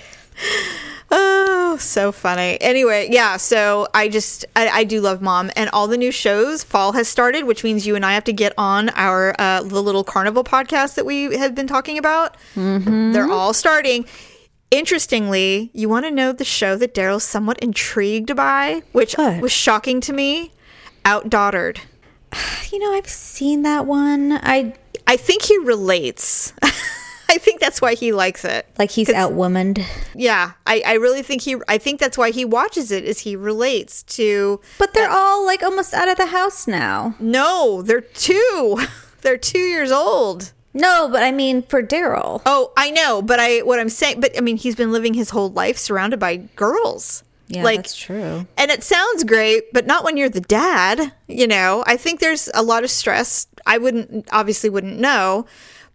Oh 1.11 1.77
so 1.81 2.13
funny. 2.13 2.61
Anyway 2.61 3.09
yeah 3.11 3.37
so 3.37 3.87
i 3.95 4.09
just 4.09 4.45
I, 4.57 4.69
I 4.69 4.85
do 4.85 5.01
love 5.01 5.21
mom 5.23 5.51
and 5.57 5.69
all 5.71 5.87
the 5.89 5.97
new 5.99 6.11
shows 6.13 6.63
fall 6.65 6.93
has 6.93 7.09
started 7.09 7.45
which 7.45 7.63
means 7.65 7.87
you 7.87 7.95
and 7.97 8.05
i 8.07 8.13
have 8.15 8.25
to 8.25 8.33
get 8.33 8.53
on 8.57 8.89
our 8.91 9.35
uh, 9.39 9.63
the 9.63 9.83
little 9.83 10.05
carnival 10.05 10.45
podcast 10.45 10.95
that 10.95 11.05
we 11.07 11.37
have 11.37 11.55
been 11.55 11.67
talking 11.67 11.99
about. 11.99 12.37
They're 12.55 13.31
all 13.31 13.53
starting. 13.53 14.07
Interestingly 14.71 15.71
you 15.75 15.89
want 15.89 16.07
to 16.07 16.11
know 16.11 16.33
the 16.33 16.45
show 16.45 16.77
that 16.77 16.95
daryl's 16.95 17.25
somewhat 17.25 17.59
intrigued 17.59 18.35
by 18.37 18.83
which 18.93 19.15
What? 19.15 19.41
was 19.43 19.53
shocking 19.53 20.01
to 20.03 20.13
me? 20.13 20.53
Outdaughtered. 21.05 21.79
You 22.71 22.79
know, 22.79 22.93
I've 22.93 23.09
seen 23.09 23.63
that 23.63 23.87
one. 23.87 24.33
I 24.33 24.75
i 25.11 25.17
think 25.17 25.43
he 25.43 25.59
relates 25.59 26.53
i 27.29 27.39
think 27.39 27.61
that's 27.61 27.81
why 27.81 27.95
he 27.95 28.13
likes 28.13 28.45
it 28.45 28.67
like 28.79 28.91
he's 28.91 29.09
outwomaned. 29.09 29.85
Yeah, 30.15 30.53
I, 30.67 30.83
I 30.87 30.95
really 30.95 31.23
think 31.23 31.43
he. 31.43 31.57
I 31.69 31.79
think 31.79 32.01
that's 32.01 32.17
why 32.17 32.31
he 32.31 32.45
watches 32.45 32.91
it. 32.91 33.05
Is 33.05 33.21
he 33.21 33.37
relates 33.37 34.03
to? 34.05 34.61
But 34.79 34.95
they're 34.95 35.11
all 35.11 35.45
like 35.45 35.63
almost 35.63 35.93
out 35.93 36.09
of 36.09 36.17
the 36.17 36.27
house 36.27 36.67
now. 36.67 37.15
No, 37.21 37.83
they're 37.83 38.01
two. 38.01 38.81
they're 39.21 39.39
two 39.39 39.59
years 39.59 39.93
old. 39.93 40.53
No, 40.73 41.09
but 41.11 41.23
I 41.23 41.31
mean 41.33 41.63
for 41.63 41.83
Daryl. 41.83 42.41
Oh, 42.47 42.73
I 42.77 42.91
know, 42.91 43.23
but 43.23 43.39
I 43.39 43.59
what 43.59 43.81
I'm 43.81 43.89
saying. 43.89 44.21
But 44.21 44.37
I 44.37 44.41
mean, 44.41 44.57
he's 44.57 44.77
been 44.77 44.93
living 44.93 45.15
his 45.15 45.31
whole 45.31 45.51
life 45.51 45.77
surrounded 45.77 46.19
by 46.21 46.37
girls. 46.57 47.23
Yeah, 47.49 47.65
like, 47.65 47.79
that's 47.79 47.97
true. 47.97 48.47
And 48.57 48.71
it 48.71 48.85
sounds 48.85 49.25
great, 49.25 49.73
but 49.73 49.85
not 49.85 50.05
when 50.05 50.17
you're 50.17 50.29
the 50.29 50.41
dad. 50.41 51.13
You 51.27 51.49
know, 51.49 51.83
I 51.87 51.97
think 51.97 52.21
there's 52.21 52.49
a 52.55 52.63
lot 52.63 52.85
of 52.85 52.91
stress. 52.91 53.49
I 53.67 53.79
wouldn't 53.79 54.29
obviously 54.33 54.71
wouldn't 54.71 54.99
know, 54.99 55.47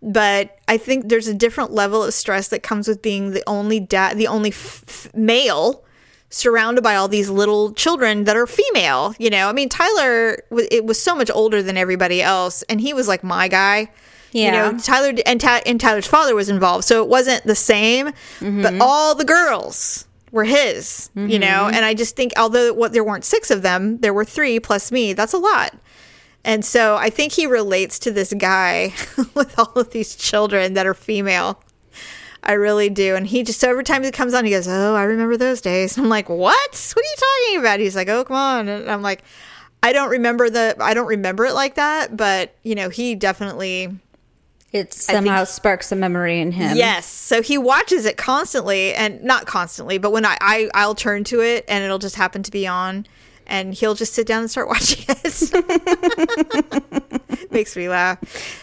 but 0.02 0.58
I 0.68 0.78
think 0.78 1.10
there's 1.10 1.28
a 1.28 1.34
different 1.34 1.72
level 1.72 2.04
of 2.04 2.14
stress 2.14 2.48
that 2.50 2.64
comes 2.64 2.88
with 2.88 3.02
being 3.02 3.32
the 3.32 3.44
only 3.48 3.80
dad, 3.80 4.18
the 4.18 4.28
only 4.28 4.52
f- 4.52 5.10
male 5.14 5.84
surrounded 6.30 6.84
by 6.84 6.96
all 6.96 7.08
these 7.08 7.30
little 7.30 7.72
children 7.74 8.26
that 8.26 8.36
are 8.36 8.48
female. 8.48 9.16
You 9.18 9.30
know, 9.30 9.48
I 9.50 9.54
mean, 9.54 9.70
Tyler 9.70 10.44
it 10.52 10.86
was 10.86 11.02
so 11.02 11.16
much 11.16 11.32
older 11.34 11.64
than 11.64 11.78
everybody 11.78 12.22
else, 12.22 12.62
and 12.64 12.82
he 12.82 12.94
was 12.94 13.08
like 13.08 13.24
my 13.24 13.48
guy. 13.48 13.92
Yeah. 14.32 14.46
You 14.46 14.52
know, 14.74 14.80
Tyler 14.80 15.14
and, 15.26 15.40
Ta- 15.40 15.62
and 15.66 15.80
Tyler's 15.80 16.08
father 16.08 16.36
was 16.36 16.50
involved, 16.50 16.84
so 16.84 17.02
it 17.02 17.08
wasn't 17.08 17.46
the 17.46 17.56
same. 17.56 18.08
But 18.08 18.14
mm-hmm. 18.42 18.82
all 18.82 19.16
the 19.16 19.24
girls 19.24 20.06
were 20.32 20.44
his. 20.44 21.10
You 21.16 21.40
know, 21.40 21.48
mm-hmm. 21.48 21.76
and 21.76 21.86
I 21.86 21.94
just 21.94 22.18
think 22.18 22.34
although 22.36 22.74
what 22.74 22.92
there 22.92 23.04
weren't 23.04 23.24
six 23.24 23.50
of 23.50 23.62
them, 23.62 24.00
there 24.00 24.14
were 24.14 24.26
three 24.26 24.60
plus 24.60 24.92
me. 24.92 25.14
That's 25.14 25.34
a 25.34 25.38
lot. 25.38 25.74
And 26.46 26.64
so 26.64 26.96
I 26.96 27.10
think 27.10 27.34
he 27.34 27.48
relates 27.48 27.98
to 28.00 28.12
this 28.12 28.32
guy 28.34 28.94
with 29.34 29.58
all 29.58 29.74
of 29.74 29.90
these 29.90 30.16
children 30.16 30.76
that 30.76 30.86
are 30.86 30.94
female. 30.94 31.62
I 32.44 32.54
really 32.54 32.90
do. 32.92 33.16
And 33.16 33.26
he 33.26 33.42
just, 33.42 33.60
so 33.60 33.68
every 33.72 33.84
time 33.84 34.04
he 34.04 34.12
comes 34.12 34.36
on, 34.36 34.46
he 34.46 34.52
goes, 34.52 34.68
Oh, 34.68 34.94
I 34.96 35.04
remember 35.04 35.36
those 35.38 35.60
days. 35.60 35.98
I'm 35.98 36.08
like, 36.08 36.30
What? 36.30 36.38
What 36.96 37.04
are 37.04 37.10
you 37.10 37.16
talking 37.50 37.60
about? 37.60 37.80
He's 37.80 37.96
like, 37.96 38.08
Oh, 38.08 38.24
come 38.24 38.36
on. 38.38 38.68
And 38.70 38.90
I'm 38.90 39.02
like, 39.02 39.24
I 39.82 39.92
don't 39.92 40.10
remember 40.12 40.50
the, 40.52 40.76
I 40.80 40.94
don't 40.94 41.08
remember 41.08 41.46
it 41.46 41.54
like 41.54 41.76
that. 41.76 42.16
But, 42.16 42.56
you 42.62 42.76
know, 42.76 42.90
he 42.90 43.16
definitely, 43.16 43.98
It 44.72 44.94
somehow 44.94 45.46
sparks 45.46 45.92
a 45.92 45.96
memory 45.96 46.40
in 46.40 46.52
him. 46.52 46.78
yes. 46.78 47.08
So 47.08 47.42
he 47.42 47.58
watches 47.58 48.06
it 48.06 48.18
constantly 48.18 48.94
and 48.94 49.24
not 49.24 49.48
constantly, 49.48 49.98
but 49.98 50.12
when 50.12 50.26
I, 50.26 50.38
I, 50.40 50.70
I'll 50.76 50.96
turn 50.96 51.24
to 51.26 51.42
it 51.42 51.66
and 51.68 51.84
it'll 51.84 51.98
just 51.98 52.16
happen 52.18 52.44
to 52.44 52.52
be 52.52 52.68
on 52.68 53.08
and 53.48 53.74
he'll 53.74 53.96
just 53.96 54.14
sit 54.14 54.28
down 54.28 54.42
and 54.42 54.52
start 54.52 54.68
watching 54.70 55.06
it. 55.08 55.22
Makes 57.52 57.76
me 57.76 57.90
laugh. 57.90 58.20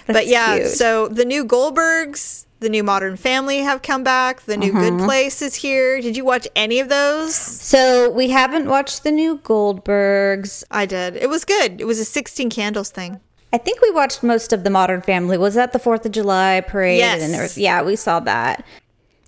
but 0.06 0.26
yeah, 0.26 0.58
cute. 0.58 0.68
so 0.70 1.08
the 1.08 1.24
new 1.24 1.44
Goldbergs, 1.44 2.46
the 2.60 2.68
new 2.68 2.82
Modern 2.82 3.16
Family 3.16 3.58
have 3.58 3.82
come 3.82 4.02
back. 4.04 4.42
The 4.42 4.56
new 4.56 4.72
Mm-hmm. 4.72 4.98
Good 4.98 5.04
Place 5.04 5.42
is 5.42 5.54
here. 5.56 6.00
Did 6.00 6.16
you 6.16 6.24
watch 6.24 6.46
any 6.56 6.80
of 6.80 6.88
those? 6.88 7.34
So 7.34 8.10
we 8.10 8.30
haven't 8.30 8.68
watched 8.68 9.04
the 9.04 9.12
new 9.12 9.38
Goldbergs. 9.38 10.64
I 10.70 10.86
did. 10.86 11.16
It 11.16 11.28
was 11.28 11.44
good. 11.44 11.80
It 11.80 11.84
was 11.86 11.98
a 11.98 12.04
16 12.04 12.50
candles 12.50 12.90
thing. 12.90 13.20
I 13.52 13.58
think 13.58 13.80
we 13.82 13.90
watched 13.90 14.22
most 14.22 14.52
of 14.52 14.64
the 14.64 14.70
Modern 14.70 15.02
Family. 15.02 15.36
Was 15.36 15.54
that 15.54 15.72
the 15.72 15.78
Fourth 15.78 16.06
of 16.06 16.12
July 16.12 16.62
parade? 16.66 16.98
Yes. 16.98 17.38
Was, 17.38 17.58
yeah, 17.58 17.82
we 17.82 17.96
saw 17.96 18.20
that. 18.20 18.64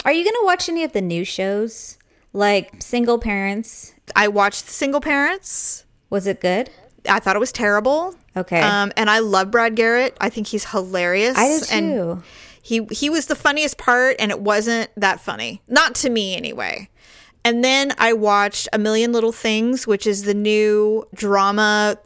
Are 0.05 0.12
you 0.12 0.25
going 0.25 0.35
to 0.35 0.43
watch 0.45 0.69
any 0.69 0.85
of 0.85 0.93
the 0.93 1.03
new 1.03 1.25
shows, 1.25 1.99
like 2.33 2.83
Single 2.83 3.19
Parents? 3.19 3.93
I 4.14 4.29
watched 4.29 4.69
Single 4.69 5.01
Parents. 5.01 5.85
Was 6.11 6.27
it 6.27 6.40
good? 6.40 6.71
I 7.09 7.21
thought 7.21 7.37
it 7.37 7.40
was 7.40 7.53
terrible. 7.53 8.14
Okay. 8.37 8.61
Um, 8.61 8.93
and 8.97 9.11
I 9.11 9.21
love 9.21 9.51
Brad 9.51 9.77
Garrett. 9.77 10.17
I 10.21 10.31
think 10.31 10.47
he's 10.47 10.64
hilarious. 10.71 11.37
I 11.37 11.59
do 11.59 11.64
And 11.71 12.23
he 12.62 12.85
he 12.90 13.11
was 13.11 13.27
the 13.27 13.37
funniest 13.37 13.77
part, 13.77 14.17
and 14.19 14.31
it 14.31 14.40
wasn't 14.40 14.90
that 14.97 15.21
funny, 15.21 15.61
not 15.69 15.95
to 15.97 16.11
me 16.11 16.35
anyway. 16.35 16.88
And 17.45 17.62
then 17.62 17.93
I 17.99 18.14
watched 18.14 18.69
A 18.73 18.79
Million 18.79 19.12
Little 19.12 19.33
Things, 19.33 19.87
which 19.87 20.07
is 20.07 20.23
the 20.23 20.33
new 20.33 21.07
drama. 21.14 21.99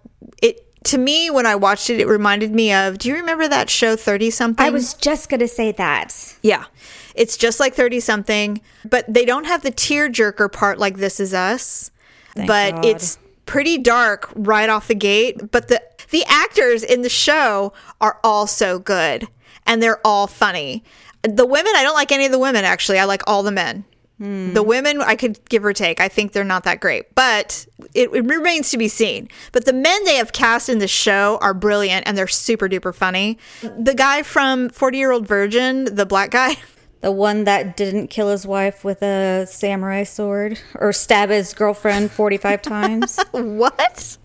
It 0.43 0.65
to 0.85 0.99
me 0.99 1.31
when 1.31 1.47
I 1.47 1.55
watched 1.55 1.91
it, 1.91 2.01
it 2.01 2.09
reminded 2.09 2.53
me 2.53 2.73
of. 2.73 2.99
Do 2.99 3.09
you 3.09 3.15
remember 3.15 3.47
that 3.47 3.71
show 3.71 3.95
Thirty 3.95 4.31
Something? 4.31 4.67
I 4.67 4.71
was 4.71 4.95
just 4.95 5.29
going 5.29 5.41
to 5.41 5.49
say 5.49 5.71
that. 5.73 6.37
Yeah. 6.43 6.65
It's 7.15 7.37
just 7.37 7.61
like 7.61 7.75
30 7.75 8.01
something, 8.01 8.61
but 8.89 9.05
they 9.13 9.25
don't 9.25 9.45
have 9.45 9.63
the 9.63 9.73
tearjerker 9.73 10.53
part 10.53 10.79
like 10.79 10.97
This 10.97 11.21
Is 11.21 11.35
Us. 11.35 11.91
but 12.35 12.73
God. 12.77 12.85
it's 12.85 13.19
pretty 13.47 13.79
dark 13.79 14.31
right 14.35 14.69
off 14.69 14.89
the 14.89 14.95
gate. 14.95 15.51
But 15.51 15.69
the 15.69 15.83
the 16.11 16.25
actors 16.27 16.83
in 16.83 17.03
the 17.03 17.09
show 17.09 17.73
are 18.01 18.19
all 18.25 18.47
so 18.47 18.79
good 18.79 19.29
and 19.67 19.83
they're 19.83 20.01
all 20.07 20.27
funny. 20.27 20.83
The 21.23 21.45
women, 21.45 21.73
I 21.77 21.83
don't 21.83 21.95
like 21.95 22.13
any 22.13 22.25
of 22.27 22.33
the 22.33 22.39
women 22.39 22.65
actually. 22.65 22.99
I 22.99 23.05
like 23.05 23.23
all 23.27 23.43
the 23.43 23.53
men. 23.53 23.85
Hmm. 24.19 24.53
The 24.53 24.63
women, 24.65 25.01
I 25.01 25.15
could 25.15 25.39
give 25.49 25.65
or 25.65 25.73
take. 25.73 26.01
I 26.01 26.09
think 26.09 26.33
they're 26.33 26.43
not 26.45 26.65
that 26.65 26.81
great, 26.81 27.15
but 27.15 27.67
it, 27.95 28.13
it 28.13 28.25
remains 28.25 28.71
to 28.71 28.79
be 28.79 28.89
seen. 28.89 29.29
But 29.53 29.65
the 29.65 29.73
men 29.73 30.05
they 30.05 30.17
have 30.17 30.33
cast 30.33 30.69
in 30.69 30.79
the 30.79 30.89
show 30.89 31.39
are 31.41 31.55
brilliant 31.55 32.07
and 32.07 32.17
they're 32.19 32.27
super 32.27 32.69
duper 32.69 32.95
funny. 32.95 33.39
The 33.63 33.95
guy 33.95 34.23
from 34.23 34.71
40 34.71 34.99
Year 34.99 35.13
Old 35.13 35.27
Virgin, 35.29 35.85
the 35.95 36.07
black 36.07 36.31
guy, 36.31 36.57
The 37.01 37.13
one 37.13 37.45
that 37.45 37.77
didn't 37.77 38.09
kill 38.09 38.29
his 38.31 38.47
wife 38.47 38.85
with 38.85 39.03
a 39.03 39.47
samurai 39.49 40.03
sword 40.03 40.61
or 40.75 40.93
stab 40.93 41.31
his 41.31 41.55
girlfriend 41.55 42.11
45 42.11 42.63
times. 42.63 43.19
what? 43.31 44.17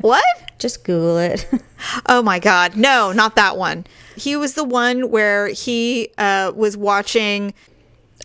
What? 0.00 0.24
Just 0.58 0.84
Google 0.84 1.18
it. 1.18 1.48
Oh 2.06 2.22
my 2.22 2.38
God. 2.38 2.76
No, 2.76 3.12
not 3.12 3.36
that 3.36 3.58
one. 3.58 3.84
He 4.16 4.36
was 4.36 4.54
the 4.54 4.64
one 4.64 5.10
where 5.10 5.48
he 5.48 6.08
uh, 6.16 6.50
was 6.56 6.78
watching 6.78 7.52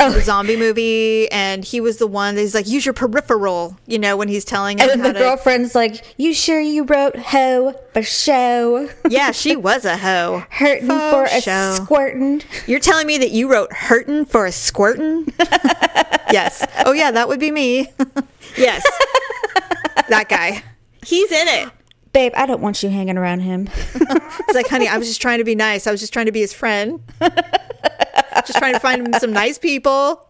Oh. 0.01 0.11
the 0.13 0.21
zombie 0.21 0.55
movie 0.55 1.29
and 1.29 1.65
he 1.65 1.81
was 1.81 1.97
the 1.97 2.07
one 2.07 2.35
that 2.35 2.41
he's 2.41 2.55
like, 2.55 2.67
use 2.67 2.85
your 2.85 2.93
peripheral, 2.93 3.77
you 3.85 3.99
know, 3.99 4.15
when 4.15 4.29
he's 4.29 4.45
telling 4.45 4.77
him 4.79 4.89
And 4.89 5.03
the 5.03 5.11
to- 5.11 5.19
girlfriend's 5.19 5.75
like, 5.75 6.15
You 6.17 6.33
sure 6.33 6.59
you 6.61 6.83
wrote 6.85 7.17
ho 7.17 7.73
for 7.93 8.01
show? 8.01 8.89
Yeah, 9.09 9.31
she 9.31 9.55
was 9.57 9.83
a 9.83 9.97
hoe. 9.97 10.43
Hurting 10.51 10.87
Faux 10.87 11.11
for 11.11 11.23
a 11.25 11.41
show. 11.41 11.77
squirtin'. 11.79 12.43
You're 12.65 12.79
telling 12.79 13.07
me 13.07 13.17
that 13.17 13.31
you 13.31 13.51
wrote 13.51 13.73
hurtin' 13.73 14.23
for 14.25 14.45
a 14.45 14.51
squirtin'? 14.51 15.27
yes. 16.31 16.65
Oh 16.85 16.93
yeah, 16.93 17.11
that 17.11 17.27
would 17.27 17.39
be 17.41 17.51
me. 17.51 17.91
yes. 18.57 18.83
that 20.07 20.29
guy. 20.29 20.63
He's 21.05 21.31
in 21.31 21.47
it. 21.49 21.69
Babe, 22.13 22.31
I 22.35 22.45
don't 22.45 22.61
want 22.61 22.81
you 22.83 22.89
hanging 22.89 23.17
around 23.17 23.41
him. 23.41 23.67
It's 23.95 24.55
like, 24.55 24.67
honey, 24.67 24.87
I 24.87 24.97
was 24.97 25.07
just 25.07 25.21
trying 25.21 25.37
to 25.39 25.43
be 25.43 25.53
nice. 25.55 25.85
I 25.87 25.91
was 25.91 25.99
just 25.99 26.11
trying 26.13 26.25
to 26.25 26.31
be 26.31 26.39
his 26.39 26.53
friend. 26.53 27.01
Just 28.45 28.57
trying 28.57 28.73
to 28.73 28.79
find 28.79 29.15
some 29.15 29.33
nice 29.33 29.57
people. 29.57 30.25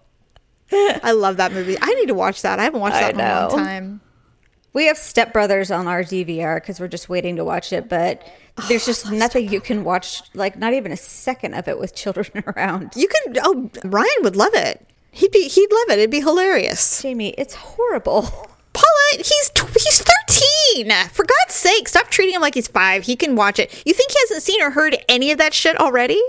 I 0.71 1.12
love 1.12 1.38
that 1.38 1.51
movie. 1.51 1.77
I 1.81 1.93
need 1.95 2.07
to 2.07 2.13
watch 2.13 2.41
that. 2.43 2.59
I 2.59 2.63
haven't 2.63 2.79
watched 2.79 2.99
that 2.99 3.13
in 3.13 3.19
a 3.19 3.39
long 3.41 3.49
time. 3.49 4.01
We 4.73 4.85
have 4.85 4.97
Step 4.97 5.33
Brothers 5.33 5.71
on 5.71 5.88
our 5.88 6.03
DVR 6.03 6.57
because 6.57 6.79
we're 6.79 6.88
just 6.88 7.09
waiting 7.09 7.38
to 7.38 7.43
watch 7.43 7.73
it, 7.73 7.89
but 7.89 8.21
there's 8.67 8.85
just 8.85 9.07
oh, 9.07 9.12
nothing 9.12 9.49
you 9.51 9.62
can 9.62 9.83
watch, 9.83 10.21
like 10.35 10.57
not 10.57 10.73
even 10.73 10.91
a 10.91 10.97
second 10.97 11.55
of 11.55 11.67
it 11.67 11.79
with 11.79 11.95
children 11.95 12.43
around. 12.47 12.91
You 12.95 13.07
can. 13.07 13.35
Oh, 13.43 13.69
Ryan 13.83 14.07
would 14.21 14.35
love 14.35 14.53
it. 14.53 14.85
He'd 15.12 15.31
be. 15.31 15.47
He'd 15.47 15.71
love 15.71 15.89
it. 15.89 15.99
It'd 15.99 16.12
be 16.12 16.21
hilarious. 16.21 17.01
Jamie, 17.01 17.33
it's 17.38 17.55
horrible. 17.55 18.21
Paula, 18.73 19.09
he's 19.13 19.51
he's 19.73 20.03
thirteen. 20.03 20.91
For 21.09 21.25
God's 21.25 21.55
sake, 21.55 21.88
stop 21.88 22.09
treating 22.09 22.35
him 22.35 22.41
like 22.41 22.53
he's 22.53 22.67
five. 22.67 23.03
He 23.03 23.15
can 23.15 23.35
watch 23.35 23.57
it. 23.57 23.71
You 23.85 23.93
think 23.93 24.12
he 24.12 24.17
hasn't 24.21 24.43
seen 24.43 24.62
or 24.62 24.69
heard 24.69 24.95
any 25.09 25.31
of 25.31 25.39
that 25.39 25.55
shit 25.55 25.79
already? 25.79 26.21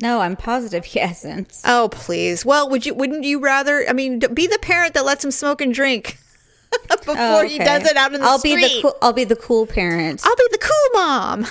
No, 0.00 0.20
I'm 0.20 0.36
positive 0.36 0.84
he 0.84 0.98
hasn't. 1.00 1.60
Oh 1.64 1.88
please. 1.90 2.44
Well, 2.44 2.68
would 2.70 2.86
you? 2.86 2.94
Wouldn't 2.94 3.24
you 3.24 3.40
rather? 3.40 3.84
I 3.88 3.92
mean, 3.92 4.18
be 4.34 4.46
the 4.46 4.58
parent 4.60 4.94
that 4.94 5.04
lets 5.04 5.24
him 5.24 5.30
smoke 5.30 5.60
and 5.60 5.72
drink 5.74 6.18
before 6.88 7.14
Oh, 7.18 7.46
he 7.46 7.58
does 7.58 7.84
it 7.86 7.96
out 7.96 8.12
in 8.14 8.20
the 8.20 8.26
I'll 8.26 8.38
street. 8.38 8.56
be 8.56 8.62
the 8.62 8.82
cool, 8.82 8.96
I'll 9.02 9.12
be 9.12 9.24
the 9.24 9.36
cool 9.36 9.66
parent. 9.66 10.20
I'll 10.24 10.36
be 10.36 10.48
the 10.50 10.58
cool 10.58 11.00
mom. 11.00 11.46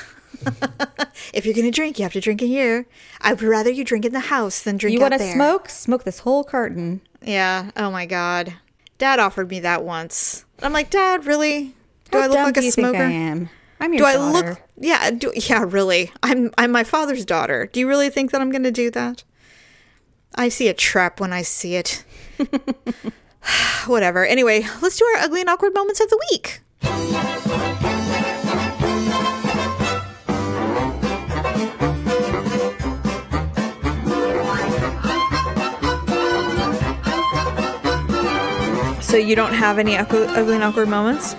if 1.34 1.46
you're 1.46 1.56
gonna 1.56 1.72
drink, 1.72 1.98
you 2.00 2.04
have 2.04 2.14
to 2.14 2.22
drink 2.22 2.42
it 2.42 2.48
here. 2.48 2.86
I 3.22 3.34
would 3.34 3.42
rather 3.42 3.70
you 3.72 3.84
drink 3.84 4.06
in 4.06 4.14
the 4.14 4.20
house 4.22 4.62
than 4.62 4.78
drink 4.78 4.94
you 4.96 5.02
want 5.02 5.14
to 5.14 5.34
smoke? 5.34 5.70
Smoke 5.70 6.04
this 6.04 6.20
whole 6.20 6.44
carton. 6.44 7.02
Yeah. 7.22 7.72
Oh 7.76 7.92
my 7.92 8.06
god. 8.06 8.54
Dad 8.98 9.20
offered 9.20 9.50
me 9.50 9.60
that 9.62 9.84
once. 9.84 10.46
I'm 10.62 10.74
like, 10.74 10.90
Dad, 10.90 11.26
really? 11.26 11.76
Do 12.12 12.18
How 12.18 12.24
I 12.24 12.28
look 12.28 12.38
like 12.38 12.58
a 12.58 12.72
smoker? 12.72 12.98
I 13.04 13.12
am? 13.12 13.50
I'm 13.80 13.94
your 13.94 14.00
Do 14.00 14.06
I 14.06 14.32
look? 14.32 14.62
Yeah. 14.80 15.12
Do, 15.12 15.32
yeah. 15.36 15.66
Really? 15.68 16.12
I'm. 16.24 16.52
I'm 16.58 16.72
my 16.72 16.84
father's 16.84 17.26
daughter. 17.26 17.70
Do 17.72 17.80
you 17.80 17.88
really 17.88 18.10
think 18.10 18.32
that 18.32 18.42
I'm 18.42 18.52
gonna 18.52 18.72
do 18.72 18.90
that? 18.92 19.24
I 20.36 20.50
see 20.50 20.68
a 20.68 20.74
trap 20.74 21.20
when 21.20 21.34
I 21.34 21.42
see 21.42 21.76
it. 21.76 22.04
Whatever. 23.88 24.26
Anyway, 24.26 24.66
let's 24.82 24.98
do 24.98 25.06
our 25.06 25.24
ugly 25.24 25.42
and 25.42 25.50
awkward 25.50 25.74
moments 25.74 26.00
of 26.00 26.10
the 26.10 26.28
week. 26.32 26.62
So 39.02 39.16
you 39.16 39.36
don't 39.36 39.54
have 39.54 39.80
any 39.80 39.98
ugly, 39.98 40.26
ugly 40.28 40.56
and 40.56 40.64
awkward 40.64 40.90
moments? 40.90 41.36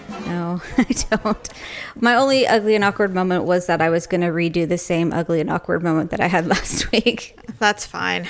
No, 0.58 0.74
I 0.88 1.16
don't. 1.16 1.48
My 1.96 2.14
only 2.14 2.46
ugly 2.46 2.74
and 2.74 2.84
awkward 2.84 3.14
moment 3.14 3.44
was 3.44 3.66
that 3.66 3.80
I 3.80 3.90
was 3.90 4.06
going 4.06 4.20
to 4.20 4.28
redo 4.28 4.68
the 4.68 4.78
same 4.78 5.12
ugly 5.12 5.40
and 5.40 5.50
awkward 5.50 5.82
moment 5.82 6.10
that 6.10 6.20
I 6.20 6.26
had 6.26 6.46
last 6.48 6.90
week. 6.92 7.38
That's 7.58 7.86
fine. 7.86 8.28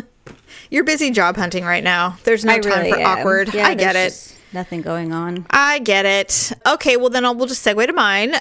You're 0.70 0.84
busy 0.84 1.10
job 1.10 1.36
hunting 1.36 1.64
right 1.64 1.84
now. 1.84 2.18
There's 2.24 2.44
no 2.44 2.54
I 2.54 2.58
time 2.58 2.72
really 2.78 2.92
for 2.92 2.98
am. 2.98 3.18
awkward. 3.18 3.54
Yeah, 3.54 3.66
I 3.66 3.74
get 3.74 3.96
it. 3.96 4.36
Nothing 4.52 4.82
going 4.82 5.12
on. 5.12 5.46
I 5.50 5.80
get 5.80 6.06
it. 6.06 6.52
Okay, 6.66 6.96
well 6.96 7.10
then 7.10 7.24
I'll, 7.24 7.34
we'll 7.34 7.46
just 7.46 7.64
segue 7.64 7.86
to 7.86 7.92
mine. 7.92 8.34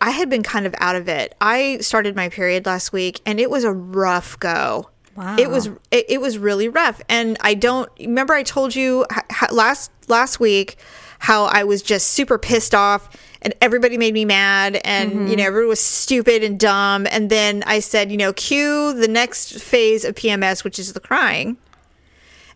I 0.00 0.10
had 0.10 0.28
been 0.28 0.42
kind 0.42 0.66
of 0.66 0.74
out 0.78 0.96
of 0.96 1.08
it. 1.08 1.34
I 1.40 1.78
started 1.78 2.16
my 2.16 2.28
period 2.28 2.66
last 2.66 2.92
week, 2.92 3.20
and 3.24 3.38
it 3.38 3.48
was 3.50 3.64
a 3.64 3.72
rough 3.72 4.38
go. 4.40 4.90
Wow. 5.18 5.36
It 5.36 5.50
was 5.50 5.66
it, 5.90 6.06
it 6.08 6.20
was 6.20 6.38
really 6.38 6.68
rough, 6.68 7.00
and 7.08 7.36
I 7.40 7.54
don't 7.54 7.90
remember. 7.98 8.34
I 8.34 8.42
told 8.44 8.74
you 8.74 9.04
last 9.50 9.90
last 10.08 10.38
week 10.40 10.76
how 11.18 11.44
I 11.44 11.64
was 11.64 11.82
just 11.82 12.08
super 12.08 12.38
pissed 12.38 12.74
off, 12.74 13.16
and 13.42 13.54
everybody 13.60 13.98
made 13.98 14.14
me 14.14 14.24
mad, 14.24 14.80
and 14.84 15.12
you 15.12 15.18
mm-hmm. 15.18 15.34
know 15.36 15.44
everyone 15.44 15.68
was 15.68 15.80
stupid 15.80 16.42
and 16.42 16.58
dumb. 16.58 17.06
And 17.10 17.30
then 17.30 17.62
I 17.66 17.80
said, 17.80 18.10
you 18.10 18.16
know, 18.16 18.32
cue 18.32 18.94
the 18.94 19.08
next 19.08 19.60
phase 19.60 20.04
of 20.04 20.14
PMS, 20.14 20.64
which 20.64 20.78
is 20.78 20.92
the 20.92 21.00
crying. 21.00 21.56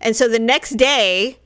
And 0.01 0.17
so 0.17 0.29
the 0.29 0.39
next 0.39 0.71
day, 0.77 1.39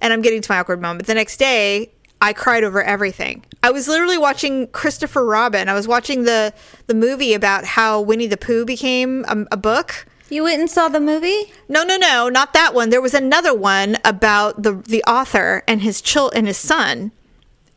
and 0.00 0.12
I'm 0.12 0.22
getting 0.22 0.42
to 0.42 0.52
my 0.52 0.60
awkward 0.60 0.80
moment. 0.80 1.06
The 1.06 1.14
next 1.14 1.38
day, 1.38 1.90
I 2.20 2.32
cried 2.32 2.64
over 2.64 2.82
everything. 2.82 3.44
I 3.62 3.70
was 3.70 3.88
literally 3.88 4.18
watching 4.18 4.68
Christopher 4.68 5.24
Robin. 5.24 5.68
I 5.68 5.74
was 5.74 5.88
watching 5.88 6.24
the 6.24 6.54
the 6.86 6.94
movie 6.94 7.34
about 7.34 7.64
how 7.64 8.00
Winnie 8.00 8.26
the 8.26 8.36
Pooh 8.36 8.64
became 8.64 9.24
a, 9.28 9.44
a 9.52 9.56
book. 9.56 10.06
You 10.30 10.44
went 10.44 10.60
and 10.60 10.70
saw 10.70 10.88
the 10.88 11.00
movie? 11.00 11.52
No, 11.68 11.84
no, 11.84 11.96
no, 11.96 12.28
not 12.28 12.52
that 12.54 12.74
one. 12.74 12.90
There 12.90 13.00
was 13.00 13.14
another 13.14 13.54
one 13.54 13.98
about 14.04 14.62
the 14.62 14.72
the 14.72 15.02
author 15.04 15.62
and 15.68 15.82
his 15.82 16.00
chil- 16.00 16.30
and 16.34 16.46
his 16.46 16.56
son. 16.56 17.12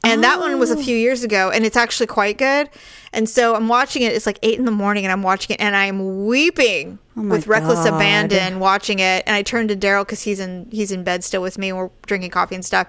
And 0.03 0.23
that 0.23 0.39
one 0.39 0.57
was 0.57 0.71
a 0.71 0.77
few 0.77 0.95
oh. 0.95 0.99
years 0.99 1.23
ago, 1.23 1.49
and 1.49 1.65
it's 1.65 1.75
actually 1.75 2.07
quite 2.07 2.38
good. 2.38 2.69
And 3.12 3.27
so 3.27 3.55
I'm 3.55 3.67
watching 3.67 4.03
it. 4.03 4.13
It's 4.13 4.25
like 4.25 4.39
eight 4.41 4.57
in 4.57 4.65
the 4.65 4.71
morning, 4.71 5.05
and 5.05 5.12
I'm 5.12 5.23
watching 5.23 5.55
it, 5.55 5.60
and 5.60 5.75
I'm 5.75 6.25
weeping 6.27 6.99
oh 7.17 7.23
my 7.23 7.36
with 7.36 7.47
reckless 7.47 7.86
abandon 7.86 8.60
watching 8.60 8.99
it. 8.99 9.23
And 9.25 9.36
I 9.36 9.41
turned 9.41 9.69
to 9.69 9.75
Daryl 9.75 10.03
because 10.03 10.21
he's 10.21 10.39
in 10.39 10.67
he's 10.71 10.91
in 10.91 11.03
bed 11.03 11.23
still 11.23 11.41
with 11.41 11.57
me. 11.57 11.69
and 11.69 11.77
We're 11.77 11.89
drinking 12.05 12.29
coffee 12.29 12.55
and 12.55 12.63
stuff, 12.63 12.88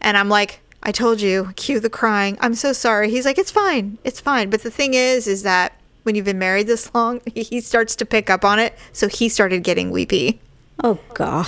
and 0.00 0.16
I'm 0.16 0.28
like, 0.28 0.60
I 0.82 0.92
told 0.92 1.20
you, 1.20 1.52
cue 1.56 1.80
the 1.80 1.90
crying. 1.90 2.36
I'm 2.40 2.54
so 2.54 2.72
sorry. 2.72 3.10
He's 3.10 3.24
like, 3.24 3.38
it's 3.38 3.50
fine, 3.50 3.98
it's 4.04 4.20
fine. 4.20 4.50
But 4.50 4.62
the 4.62 4.70
thing 4.70 4.94
is, 4.94 5.26
is 5.26 5.42
that 5.44 5.79
when 6.04 6.14
you've 6.14 6.24
been 6.24 6.38
married 6.38 6.66
this 6.66 6.92
long, 6.94 7.20
he 7.34 7.60
starts 7.60 7.94
to 7.96 8.06
pick 8.06 8.30
up 8.30 8.44
on 8.44 8.58
it. 8.58 8.74
So 8.92 9.08
he 9.08 9.28
started 9.28 9.62
getting 9.62 9.90
weepy 9.90 10.40
Oh, 10.82 10.98
God. 11.14 11.46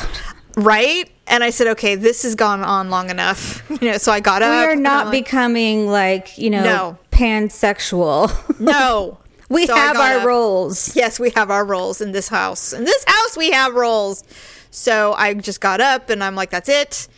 right? 0.56 1.10
And 1.26 1.42
I 1.42 1.50
said, 1.50 1.66
okay, 1.68 1.94
this 1.94 2.22
has 2.24 2.34
gone 2.34 2.62
on 2.62 2.90
long 2.90 3.08
enough. 3.10 3.62
You 3.82 3.92
know, 3.92 3.96
so 3.98 4.12
I 4.12 4.20
got 4.20 4.42
We 4.42 4.46
up. 4.48 4.52
We 4.68 4.72
are 4.72 4.76
not 4.76 5.06
like, 5.06 5.24
becoming 5.24 5.86
like, 5.88 6.36
you 6.38 6.50
know, 6.50 6.62
No. 6.62 6.98
pansexual. 7.10 8.60
no. 8.60 9.18
we 9.48 9.66
So 9.66 9.74
have 9.74 9.96
our 9.96 10.18
up. 10.18 10.24
roles. 10.26 10.94
Yes, 10.96 11.18
we 11.18 11.30
have 11.30 11.50
our 11.50 11.64
roles 11.64 12.00
in 12.00 12.12
this 12.12 12.28
house. 12.28 12.72
In 12.72 12.84
this 12.84 13.04
house, 13.06 13.36
we 13.36 13.50
have 13.52 13.74
roles. 13.74 14.24
So 14.70 15.14
I 15.14 15.34
just 15.34 15.60
got 15.60 15.80
up 15.80 16.10
and 16.10 16.22
I'm 16.24 16.34
like, 16.34 16.50
that's 16.50 16.68
it. 16.68 17.08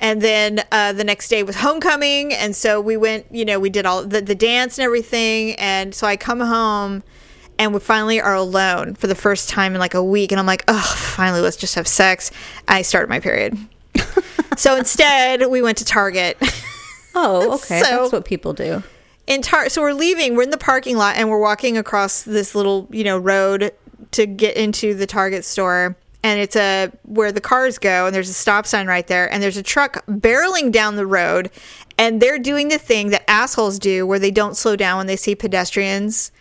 And 0.00 0.22
then 0.22 0.64
uh, 0.72 0.92
the 0.94 1.04
next 1.04 1.28
day 1.28 1.42
was 1.42 1.56
homecoming. 1.56 2.32
And 2.32 2.56
so 2.56 2.80
we 2.80 2.96
went, 2.96 3.26
you 3.30 3.44
know, 3.44 3.60
we 3.60 3.68
did 3.70 3.84
all 3.84 4.02
the, 4.04 4.20
the 4.22 4.34
dance 4.34 4.78
and 4.78 4.84
everything. 4.84 5.54
And 5.56 5.94
so 5.94 6.06
I 6.06 6.16
come 6.16 6.40
home 6.40 7.02
and 7.58 7.74
we 7.74 7.80
finally 7.80 8.18
are 8.20 8.34
alone 8.34 8.94
for 8.94 9.06
the 9.06 9.14
first 9.14 9.50
time 9.50 9.74
in 9.74 9.78
like 9.78 9.92
a 9.94 10.02
week. 10.02 10.32
And 10.32 10.38
I'm 10.40 10.46
like, 10.46 10.64
oh, 10.68 10.94
finally, 10.96 11.42
let's 11.42 11.56
just 11.58 11.74
have 11.74 11.86
sex. 11.86 12.30
I 12.66 12.80
started 12.80 13.10
my 13.10 13.20
period. 13.20 13.58
so 14.56 14.76
instead, 14.76 15.46
we 15.50 15.60
went 15.60 15.76
to 15.78 15.84
Target. 15.84 16.38
Oh, 17.14 17.54
okay. 17.56 17.80
So- 17.82 18.00
That's 18.02 18.12
what 18.12 18.24
people 18.24 18.54
do. 18.54 18.82
in 19.26 19.42
tar 19.42 19.68
so 19.68 19.82
we're 19.82 19.92
leaving 19.92 20.34
we're 20.34 20.42
in 20.44 20.50
the 20.50 20.56
parking 20.58 20.96
lot 20.96 21.16
and 21.16 21.28
we're 21.28 21.38
walking 21.40 21.76
across 21.76 22.22
this 22.22 22.54
little 22.54 22.88
you 22.90 23.04
know 23.04 23.18
road 23.18 23.70
to 24.12 24.26
get 24.26 24.56
into 24.56 24.94
the 24.94 25.06
target 25.06 25.44
store 25.44 25.94
and 26.22 26.40
it's 26.40 26.56
a 26.56 26.92
where 27.04 27.32
the 27.32 27.40
cars 27.40 27.78
go 27.78 28.06
and 28.06 28.14
there's 28.14 28.28
a 28.28 28.34
stop 28.34 28.66
sign 28.66 28.86
right 28.86 29.06
there 29.06 29.32
and 29.32 29.42
there's 29.42 29.56
a 29.56 29.62
truck 29.62 30.04
barreling 30.06 30.70
down 30.70 30.96
the 30.96 31.06
road 31.06 31.50
and 31.98 32.20
they're 32.20 32.38
doing 32.38 32.68
the 32.68 32.78
thing 32.78 33.10
that 33.10 33.28
assholes 33.28 33.78
do 33.78 34.06
where 34.06 34.18
they 34.18 34.30
don't 34.30 34.56
slow 34.56 34.76
down 34.76 34.98
when 34.98 35.06
they 35.06 35.16
see 35.16 35.34
pedestrians. 35.34 36.32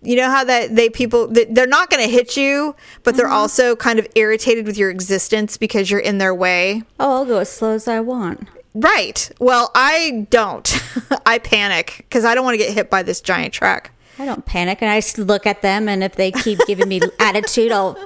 You 0.00 0.16
know 0.16 0.30
how 0.30 0.44
that 0.44 0.76
they 0.76 0.90
people 0.90 1.28
they're 1.28 1.66
not 1.66 1.90
going 1.90 2.04
to 2.04 2.10
hit 2.10 2.36
you 2.36 2.76
but 3.02 3.16
they're 3.16 3.26
mm-hmm. 3.26 3.34
also 3.34 3.74
kind 3.74 3.98
of 3.98 4.06
irritated 4.14 4.66
with 4.66 4.78
your 4.78 4.90
existence 4.90 5.56
because 5.56 5.90
you're 5.90 6.00
in 6.00 6.18
their 6.18 6.34
way. 6.34 6.82
Oh, 7.00 7.12
I'll 7.14 7.24
go 7.24 7.38
as 7.38 7.50
slow 7.50 7.72
as 7.72 7.88
I 7.88 8.00
want. 8.00 8.48
right. 8.74 9.30
Well 9.40 9.70
i 9.74 10.26
don't. 10.30 10.80
I 11.26 11.38
panic 11.38 11.96
because 11.98 12.24
i 12.24 12.34
don't 12.34 12.44
want 12.44 12.54
to 12.54 12.64
get 12.64 12.72
hit 12.72 12.90
by 12.90 13.02
this 13.02 13.20
giant 13.20 13.54
truck. 13.54 13.90
I 14.20 14.24
don't 14.24 14.44
panic 14.44 14.82
and 14.82 14.90
I 14.90 15.00
look 15.20 15.46
at 15.46 15.62
them 15.62 15.88
and 15.88 16.02
if 16.02 16.16
they 16.16 16.32
keep 16.32 16.58
giving 16.66 16.88
me 16.88 17.00
attitude, 17.20 17.70
I'll 17.70 17.96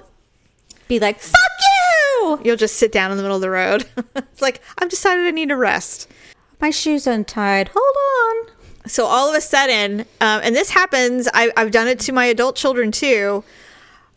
be 1.01 1.01
like, 1.01 1.19
fuck 1.21 1.35
you! 2.21 2.41
You'll 2.45 2.57
just 2.57 2.77
sit 2.77 2.93
down 2.93 3.11
in 3.11 3.17
the 3.17 3.23
middle 3.23 3.37
of 3.37 3.41
the 3.43 3.51
road. 3.51 3.87
it's 4.17 4.43
like, 4.43 4.61
I've 4.79 4.89
decided 4.91 5.27
I 5.27 5.31
need 5.31 5.49
to 5.49 5.57
rest. 5.57 6.09
My 6.61 6.71
shoe's 6.71 7.07
untied. 7.07 7.71
Hold 7.75 8.47
on. 8.47 8.89
So 8.89 9.07
all 9.07 9.29
of 9.29 9.35
a 9.35 9.41
sudden, 9.41 10.01
um, 10.21 10.41
and 10.45 10.55
this 10.55 10.71
happens, 10.71 11.29
I, 11.33 11.51
I've 11.57 11.71
done 11.71 11.89
it 11.89 11.99
to 12.01 12.13
my 12.13 12.27
adult 12.27 12.57
children 12.57 12.93
too. 12.93 13.43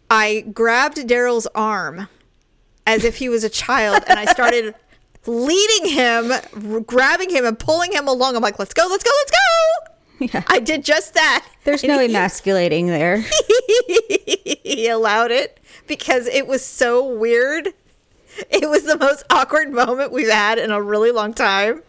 I 0.10 0.42
grabbed 0.54 0.98
Daryl's 0.98 1.48
arm 1.56 2.08
as 2.86 3.04
if 3.06 3.16
he 3.18 3.30
was 3.30 3.44
a 3.44 3.50
child, 3.50 4.04
and 4.08 4.20
I 4.20 4.26
started 4.26 4.76
leading 5.26 5.90
him, 5.92 6.32
r- 6.32 6.80
grabbing 6.82 7.30
him, 7.30 7.46
and 7.46 7.58
pulling 7.58 7.92
him 7.94 8.08
along. 8.08 8.36
I'm 8.36 8.44
like, 8.44 8.60
let's 8.60 8.74
go, 8.74 8.86
let's 8.90 9.04
go, 9.04 9.12
let's 9.22 9.32
go. 9.32 10.28
Yeah. 10.40 10.44
I 10.48 10.60
did 10.60 10.84
just 10.84 11.14
that. 11.16 11.46
There's 11.64 11.84
And 11.84 11.92
no 11.94 12.00
he- 12.00 12.06
emasculating 12.10 12.88
there. 12.88 13.24
he 14.64 14.88
allowed 14.88 15.32
it 15.32 15.60
because 15.88 16.28
it 16.28 16.48
was 16.48 16.64
so 16.66 17.06
weird. 17.06 17.70
It 18.50 18.70
was 18.70 18.84
the 18.84 18.98
most 18.98 19.24
awkward 19.30 19.72
moment 19.72 20.12
we've 20.12 20.30
had 20.30 20.58
in 20.58 20.70
a 20.72 20.82
really 20.82 21.12
long 21.12 21.34
time. 21.34 21.82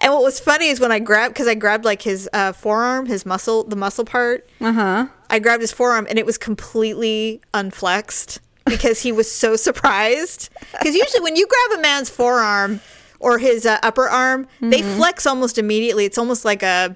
And 0.00 0.12
what 0.12 0.22
was 0.22 0.40
funny 0.40 0.68
is 0.68 0.80
when 0.80 0.90
I 0.90 0.98
grabbed, 0.98 1.34
because 1.34 1.46
I 1.46 1.54
grabbed 1.54 1.84
like 1.84 2.02
his 2.02 2.28
uh, 2.32 2.52
forearm, 2.52 3.06
his 3.06 3.24
muscle, 3.24 3.62
the 3.62 3.76
muscle 3.76 4.04
part. 4.04 4.48
Uh 4.60 4.72
huh. 4.72 5.06
I 5.30 5.38
grabbed 5.38 5.60
his 5.60 5.72
forearm 5.72 6.06
and 6.10 6.18
it 6.18 6.26
was 6.26 6.36
completely 6.36 7.40
unflexed 7.54 8.40
because 8.64 9.00
he 9.02 9.12
was 9.12 9.30
so 9.30 9.54
surprised. 9.56 10.48
Because 10.72 10.94
usually 10.96 11.20
when 11.20 11.36
you 11.36 11.46
grab 11.46 11.78
a 11.78 11.82
man's 11.82 12.10
forearm 12.10 12.80
or 13.20 13.38
his 13.38 13.64
uh, 13.64 13.78
upper 13.82 14.08
arm, 14.08 14.48
they 14.60 14.82
flex 14.82 15.26
almost 15.26 15.58
immediately. 15.58 16.04
It's 16.04 16.18
almost 16.18 16.44
like 16.44 16.62
a, 16.62 16.94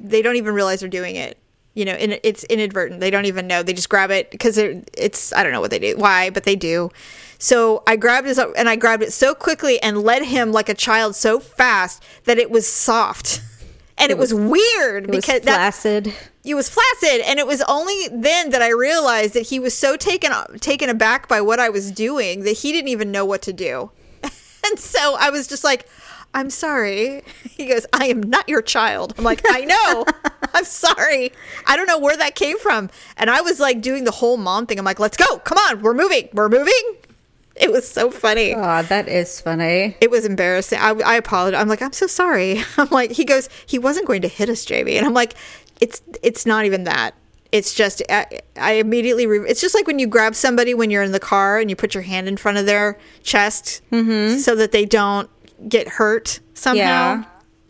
they 0.00 0.22
don't 0.22 0.36
even 0.36 0.54
realize 0.54 0.80
they're 0.80 0.88
doing 0.88 1.16
it. 1.16 1.36
You 1.76 1.84
know, 1.84 1.92
and 1.92 2.18
it's 2.24 2.42
inadvertent. 2.44 2.98
They 3.00 3.10
don't 3.10 3.26
even 3.26 3.46
know. 3.46 3.62
They 3.62 3.72
just 3.74 3.88
grab 3.88 4.10
it 4.10 4.30
because 4.32 4.58
it's, 4.58 5.32
I 5.32 5.42
don't 5.44 5.52
know 5.52 5.60
what 5.60 5.70
they 5.70 5.78
do, 5.78 5.94
why, 5.96 6.30
but 6.30 6.42
they 6.44 6.56
do. 6.56 6.90
So 7.38 7.82
I 7.86 7.96
grabbed 7.96 8.26
his, 8.26 8.38
and 8.38 8.68
I 8.68 8.76
grabbed 8.76 9.02
it 9.02 9.12
so 9.12 9.34
quickly 9.34 9.80
and 9.82 10.02
led 10.02 10.22
him 10.24 10.52
like 10.52 10.68
a 10.68 10.74
child 10.74 11.14
so 11.14 11.38
fast 11.38 12.02
that 12.24 12.38
it 12.38 12.50
was 12.50 12.66
soft. 12.66 13.40
And 13.98 14.10
it, 14.10 14.18
was, 14.18 14.34
weird 14.34 15.04
It 15.04 15.10
was 15.10 15.24
because 15.24 15.40
that, 15.42 15.54
flaccid. 15.72 16.12
it 16.44 16.54
was 16.54 16.68
flaccid 16.68 17.22
and 17.22 17.38
it 17.38 17.46
was 17.46 17.62
only 17.62 18.08
then 18.12 18.50
that 18.50 18.60
i 18.60 18.68
realized 18.68 19.32
that 19.32 19.46
he 19.46 19.58
was 19.58 19.72
so 19.72 19.96
taken 19.96 20.32
taken 20.60 20.90
aback 20.90 21.28
by 21.28 21.40
what 21.40 21.60
i 21.60 21.70
was 21.70 21.90
doing 21.92 22.42
that 22.42 22.58
he 22.58 22.72
didn't 22.72 22.88
even 22.88 23.10
know 23.10 23.24
what 23.24 23.40
to 23.40 23.54
do 23.54 23.90
and 24.22 24.78
so 24.78 25.16
i 25.18 25.30
was 25.30 25.46
just 25.46 25.64
like 25.64 25.88
i'm 26.34 26.50
sorry 26.50 27.22
he 27.50 27.64
goes 27.64 27.86
i 27.94 28.04
am 28.04 28.20
not 28.20 28.46
your 28.50 28.60
child 28.60 29.14
i'm 29.16 29.24
like 29.24 29.40
i 29.48 29.60
know 29.64 30.04
i'm 30.54 30.64
sorry 30.64 31.32
i 31.66 31.76
don't 31.76 31.86
know 31.86 31.98
where 31.98 32.16
that 32.16 32.34
came 32.34 32.58
from 32.58 32.90
and 33.16 33.30
i 33.30 33.40
was 33.40 33.60
like 33.60 33.80
doing 33.80 34.04
the 34.04 34.10
whole 34.10 34.36
mom 34.36 34.66
thing 34.66 34.78
i'm 34.78 34.84
like 34.84 35.00
let's 35.00 35.16
go 35.16 35.38
come 35.40 35.58
on 35.68 35.82
we're 35.82 35.94
moving 35.94 36.28
we're 36.32 36.48
moving 36.48 36.96
it 37.56 37.72
was 37.72 37.88
so 37.88 38.10
funny 38.10 38.54
Oh, 38.54 38.82
that 38.82 39.08
is 39.08 39.40
funny. 39.40 39.96
it 40.00 40.10
was 40.10 40.26
embarrassing. 40.26 40.78
I, 40.78 40.90
I 40.90 41.16
apologize. 41.16 41.58
I'm 41.58 41.68
like, 41.68 41.80
I'm 41.80 41.92
so 41.92 42.06
sorry. 42.06 42.60
I'm 42.76 42.88
like, 42.90 43.12
he 43.12 43.24
goes, 43.24 43.48
he 43.64 43.78
wasn't 43.78 44.06
going 44.06 44.20
to 44.22 44.28
hit 44.28 44.50
us, 44.50 44.66
JB. 44.66 44.96
And 44.98 45.06
I'm 45.06 45.14
like, 45.14 45.34
it's 45.80 46.02
it's 46.22 46.44
not 46.44 46.66
even 46.66 46.84
that. 46.84 47.14
It's 47.52 47.72
just 47.74 48.02
I, 48.10 48.40
I 48.58 48.72
immediately. 48.72 49.26
Re- 49.26 49.48
it's 49.48 49.60
just 49.62 49.74
like 49.74 49.86
when 49.86 49.98
you 49.98 50.06
grab 50.06 50.34
somebody 50.34 50.74
when 50.74 50.90
you're 50.90 51.02
in 51.02 51.12
the 51.12 51.20
car 51.20 51.58
and 51.58 51.70
you 51.70 51.76
put 51.76 51.94
your 51.94 52.02
hand 52.02 52.28
in 52.28 52.36
front 52.36 52.58
of 52.58 52.66
their 52.66 52.98
chest 53.22 53.80
mm-hmm. 53.90 54.36
so 54.38 54.54
that 54.56 54.72
they 54.72 54.84
don't 54.84 55.30
get 55.66 55.88
hurt 55.88 56.40
somehow. 56.52 56.76
Yeah. 56.76 57.24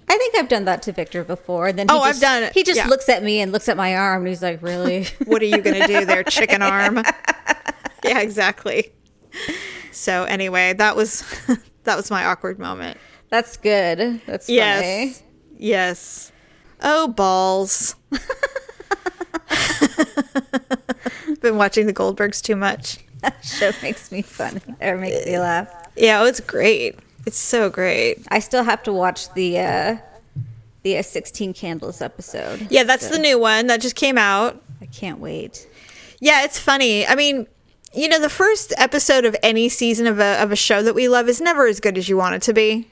I 0.08 0.16
think 0.18 0.36
I've 0.36 0.48
done 0.48 0.64
that 0.66 0.82
to 0.82 0.92
Victor 0.92 1.24
before. 1.24 1.66
And 1.68 1.78
Then 1.78 1.88
he 1.88 1.94
Oh, 1.94 2.00
I've 2.00 2.10
just- 2.12 2.20
done 2.22 2.42
it. 2.44 2.52
He 2.52 2.62
just 2.62 2.76
Yeah. 2.78 2.86
looks 2.86 3.08
at 3.08 3.22
me 3.22 3.40
and 3.40 3.50
looks 3.52 3.68
at 3.68 3.76
my 3.76 3.96
arm, 3.96 4.22
and 4.22 4.28
he's 4.28 4.42
like, 4.42 4.62
"Really?" 4.62 5.06
What 5.24 5.42
are 5.42 5.46
you 5.46 5.58
going 5.58 5.80
to 5.80 5.86
do 5.86 6.04
there, 6.04 6.22
chicken 6.22 6.62
arm? 6.62 7.02
yeah, 8.04 8.20
exactly. 8.20 8.92
So 9.92 10.24
anyway, 10.24 10.72
that 10.74 10.94
was 10.96 11.24
that 11.84 11.96
was 11.96 12.10
my 12.10 12.24
awkward 12.26 12.58
moment. 12.58 12.98
That's 13.30 13.56
good. 13.56 14.20
That's 14.26 14.46
funny. 14.46 14.56
Yes. 14.56 15.22
Yes. 15.58 16.32
Oh, 16.82 17.08
balls. 17.08 17.96
Been 21.40 21.56
watching 21.58 21.86
the 21.86 21.92
Goldbergs 21.94 22.40
too 22.42 22.56
much. 22.56 22.98
That 23.22 23.44
show 23.44 23.70
makes 23.82 24.10
me 24.12 24.22
funny 24.22 24.60
or 24.80 24.96
makes 24.96 25.26
me 25.26 25.38
laugh. 25.38 25.68
Yeah, 25.96 26.24
it's 26.26 26.40
great. 26.40 26.98
It's 27.26 27.38
so 27.38 27.68
great. 27.68 28.24
I 28.28 28.38
still 28.38 28.62
have 28.64 28.82
to 28.84 28.92
watch 28.92 29.32
the 29.34 29.58
uh 29.58 29.96
the 30.82 30.98
uh, 30.98 31.02
16 31.02 31.52
Candles 31.52 32.00
episode. 32.00 32.68
Yeah, 32.70 32.84
that's 32.84 33.08
the 33.08 33.18
new 33.18 33.40
one 33.40 33.66
that 33.66 33.80
just 33.80 33.96
came 33.96 34.16
out. 34.16 34.62
I 34.80 34.86
can't 34.86 35.18
wait. 35.18 35.68
Yeah, 36.20 36.44
it's 36.44 36.60
funny. 36.60 37.04
I 37.04 37.16
mean, 37.16 37.48
you 37.92 38.08
know, 38.08 38.20
the 38.20 38.28
first 38.28 38.72
episode 38.76 39.24
of 39.24 39.34
any 39.42 39.68
season 39.68 40.06
of 40.06 40.20
a 40.20 40.40
of 40.40 40.52
a 40.52 40.56
show 40.56 40.84
that 40.84 40.94
we 40.94 41.08
love 41.08 41.28
is 41.28 41.40
never 41.40 41.66
as 41.66 41.80
good 41.80 41.98
as 41.98 42.08
you 42.08 42.16
want 42.16 42.36
it 42.36 42.42
to 42.42 42.52
be. 42.52 42.86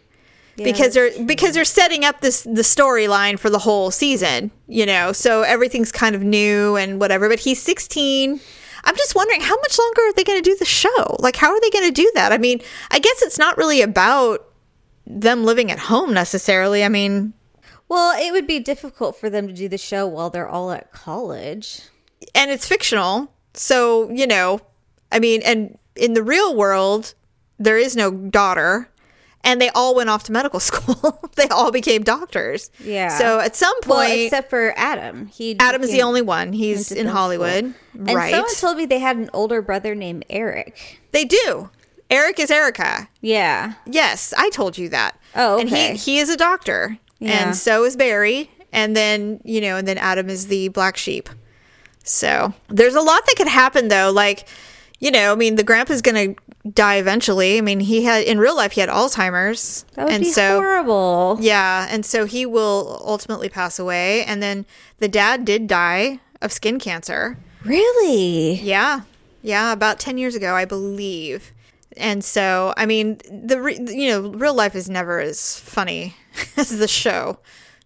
Yeah, 0.57 0.65
because 0.65 0.95
they're 0.95 1.25
because 1.25 1.55
they're 1.55 1.65
setting 1.65 2.05
up 2.05 2.21
this 2.21 2.43
the 2.43 2.63
storyline 2.63 3.39
for 3.39 3.51
the 3.51 3.61
whole 3.61 3.93
season, 3.93 4.51
you 4.67 4.87
know. 4.87 5.13
So 5.13 5.43
everything's 5.43 5.93
kind 5.93 6.17
of 6.17 6.23
new 6.23 6.77
and 6.77 7.01
whatever. 7.01 7.29
But 7.29 7.41
he's 7.41 7.63
16. 7.63 8.41
I'm 8.85 8.97
just 8.97 9.15
wondering 9.15 9.41
how 9.41 9.57
much 9.57 9.79
longer 9.79 10.03
are 10.03 10.13
they 10.13 10.25
going 10.25 10.43
to 10.43 10.51
do 10.51 10.57
the 10.57 10.65
show? 10.65 11.17
Like, 11.19 11.37
how 11.37 11.51
are 11.51 11.61
they 11.61 11.71
going 11.71 11.87
to 11.87 11.91
do 12.03 12.11
that? 12.15 12.33
I 12.33 12.39
mean, 12.39 12.61
I 12.91 12.99
guess 12.99 13.23
it's 13.23 13.39
not 13.39 13.57
really 13.57 13.81
about 13.83 14.47
them 15.07 15.45
living 15.45 15.71
at 15.71 15.79
home 15.79 16.13
necessarily. 16.15 16.85
I 16.85 16.89
mean, 16.89 17.33
Well, 17.89 18.17
it 18.19 18.33
would 18.33 18.47
be 18.47 18.61
difficult 18.61 19.17
for 19.19 19.29
them 19.31 19.47
to 19.47 19.53
do 19.53 19.69
the 19.69 19.79
show 19.79 20.07
while 20.07 20.31
they're 20.31 20.49
all 20.49 20.71
at 20.71 20.93
college. 20.93 21.83
and 22.35 22.51
it's 22.51 22.67
fictional. 22.67 23.31
So, 23.55 24.11
you 24.11 24.27
know, 24.27 24.61
I 25.13 25.19
mean, 25.19 25.43
and 25.45 25.79
in 25.95 26.15
the 26.15 26.23
real 26.23 26.55
world, 26.57 27.15
there 27.59 27.79
is 27.79 27.95
no 27.95 28.11
daughter. 28.11 28.89
And 29.45 29.61
they 29.61 29.69
all 29.71 29.95
went 29.95 30.09
off 30.09 30.25
to 30.25 30.33
medical 30.33 30.59
school. 30.71 31.21
they 31.37 31.49
all 31.49 31.71
became 31.71 32.03
doctors. 32.03 32.71
Yeah. 32.83 33.09
So 33.19 33.41
at 33.41 33.55
some 33.55 33.79
point, 33.83 33.89
Well, 34.11 34.25
except 34.25 34.49
for 34.51 34.73
Adam. 34.77 35.27
He 35.27 35.57
Adam 35.61 35.83
is 35.83 35.91
the 35.91 36.03
only 36.03 36.23
one. 36.23 36.53
He's 36.53 36.91
in 36.91 37.07
Hollywood. 37.07 37.75
school. 37.93 38.09
And 38.09 38.15
right. 38.17 38.31
someone 38.33 38.55
told 38.57 38.77
me 38.79 38.87
they 38.87 38.99
had 39.01 39.17
an 39.19 39.29
older 39.33 39.61
brother 39.63 39.95
named 39.95 40.25
Eric. 40.31 41.01
they 41.13 41.25
do. 41.25 41.71
Eric 42.11 42.39
is 42.39 42.51
Erica. 42.51 43.09
Yeah. 43.21 43.75
Yes, 43.87 44.33
I 44.37 44.51
told 44.51 44.77
you 44.79 44.89
that. 44.91 45.19
Oh, 45.35 45.59
And 45.59 45.69
okay. 45.69 45.93
he, 45.93 45.97
he 46.17 46.19
is 46.19 46.29
a 46.31 46.37
doctor. 46.37 46.99
Yeah. 47.19 47.47
And 47.49 47.57
so 47.57 47.85
is 47.85 47.97
Barry. 47.97 48.51
And 48.73 48.95
then, 48.97 49.41
you 49.45 49.61
know, 49.61 49.77
and 49.77 49.87
then 49.89 49.99
Adam 49.99 50.29
is 50.29 50.49
the 50.49 50.69
black 50.69 50.97
sheep. 50.97 51.29
So 52.03 52.53
there's 52.69 52.95
a 52.95 53.01
lot 53.01 53.25
that 53.27 53.35
could 53.37 53.49
happen 53.49 53.89
though. 53.89 54.11
Like, 54.13 54.47
you 55.01 55.11
know, 55.11 55.33
I 55.33 55.35
mean, 55.35 55.57
the 55.57 55.65
grandpa's 55.65 56.03
going 56.03 56.35
to 56.35 56.71
die 56.71 56.97
eventually. 56.97 57.59
I 57.59 57.61
mean, 57.61 57.81
he 57.81 58.05
had, 58.05 58.25
in 58.25 58.39
real 58.39 58.57
life, 58.57 58.73
he 58.73 58.81
had 58.81 58.89
Alzheimer's. 58.91 59.85
That 59.95 60.05
would 60.05 60.15
and 60.15 60.23
be 60.25 60.31
so, 60.31 60.57
horrible. 60.61 61.37
yeah. 61.41 61.87
And 61.91 62.07
so 62.07 62.25
he 62.25 62.47
will 62.47 63.03
ultimately 63.05 63.49
pass 63.49 63.79
away. 63.79 64.25
And 64.25 64.43
then 64.43 64.65
the 64.99 65.09
dad 65.09 65.45
did 65.45 65.67
die 65.67 66.21
of 66.41 66.53
skin 66.53 66.79
cancer. 66.79 67.39
Really? 67.65 68.55
Yeah. 68.55 69.03
Yeah, 69.43 69.73
about 69.73 69.99
10 69.99 70.17
years 70.17 70.35
ago, 70.35 70.55
I 70.55 70.65
believe. 70.65 71.53
And 71.97 72.25
so, 72.25 72.73
I 72.77 72.87
mean, 72.87 73.19
the 73.31 73.61
re- 73.61 73.79
you 73.79 74.09
know, 74.09 74.31
real 74.31 74.55
life 74.55 74.75
is 74.75 74.89
never 74.89 75.21
as 75.21 75.59
funny 75.61 76.17
as 76.57 76.71
the 76.71 76.89
show. 76.89 77.39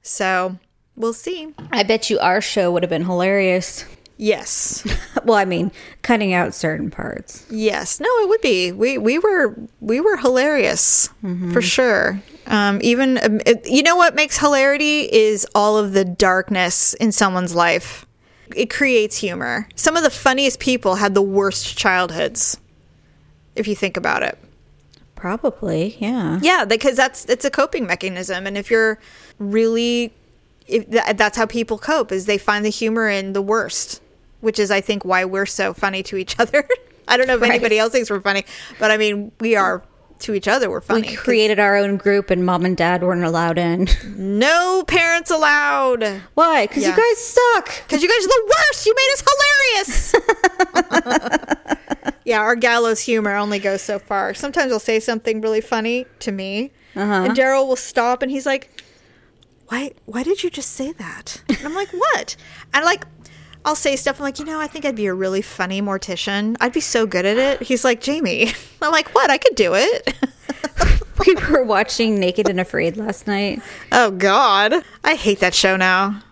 So, 0.03 0.57
we'll 0.97 1.13
see. 1.13 1.53
I 1.73 1.83
bet 1.83 2.11
you 2.11 2.19
our 2.21 2.41
show 2.41 2.71
would 2.73 2.83
have 2.85 2.91
been 2.91 3.05
hilarious. 3.05 3.85
Yes. 4.19 4.85
Well, 5.25 5.37
I 5.37 5.45
mean, 5.45 5.73
cutting 6.03 6.33
out 6.33 6.55
certain 6.55 6.91
parts. 6.91 7.45
Yes. 7.51 8.01
No, 8.01 8.07
it 8.23 8.29
would 8.31 8.41
be. 8.41 8.73
We 8.73 8.97
we 8.97 9.19
were 9.19 9.55
we 9.81 10.01
were 10.01 10.17
hilarious 10.17 11.11
for 11.53 11.61
sure. 11.61 12.23
Um, 12.47 12.79
even 12.83 13.19
um, 13.19 13.41
it- 13.45 13.67
you 13.69 13.83
know 13.83 13.97
what 13.97 14.15
makes 14.15 14.39
hilarity 14.39 15.01
is 15.13 15.47
all 15.55 15.77
of 15.77 15.93
the 15.93 16.05
darkness 16.07 16.95
in 16.95 17.13
someone's 17.13 17.55
life. 17.55 18.07
It 18.57 18.71
creates 18.71 19.19
humor. 19.19 19.69
Some 19.75 19.97
of 19.99 20.03
the 20.03 20.09
funniest 20.11 20.61
people 20.61 20.95
had 20.95 21.13
the 21.15 21.21
worst 21.21 21.77
childhoods. 21.77 22.59
If 23.55 23.69
you 23.69 23.75
think 23.75 23.99
about 23.99 24.23
it. 24.23 24.39
Probably, 25.15 25.97
yeah. 25.99 26.39
Yeah, 26.41 26.65
because 26.65 26.97
that's 26.97 27.27
it's 27.27 27.45
a 27.45 27.51
coping 27.51 27.87
mechanism, 27.87 28.47
and 28.47 28.57
if 28.57 28.71
you're 28.71 28.99
really, 29.39 30.13
if 30.67 30.87
that's 31.19 31.37
how 31.37 31.45
people 31.45 31.77
cope 31.77 32.13
is 32.13 32.25
they 32.27 32.39
find 32.39 32.65
the 32.65 32.71
humor 32.71 33.09
in 33.11 33.33
the 33.35 33.43
worst, 33.43 34.01
which 34.41 34.59
is 34.59 34.71
I 34.71 34.81
think 34.81 35.05
why 35.05 35.25
we're 35.25 35.47
so 35.47 35.73
funny 35.75 36.03
to 36.05 36.17
each 36.17 36.39
other. 36.41 36.67
I 37.07 37.17
don't 37.17 37.27
know 37.27 37.37
if 37.37 37.41
Right. 37.41 37.51
anybody 37.53 37.79
else 37.79 37.93
thinks 37.93 38.11
we're 38.11 38.21
funny, 38.21 38.45
but 38.79 38.91
I 38.91 38.97
mean 38.97 39.33
we 39.41 39.57
are 39.57 39.83
to 40.21 40.35
each 40.35 40.49
other. 40.49 40.69
We're 40.69 40.81
funny. 40.81 41.11
We 41.11 41.15
created 41.17 41.61
our 41.61 41.77
own 41.77 41.97
group 41.97 42.29
and 42.31 42.45
mom 42.45 42.65
and 42.65 42.77
dad 42.77 43.03
weren't 43.05 43.23
allowed 43.23 43.57
in. 43.57 43.87
no 44.17 44.83
parents 44.87 45.31
allowed 45.31 46.03
Why? 46.35 46.67
Because 46.67 46.83
Yeah. 46.83 46.91
you 46.91 46.97
guys 46.97 47.19
suck. 47.25 47.83
because 47.87 48.03
you 48.03 48.09
guys 48.09 48.25
are 48.25 48.29
the 48.29 48.55
worst. 48.59 48.87
You 48.87 48.95
made 48.97 49.13
us 49.15 49.23
hilarious. 49.31 50.15
yeah, 52.25 52.41
our 52.41 52.57
gallows 52.57 53.01
humor 53.01 53.35
only 53.37 53.59
goes 53.59 53.81
so 53.83 53.99
far. 53.99 54.35
Sometimes 54.35 54.73
I'll 54.73 54.79
say 54.81 55.01
something 55.01 55.41
really 55.41 55.61
funny 55.61 56.07
to 56.21 56.33
me, 56.33 56.73
uh-huh. 56.97 57.25
and 57.27 57.37
Daryl 57.37 57.67
will 57.67 57.77
stop, 57.77 58.23
and 58.23 58.31
he's 58.31 58.45
like, 58.47 58.83
"Why? 59.69 59.93
Why 60.05 60.23
did 60.23 60.43
you 60.43 60.51
just 60.51 60.71
say 60.73 60.93
that?" 60.93 61.43
And 61.49 61.59
I'm 61.65 61.75
like, 61.75 61.91
"What?" 61.93 62.37
And 62.75 62.85
like, 62.85 63.05
I'll 63.69 63.75
say 63.75 63.97
stuff. 63.97 64.19
I'm 64.19 64.23
like, 64.23 64.39
you 64.39 64.47
know, 64.47 64.59
I 64.59 64.67
think 64.67 64.87
I'd 64.87 64.97
be 64.97 65.05
a 65.09 65.13
really 65.13 65.43
funny 65.43 65.83
mortician. 65.83 66.57
I'd 66.59 66.73
be 66.73 66.81
so 66.81 67.05
good 67.05 67.27
at 67.27 67.37
it. 67.37 67.63
He's 67.63 67.85
like, 67.85 68.01
Jamie. 68.01 68.51
I'm 68.83 68.91
like, 68.91 69.15
what? 69.15 69.31
I 69.31 69.37
could 69.37 69.55
do 69.55 69.75
it. 69.75 70.15
We 71.27 71.35
were 71.51 71.65
watching 71.65 72.21
Naked 72.21 72.49
and 72.49 72.61
Afraid 72.61 72.97
last 72.97 73.27
night. 73.27 73.61
oh 73.91 74.13
God, 74.13 74.73
I 75.03 75.17
hate 75.17 75.41
that 75.41 75.53
show 75.53 75.77
now. 75.77 76.23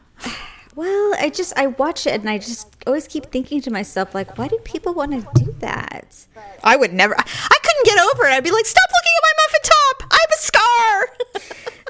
Well, 0.76 1.14
I 1.18 1.28
just 1.28 1.58
I 1.58 1.66
watch 1.66 2.06
it 2.06 2.14
and 2.20 2.30
I 2.30 2.38
just 2.38 2.68
always 2.86 3.08
keep 3.08 3.26
thinking 3.26 3.60
to 3.62 3.70
myself 3.72 4.14
like, 4.14 4.38
why 4.38 4.46
do 4.46 4.56
people 4.58 4.94
want 4.94 5.10
to 5.10 5.44
do 5.44 5.52
that? 5.58 6.24
I 6.62 6.76
would 6.76 6.92
never. 6.92 7.16
I 7.18 7.58
couldn't 7.62 7.84
get 7.84 7.98
over 7.98 8.26
it. 8.28 8.32
I'd 8.34 8.44
be 8.44 8.52
like, 8.52 8.64
stop 8.64 8.88
looking 8.94 9.14
at 9.16 9.24
my 9.26 9.32
muffin 9.42 9.60
top. 9.64 9.96
I 10.12 10.18
have 10.22 10.30
a 10.30 10.40
scar. 10.40 11.08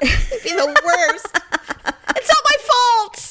It'd 0.31 0.43
be 0.43 0.49
the 0.55 0.81
worst. 0.83 1.27
it's 2.17 2.29
not 2.29 2.43
my 2.45 2.57
fault. 2.71 3.26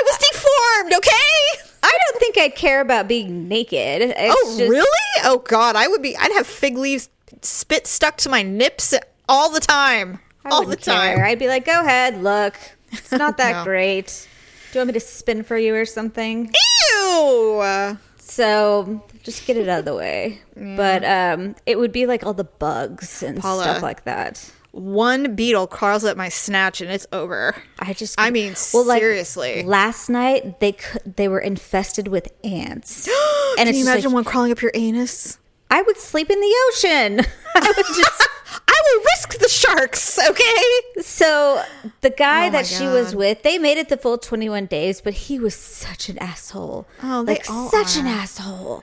I 0.00 0.02
was 0.06 0.18
deformed. 0.18 0.92
Okay. 0.94 1.64
I 1.82 1.90
don't 2.10 2.20
think 2.20 2.38
I'd 2.38 2.54
care 2.54 2.80
about 2.80 3.08
being 3.08 3.48
naked. 3.48 4.02
It's 4.02 4.14
Oh, 4.18 4.56
just- 4.58 4.70
really? 4.70 4.86
Oh 5.24 5.38
God, 5.38 5.76
I 5.76 5.88
would 5.88 6.02
be. 6.02 6.16
I'd 6.16 6.32
have 6.32 6.46
fig 6.46 6.76
leaves 6.78 7.08
spit 7.42 7.86
stuck 7.86 8.16
to 8.18 8.28
my 8.28 8.42
nips 8.42 8.94
all 9.28 9.50
the 9.50 9.60
time. 9.60 10.20
I 10.44 10.50
all 10.50 10.64
the 10.64 10.76
time. 10.76 11.16
care. 11.16 11.24
I'd 11.26 11.38
be 11.38 11.48
like, 11.48 11.64
go 11.64 11.80
ahead, 11.80 12.22
look. 12.22 12.54
It's 12.92 13.12
not 13.12 13.36
that 13.38 13.52
No. 13.58 13.64
great. 13.64 14.26
Do 14.72 14.78
you 14.78 14.80
want 14.80 14.88
me 14.88 14.92
to 14.94 15.00
spin 15.00 15.42
for 15.42 15.56
you 15.58 15.74
or 15.74 15.84
something? 15.84 16.52
Ew. 16.92 17.96
So 18.18 19.02
just 19.22 19.46
get 19.46 19.56
it 19.56 19.68
out 19.68 19.80
of 19.80 19.84
the 19.84 19.94
way. 19.94 20.40
But 20.56 21.04
um, 21.04 21.56
it 21.66 21.78
would 21.78 21.92
be 21.92 22.06
like 22.06 22.24
all 22.24 22.34
the 22.34 22.44
bugs 22.44 23.22
and 23.22 23.40
Paula. 23.40 23.62
stuff 23.62 23.82
like 23.82 24.04
that. 24.04 24.50
One 24.72 25.34
beetle 25.34 25.66
crawls 25.66 26.04
at 26.04 26.16
my 26.16 26.28
snatch 26.28 26.80
and 26.80 26.90
it's 26.90 27.06
over. 27.12 27.56
I 27.78 27.92
just, 27.92 28.14
I 28.20 28.30
mean, 28.30 28.54
like, 28.72 29.00
seriously. 29.00 29.62
last 29.64 30.08
night 30.08 30.60
they 30.60 30.72
could, 30.72 31.16
they 31.16 31.26
were 31.26 31.40
infested 31.40 32.08
with 32.08 32.32
ants, 32.44 33.08
and 33.58 33.66
Can 33.68 33.74
you 33.74 33.82
imagine 33.82 34.10
like, 34.10 34.14
one 34.14 34.24
crawling 34.24 34.52
up 34.52 34.62
your 34.62 34.70
anus? 34.74 35.38
I 35.70 35.82
would 35.82 35.96
sleep 35.96 36.30
in 36.30 36.40
the 36.40 36.54
ocean. 36.68 37.20
I 37.54 37.72
would 37.76 37.86
just. 37.86 38.28
I 38.66 38.82
will 38.94 39.02
risk 39.04 39.38
the 39.38 39.48
sharks. 39.48 40.18
Okay. 40.18 41.02
So 41.02 41.62
the 42.00 42.10
guy 42.10 42.48
Oh 42.48 42.50
that 42.50 42.66
she 42.66 42.86
was 42.86 43.14
with, 43.14 43.42
they 43.42 43.58
made 43.58 43.78
it 43.78 43.88
the 43.88 43.96
full 43.96 44.18
21 44.18 44.66
days, 44.66 45.00
but 45.00 45.12
he 45.14 45.38
was 45.38 45.54
such 45.54 46.08
an 46.08 46.18
asshole. 46.18 46.86
Oh, 47.02 47.22
they 47.22 47.34
like 47.34 47.44
such 47.44 47.96
an 47.96 48.06
asshole. 48.06 48.82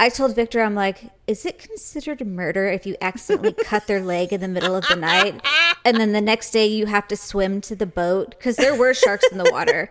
I 0.00 0.08
told 0.08 0.34
Victor, 0.34 0.62
I'm 0.62 0.74
like, 0.74 1.10
is 1.26 1.44
it 1.44 1.58
considered 1.58 2.26
murder 2.26 2.66
if 2.68 2.86
you 2.86 2.96
accidentally 3.02 3.52
cut 3.52 3.86
their 3.86 4.00
leg 4.00 4.32
in 4.32 4.40
the 4.40 4.48
middle 4.48 4.74
of 4.74 4.88
the 4.88 4.96
night, 4.96 5.38
and 5.84 5.98
then 5.98 6.12
the 6.12 6.22
next 6.22 6.52
day 6.52 6.66
you 6.66 6.86
have 6.86 7.06
to 7.08 7.16
swim 7.16 7.60
to 7.60 7.76
the 7.76 7.84
boat? 7.84 8.30
Because 8.30 8.56
there 8.56 8.74
were 8.74 8.94
sharks 8.94 9.26
in 9.30 9.36
the 9.36 9.50
water, 9.52 9.90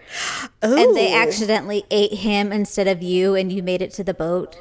and 0.63 0.95
they 0.95 1.13
accidentally 1.13 1.85
ate 1.91 2.13
him 2.13 2.51
instead 2.51 2.87
of 2.87 3.03
you, 3.03 3.35
and 3.35 3.51
you 3.51 3.61
made 3.61 3.83
it 3.83 3.91
to 3.93 4.03
the 4.03 4.15
boat. 4.15 4.57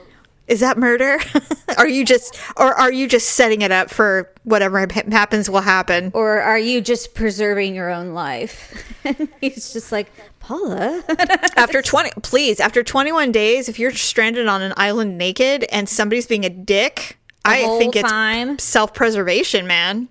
Is 0.48 0.60
that 0.60 0.78
murder? 0.78 1.18
are 1.78 1.86
you 1.86 2.04
just, 2.04 2.38
or 2.56 2.74
are 2.74 2.92
you 2.92 3.06
just 3.06 3.30
setting 3.30 3.62
it 3.62 3.70
up 3.70 3.90
for 3.90 4.32
whatever 4.44 4.86
happens 5.10 5.48
will 5.50 5.60
happen? 5.60 6.10
Or 6.14 6.40
are 6.40 6.58
you 6.58 6.80
just 6.80 7.14
preserving 7.14 7.74
your 7.74 7.90
own 7.90 8.14
life? 8.14 8.84
And 9.04 9.28
he's 9.40 9.72
just 9.72 9.90
like, 9.90 10.10
Paula. 10.40 11.02
after 11.56 11.80
20 11.80 12.10
please 12.22 12.60
after 12.60 12.82
21 12.82 13.32
days 13.32 13.68
if 13.68 13.78
you're 13.78 13.92
stranded 13.92 14.46
on 14.48 14.60
an 14.60 14.74
island 14.76 15.16
naked 15.16 15.64
and 15.70 15.88
somebody's 15.88 16.26
being 16.26 16.44
a 16.44 16.50
dick 16.50 17.16
i 17.44 17.62
whole 17.62 17.78
think 17.78 17.96
it's 17.96 18.10
time? 18.10 18.58
self-preservation 18.58 19.66
man 19.66 20.08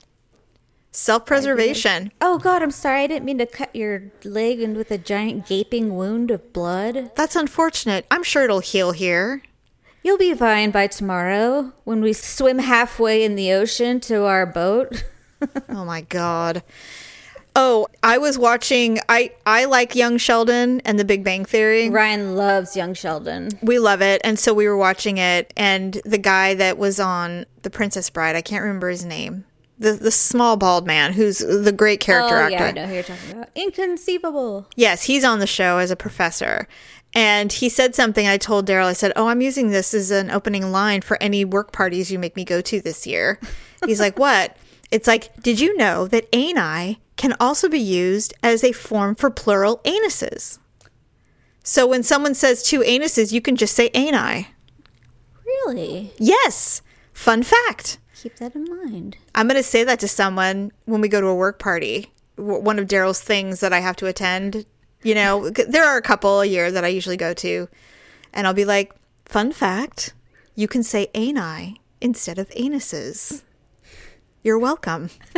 self-preservation 0.91 2.11
Oh 2.21 2.39
God, 2.39 2.63
I'm 2.63 2.71
sorry. 2.71 3.03
I 3.03 3.07
didn't 3.07 3.25
mean 3.25 3.37
to 3.37 3.45
cut 3.45 3.75
your 3.75 4.11
leg 4.23 4.61
and 4.61 4.75
with 4.75 4.89
a 4.89 4.97
giant 4.97 5.45
gaping 5.47 5.95
wound 5.95 6.31
of 6.31 6.53
blood. 6.53 7.11
that's 7.15 7.35
unfortunate 7.35 8.05
i'm 8.09 8.23
sure 8.23 8.43
it'll 8.43 8.59
heal 8.61 8.91
here 8.91 9.43
You'll 10.07 10.17
be 10.17 10.33
fine 10.33 10.71
by 10.71 10.87
tomorrow 10.87 11.73
when 11.83 11.99
we 11.99 12.13
swim 12.13 12.59
halfway 12.59 13.25
in 13.25 13.35
the 13.35 13.51
ocean 13.51 13.99
to 13.99 14.23
our 14.23 14.45
boat. 14.45 15.03
oh 15.67 15.83
my 15.83 15.99
god 15.99 16.63
oh 17.53 17.87
i 18.01 18.17
was 18.17 18.39
watching 18.39 18.99
i 19.09 19.29
i 19.45 19.65
like 19.65 19.95
young 19.95 20.17
sheldon 20.17 20.79
and 20.85 20.97
the 20.97 21.03
big 21.05 21.23
bang 21.23 21.43
theory 21.43 21.89
Ryan 21.89 22.35
loves 22.35 22.75
young 22.75 22.93
Sheldon. 22.93 23.49
we 23.61 23.77
love 23.79 24.01
it 24.01 24.21
and 24.23 24.39
so 24.39 24.53
we 24.53 24.67
were 24.67 24.77
watching 24.77 25.17
it 25.17 25.53
and 25.57 26.01
the 26.05 26.17
guy 26.17 26.55
that 26.55 26.77
was 26.77 26.99
on 26.99 27.45
the 27.61 27.69
princess 27.69 28.09
bride 28.09 28.35
i 28.35 28.41
can't 28.41 28.63
remember 28.63 28.89
his 28.89 29.05
name 29.05 29.43
the 29.79 29.93
the 29.93 30.11
small 30.11 30.57
bald 30.57 30.87
man 30.87 31.13
who's 31.13 31.39
the 31.39 31.71
great 31.71 31.99
character 31.99 32.35
oh 32.35 32.41
actor 32.43 32.53
yeah, 32.55 32.65
I 32.65 32.71
know 32.71 32.85
who 32.87 32.93
you're 32.95 33.03
talking 33.03 33.31
about. 33.31 33.49
Inconceivable. 33.55 34.67
Yes, 34.75 35.03
he's 35.03 35.23
on 35.23 35.39
the 35.39 35.47
show 35.47 35.77
as 35.77 35.91
a 35.91 35.95
professor. 35.95 36.67
And 37.17 37.51
he 37.51 37.67
said 37.67 37.95
something. 37.95 38.27
I 38.27 38.37
told 38.37 38.67
Daryl, 38.67 38.85
I 38.85 38.93
said, 38.93 39.11
Oh, 39.15 39.27
I'm 39.27 39.41
using 39.41 39.71
this 39.71 39.95
as 39.95 40.11
an 40.11 40.29
opening 40.29 40.71
line 40.71 41.01
for 41.01 41.17
any 41.19 41.43
work 41.43 41.71
parties 41.71 42.11
you 42.11 42.19
make 42.19 42.35
me 42.35 42.45
go 42.45 42.61
to 42.61 42.79
this 42.79 43.07
year. 43.07 43.39
He's 43.87 43.99
like, 43.99 44.19
What? 44.19 44.55
It's 44.91 45.07
like, 45.07 45.35
Did 45.41 45.59
you 45.59 45.75
know 45.77 46.05
that 46.09 46.33
ani 46.33 47.01
can 47.15 47.33
also 47.39 47.69
be 47.69 47.79
used 47.79 48.35
as 48.43 48.63
a 48.63 48.71
form 48.71 49.15
for 49.15 49.31
plural 49.31 49.81
anuses? 49.83 50.59
So 51.63 51.87
when 51.87 52.03
someone 52.03 52.35
says 52.35 52.61
two 52.61 52.81
anuses, 52.81 53.31
you 53.31 53.41
can 53.41 53.55
just 53.55 53.73
say 53.73 53.89
ani. 53.95 54.49
Really? 55.43 56.13
Yes. 56.19 56.83
Fun 57.13 57.41
fact. 57.41 57.97
Keep 58.21 58.35
that 58.35 58.53
in 58.53 58.65
mind. 58.65 59.17
I'm 59.33 59.47
going 59.47 59.57
to 59.57 59.63
say 59.63 59.83
that 59.83 59.99
to 60.01 60.07
someone 60.07 60.71
when 60.85 61.01
we 61.01 61.07
go 61.07 61.19
to 61.19 61.27
a 61.27 61.35
work 61.35 61.57
party. 61.57 62.11
One 62.35 62.77
of 62.77 62.87
Daryl's 62.87 63.21
things 63.21 63.61
that 63.61 63.73
I 63.73 63.79
have 63.79 63.95
to 63.95 64.05
attend. 64.05 64.67
You 65.03 65.15
know, 65.15 65.49
there 65.49 65.85
are 65.85 65.97
a 65.97 66.01
couple 66.01 66.41
a 66.41 66.45
year 66.45 66.71
that 66.71 66.83
I 66.83 66.87
usually 66.87 67.17
go 67.17 67.33
to, 67.35 67.67
and 68.33 68.47
I'll 68.47 68.53
be 68.53 68.65
like, 68.65 68.93
"Fun 69.25 69.51
fact: 69.51 70.13
you 70.55 70.67
can 70.67 70.83
say 70.83 71.07
ani 71.13 71.81
instead 72.01 72.39
of 72.39 72.49
anuses." 72.49 73.43
You're 74.43 74.59
welcome, 74.59 75.09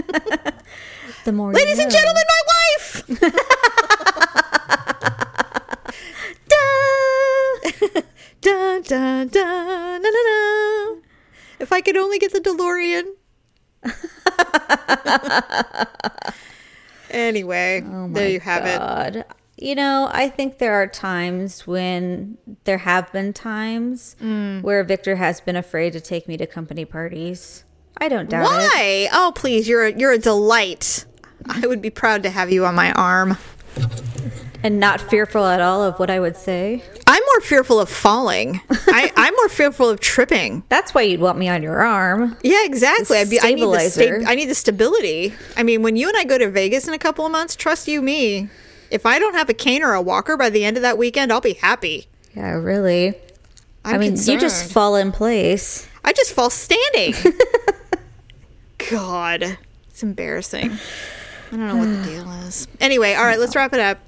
The 1.26 1.32
more, 1.34 1.52
ladies 1.54 1.78
you 1.78 1.84
and 1.84 1.92
know. 1.92 2.00
gentlemen. 2.00 2.24
My 2.28 2.42
wife. 2.54 3.04
dun 8.42 8.82
dun 8.84 9.28
dun 9.28 10.02
na, 10.02 10.10
na, 10.10 10.22
na. 10.30 10.96
If 11.60 11.74
I 11.74 11.82
could 11.82 11.98
only 11.98 12.20
get 12.20 12.32
the 12.32 12.40
DeLorean. 12.40 13.04
anyway, 17.10 17.84
oh 17.86 18.08
there 18.10 18.30
you 18.30 18.40
have 18.40 18.66
it. 19.16 19.28
You 19.62 19.76
know, 19.76 20.10
I 20.12 20.30
think 20.30 20.58
there 20.58 20.74
are 20.76 20.88
times 20.88 21.68
when 21.68 22.38
there 22.64 22.78
have 22.78 23.12
been 23.12 23.34
times 23.34 24.16
Mm. 24.22 24.62
where 24.62 24.84
Victor 24.86 25.18
has 25.18 25.42
been 25.42 25.58
afraid 25.58 25.92
to 25.94 26.00
take 26.00 26.28
me 26.30 26.38
to 26.38 26.48
company 26.48 26.86
parties. 26.86 27.66
I 27.98 28.08
don't 28.08 28.30
doubt 28.30 28.44
it. 28.44 28.46
Why? 28.46 29.10
Oh, 29.12 29.34
please, 29.36 29.68
you're 29.68 29.84
a, 29.88 29.92
you're 29.92 30.14
a 30.14 30.18
delight. 30.18 31.04
I 31.50 31.68
would 31.68 31.82
be 31.82 31.90
proud 31.90 32.24
to 32.24 32.30
have 32.30 32.52
you 32.52 32.66
on 32.66 32.74
my 32.76 32.94
arm. 32.94 33.38
And 34.64 34.80
not 34.80 35.02
fearful 35.02 35.46
at 35.46 35.60
all 35.62 35.84
of 35.84 36.00
what 36.00 36.10
I 36.10 36.20
would 36.22 36.36
say. 36.38 36.84
I'm 37.08 37.24
more 37.34 37.42
fearful 37.42 37.80
of 37.82 37.90
falling. 37.90 38.62
I, 38.70 39.12
I'm 39.18 39.34
more 39.36 39.50
fearful 39.50 39.90
of 39.90 40.00
tripping. 40.00 40.64
That's 40.70 40.94
why 40.94 41.02
you'd 41.02 41.20
want 41.22 41.38
me 41.38 41.50
on 41.50 41.64
your 41.64 41.80
arm. 41.86 42.38
Yeah, 42.44 42.64
exactly. 42.66 43.18
I'd 43.18 43.30
be, 43.30 43.40
I 43.42 43.54
need 43.54 43.80
sta- 43.90 44.24
I 44.26 44.36
need 44.36 44.48
the 44.50 44.56
stability. 44.56 45.34
I 45.58 45.64
mean, 45.64 45.82
when 45.82 45.96
you 45.98 46.08
and 46.08 46.18
I 46.18 46.24
go 46.24 46.38
to 46.38 46.50
Vegas 46.50 46.88
in 46.88 46.94
a 46.94 46.98
couple 47.00 47.26
of 47.26 47.32
months, 47.34 47.56
trust 47.58 47.88
you 47.90 48.02
me. 48.02 48.50
If 48.92 49.06
I 49.06 49.20
don't 49.20 49.36
have 49.36 49.50
a 49.50 49.54
cane 49.54 49.84
or 49.84 49.94
a 49.94 50.02
walker 50.02 50.38
by 50.38 50.50
the 50.50 50.66
end 50.66 50.78
of 50.78 50.84
that 50.84 50.98
weekend, 50.98 51.32
I'll 51.32 51.42
be 51.42 51.54
happy. 51.54 52.08
Yeah, 52.36 52.54
really. 52.54 53.16
I'm 53.86 53.96
i 53.96 53.98
mean, 53.98 54.16
you 54.16 54.40
just 54.40 54.72
fall 54.72 54.96
in 54.96 55.12
place. 55.12 55.88
I 56.04 56.14
just 56.14 56.34
fall 56.34 56.50
standing. 56.50 57.14
God, 58.90 59.58
it's 59.90 60.04
embarrassing. 60.04 60.72
I 61.52 61.58
don't 61.58 61.68
know 61.68 61.76
what 61.78 61.86
the 61.86 62.04
deal 62.12 62.32
is. 62.32 62.68
Anyway, 62.80 63.14
all 63.14 63.26
right, 63.26 63.40
let's 63.40 63.56
wrap 63.56 63.74
it 63.74 63.80
up. 63.80 64.00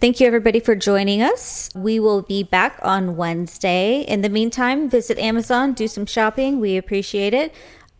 Thank 0.00 0.20
you, 0.20 0.26
everybody, 0.26 0.60
for 0.60 0.74
joining 0.74 1.22
us. 1.22 1.70
We 1.74 1.98
will 2.00 2.22
be 2.22 2.42
back 2.42 2.78
on 2.82 3.16
Wednesday. 3.16 4.00
In 4.02 4.22
the 4.22 4.28
meantime, 4.28 4.88
visit 4.88 5.18
Amazon, 5.18 5.72
do 5.72 5.88
some 5.88 6.06
shopping. 6.06 6.60
We 6.60 6.76
appreciate 6.76 7.34
it. 7.34 7.54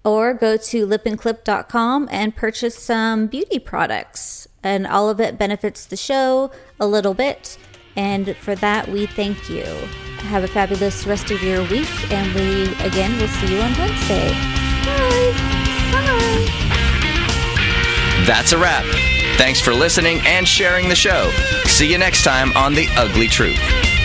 Or 0.05 0.35
go 0.35 0.57
to 0.57 0.87
lipandclip.com 0.87 2.09
and 2.13 2.37
purchase 2.37 2.79
some 2.79 3.27
beauty 3.27 3.59
products. 3.59 4.47
And 4.67 4.85
all 4.85 5.09
of 5.09 5.21
it 5.21 5.39
benefits 5.39 5.87
the 5.87 5.97
show 5.97 6.51
a 6.81 6.87
little 6.89 7.15
bit. 7.15 7.57
And 7.95 8.37
for 8.37 8.57
that, 8.57 8.89
we 8.89 9.07
thank 9.07 9.49
you. 9.49 9.63
Have 10.33 10.43
a 10.43 10.49
fabulous 10.49 11.07
rest 11.07 11.31
of 11.31 11.41
your 11.41 11.63
week. 11.69 11.89
And 12.13 12.35
we, 12.35 12.65
again, 12.85 13.17
will 13.21 13.29
see 13.29 13.55
you 13.55 13.61
on 13.61 13.73
Wednesday. 13.79 14.33
Bye. 14.85 15.33
Bye. 15.93 16.47
That's 18.27 18.53
a 18.53 18.59
wrap. 18.59 18.85
Thanks 19.39 19.61
for 19.61 19.73
listening 19.73 20.19
and 20.25 20.49
sharing 20.49 20.89
the 20.89 20.97
show. 20.97 21.31
See 21.67 21.91
you 21.91 21.99
next 21.99 22.25
time 22.25 22.53
on 22.57 22.75
The 22.75 22.89
Ugly 22.97 23.29
Truth. 23.29 23.96